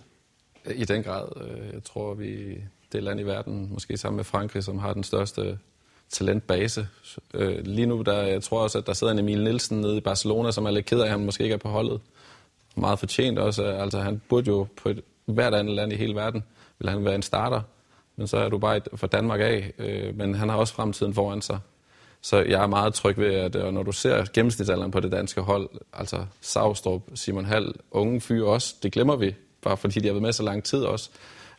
I 0.74 0.84
den 0.84 1.02
grad. 1.02 1.28
Øh, 1.36 1.74
jeg 1.74 1.84
tror, 1.84 2.14
vi 2.14 2.58
det 2.92 3.02
land 3.02 3.20
i 3.20 3.22
verden, 3.22 3.68
måske 3.72 3.96
sammen 3.96 4.16
med 4.16 4.24
Frankrig, 4.24 4.64
som 4.64 4.78
har 4.78 4.92
den 4.92 5.04
største 5.04 5.58
talentbase. 6.10 6.88
Øh, 7.34 7.66
lige 7.66 7.86
nu, 7.86 8.02
der, 8.02 8.22
jeg 8.22 8.42
tror 8.42 8.62
også, 8.62 8.78
at 8.78 8.86
der 8.86 8.92
sidder 8.92 9.12
en 9.12 9.18
Emil 9.18 9.44
Nielsen 9.44 9.80
nede 9.80 9.96
i 9.96 10.00
Barcelona, 10.00 10.50
som 10.50 10.66
er 10.66 10.70
lidt 10.70 10.86
ked 10.86 11.00
af, 11.00 11.04
at 11.04 11.10
han 11.10 11.24
måske 11.24 11.44
ikke 11.44 11.54
er 11.54 11.58
på 11.58 11.68
holdet. 11.68 12.00
Meget 12.76 12.98
fortjent 12.98 13.38
også. 13.38 13.64
Altså, 13.64 14.00
han 14.00 14.22
burde 14.28 14.46
jo 14.46 14.66
på 14.82 14.88
et 14.88 15.02
hvert 15.26 15.54
andet 15.54 15.74
land 15.74 15.92
i 15.92 15.96
hele 15.96 16.14
verden, 16.14 16.44
vil 16.78 16.88
han 16.88 17.04
være 17.04 17.14
en 17.14 17.22
starter. 17.22 17.62
Men 18.16 18.26
så 18.26 18.36
er 18.36 18.48
du 18.48 18.58
bare 18.58 18.80
for 18.94 19.06
Danmark 19.06 19.40
af. 19.40 19.72
Øh, 19.78 20.16
men 20.16 20.34
han 20.34 20.48
har 20.48 20.56
også 20.56 20.74
fremtiden 20.74 21.14
foran 21.14 21.42
sig. 21.42 21.58
Så 22.22 22.36
jeg 22.36 22.62
er 22.62 22.66
meget 22.66 22.94
tryg 22.94 23.18
ved, 23.18 23.34
at 23.34 23.56
øh, 23.56 23.72
når 23.72 23.82
du 23.82 23.92
ser 23.92 24.24
gennemsnitsalderen 24.32 24.90
på 24.90 25.00
det 25.00 25.12
danske 25.12 25.40
hold, 25.40 25.68
altså 25.92 26.26
Savstrup, 26.40 27.02
Simon 27.14 27.44
Hall, 27.44 27.74
unge 27.90 28.20
fyre 28.20 28.46
også, 28.46 28.74
det 28.82 28.92
glemmer 28.92 29.16
vi, 29.16 29.34
bare 29.62 29.76
fordi 29.76 30.00
de 30.00 30.06
har 30.06 30.12
været 30.12 30.22
med 30.22 30.32
så 30.32 30.42
lang 30.42 30.64
tid 30.64 30.78
også. 30.78 31.10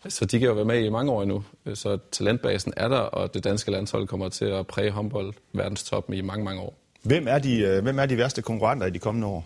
Så 0.07 0.25
de 0.25 0.39
kan 0.39 0.47
jo 0.47 0.53
være 0.53 0.65
med 0.65 0.83
i 0.83 0.89
mange 0.89 1.11
år 1.11 1.23
endnu. 1.23 1.43
Så 1.73 1.97
talentbasen 2.11 2.73
er 2.77 2.87
der, 2.87 2.97
og 2.97 3.33
det 3.33 3.43
danske 3.43 3.71
landshold 3.71 4.07
kommer 4.07 4.29
til 4.29 4.45
at 4.45 4.67
præge 4.67 4.91
håndbold 4.91 5.33
verdenstoppen 5.53 6.13
i 6.13 6.21
mange, 6.21 6.45
mange 6.45 6.61
år. 6.61 6.73
Hvem 7.03 7.27
er 7.27 7.39
de, 7.39 7.59
øh, 7.59 7.83
hvem 7.83 7.99
er 7.99 8.05
de 8.05 8.17
værste 8.17 8.41
konkurrenter 8.41 8.87
i 8.87 8.89
de 8.89 8.99
kommende 8.99 9.27
år? 9.27 9.45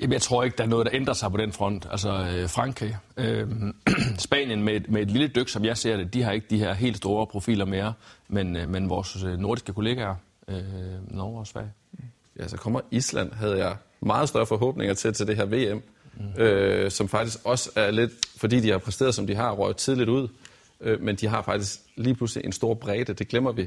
Jamen, 0.00 0.12
jeg 0.12 0.22
tror 0.22 0.44
ikke, 0.44 0.56
der 0.56 0.64
er 0.64 0.68
noget, 0.68 0.86
der 0.86 0.94
ændrer 0.94 1.14
sig 1.14 1.30
på 1.30 1.36
den 1.36 1.52
front. 1.52 1.86
Altså 1.90 2.10
øh, 2.10 2.48
Frankrig, 2.48 2.96
øh, 3.16 3.48
Spanien 4.18 4.62
med, 4.62 4.80
med 4.88 5.02
et 5.02 5.10
lille 5.10 5.28
dyk, 5.28 5.48
som 5.48 5.64
jeg 5.64 5.76
ser 5.76 5.96
det, 5.96 6.14
de 6.14 6.22
har 6.22 6.32
ikke 6.32 6.46
de 6.50 6.58
her 6.58 6.72
helt 6.74 6.96
store 6.96 7.26
profiler 7.26 7.64
mere, 7.64 7.92
men, 8.28 8.56
øh, 8.56 8.68
men 8.68 8.90
vores 8.90 9.24
øh, 9.24 9.38
nordiske 9.38 9.72
kollegaer, 9.72 10.14
øh, 10.48 10.56
Norge 11.08 11.38
og 11.38 11.46
Sverige. 11.46 11.72
Ja, 12.38 12.48
så 12.48 12.56
kommer 12.56 12.80
Island, 12.90 13.32
havde 13.32 13.58
jeg 13.58 13.76
meget 14.00 14.28
større 14.28 14.46
forhåbninger 14.46 14.94
til 14.94 15.12
til 15.12 15.26
det 15.26 15.36
her 15.36 15.44
VM, 15.44 15.82
mm. 16.16 16.42
øh, 16.42 16.90
som 16.90 17.08
faktisk 17.08 17.38
også 17.44 17.70
er 17.76 17.90
lidt, 17.90 18.12
fordi 18.36 18.60
de 18.60 18.70
har 18.70 18.78
præsteret, 18.78 19.14
som 19.14 19.26
de 19.26 19.34
har, 19.34 19.52
røget 19.52 19.76
tidligt 19.76 20.08
ud, 20.08 20.28
øh, 20.80 21.02
men 21.02 21.16
de 21.16 21.26
har 21.26 21.42
faktisk 21.42 21.78
lige 21.96 22.14
pludselig 22.14 22.44
en 22.44 22.52
stor 22.52 22.74
bredde, 22.74 23.12
det 23.12 23.28
glemmer 23.28 23.52
vi. 23.52 23.62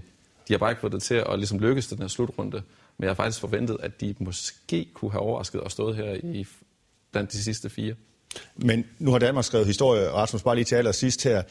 De 0.47 0.53
har 0.53 0.57
bare 0.57 0.71
ikke 0.71 0.81
fået 0.81 0.93
det 0.93 1.03
til 1.03 1.15
at 1.15 1.39
ligesom 1.39 1.59
lykkes 1.59 1.87
den 1.87 1.99
her 1.99 2.07
slutrunde. 2.07 2.61
Men 2.99 3.03
jeg 3.03 3.09
har 3.09 3.15
faktisk 3.15 3.39
forventet, 3.39 3.77
at 3.79 4.01
de 4.01 4.15
måske 4.19 4.87
kunne 4.93 5.11
have 5.11 5.21
overrasket 5.21 5.61
og 5.61 5.71
stået 5.71 5.95
her 5.95 6.13
i 6.23 6.47
blandt 7.11 7.31
de 7.31 7.43
sidste 7.43 7.69
fire. 7.69 7.95
Men 8.55 8.85
nu 8.99 9.11
har 9.11 9.19
Danmark 9.19 9.45
skrevet 9.45 9.67
historie, 9.67 10.11
Rasmus, 10.11 10.43
bare 10.43 10.55
lige 10.55 10.65
til 10.65 10.75
allersidst 10.75 11.23
her. 11.23 11.43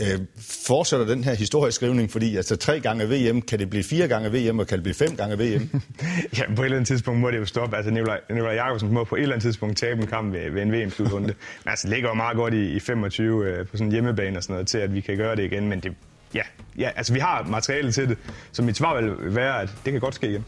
Øh, 0.00 0.20
fortsætter 0.66 1.06
den 1.06 1.24
her 1.24 1.34
historieskrivning, 1.34 2.10
fordi 2.10 2.36
altså 2.36 2.56
tre 2.56 2.80
gange 2.80 3.04
VM, 3.04 3.42
kan 3.42 3.58
det 3.58 3.70
blive 3.70 3.84
fire 3.84 4.08
gange 4.08 4.50
VM, 4.50 4.58
og 4.58 4.66
kan 4.66 4.78
det 4.78 4.82
blive 4.82 4.94
fem 4.94 5.16
gange 5.16 5.36
VM? 5.36 5.80
ja, 6.38 6.54
på 6.54 6.62
et 6.62 6.64
eller 6.64 6.76
andet 6.76 6.86
tidspunkt 6.86 7.20
må 7.20 7.30
det 7.30 7.38
jo 7.38 7.44
stoppe. 7.44 7.76
Altså 7.76 7.90
Nikolaj, 7.90 8.20
Nikolaj 8.30 8.54
Jacobsen 8.54 8.92
må 8.92 9.04
på 9.04 9.16
et 9.16 9.22
eller 9.22 9.34
andet 9.34 9.42
tidspunkt 9.42 9.76
tabe 9.76 10.00
en 10.00 10.06
kamp 10.06 10.32
ved, 10.32 10.50
ved 10.50 10.62
en 10.62 10.72
VM-slutrunde. 10.72 11.26
men 11.26 11.36
altså, 11.66 11.88
det 11.88 11.94
ligger 11.94 12.08
jo 12.08 12.14
meget 12.14 12.36
godt 12.36 12.54
i, 12.54 12.76
i 12.76 12.80
25 12.80 13.46
øh, 13.46 13.66
på 13.66 13.76
sådan 13.76 13.86
en 13.86 13.92
hjemmebane 13.92 14.36
og 14.38 14.42
sådan 14.42 14.54
noget, 14.54 14.68
til 14.68 14.78
at 14.78 14.94
vi 14.94 15.00
kan 15.00 15.16
gøre 15.16 15.36
det 15.36 15.44
igen, 15.44 15.68
men 15.68 15.80
det, 15.80 15.94
ja, 16.34 16.42
ja, 16.78 16.90
altså 16.96 17.12
vi 17.12 17.18
har 17.18 17.42
materiale 17.42 17.92
til 17.92 18.08
det, 18.08 18.18
så 18.52 18.62
mit 18.62 18.76
svar 18.76 19.00
vil 19.00 19.34
være, 19.34 19.62
at 19.62 19.68
det 19.84 19.92
kan 19.92 20.00
godt 20.00 20.14
ske 20.14 20.28
igen. 20.28 20.44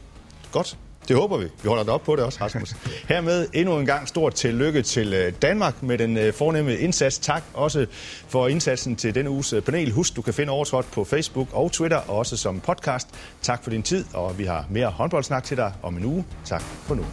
Godt. 0.52 0.78
Det 1.08 1.16
håber 1.16 1.36
vi. 1.36 1.44
Vi 1.62 1.68
holder 1.68 1.82
det 1.82 1.92
op 1.92 2.02
på 2.02 2.16
det 2.16 2.24
også, 2.24 2.38
Rasmus. 2.40 2.76
Hermed 3.08 3.46
endnu 3.52 3.78
en 3.78 3.86
gang 3.86 4.08
stort 4.08 4.34
tillykke 4.34 4.82
til 4.82 5.14
øh, 5.14 5.32
Danmark 5.42 5.82
med 5.82 5.98
den 5.98 6.16
øh, 6.16 6.32
fornemme 6.32 6.76
indsats. 6.76 7.18
Tak 7.18 7.42
også 7.54 7.86
for 8.28 8.48
indsatsen 8.48 8.96
til 8.96 9.14
denne 9.14 9.30
uges 9.30 9.52
øh, 9.52 9.62
panel. 9.62 9.92
Husk, 9.92 10.16
du 10.16 10.22
kan 10.22 10.34
finde 10.34 10.52
overtrådt 10.52 10.86
på 10.92 11.04
Facebook 11.04 11.48
og 11.52 11.72
Twitter, 11.72 11.96
og 11.96 12.16
også 12.16 12.36
som 12.36 12.60
podcast. 12.60 13.08
Tak 13.42 13.62
for 13.62 13.70
din 13.70 13.82
tid, 13.82 14.04
og 14.14 14.38
vi 14.38 14.44
har 14.44 14.66
mere 14.70 14.86
håndboldsnak 14.86 15.44
til 15.44 15.56
dig 15.56 15.72
om 15.82 15.96
en 15.96 16.04
uge. 16.04 16.24
Tak 16.44 16.62
for 16.62 16.94
nu. 16.94 17.04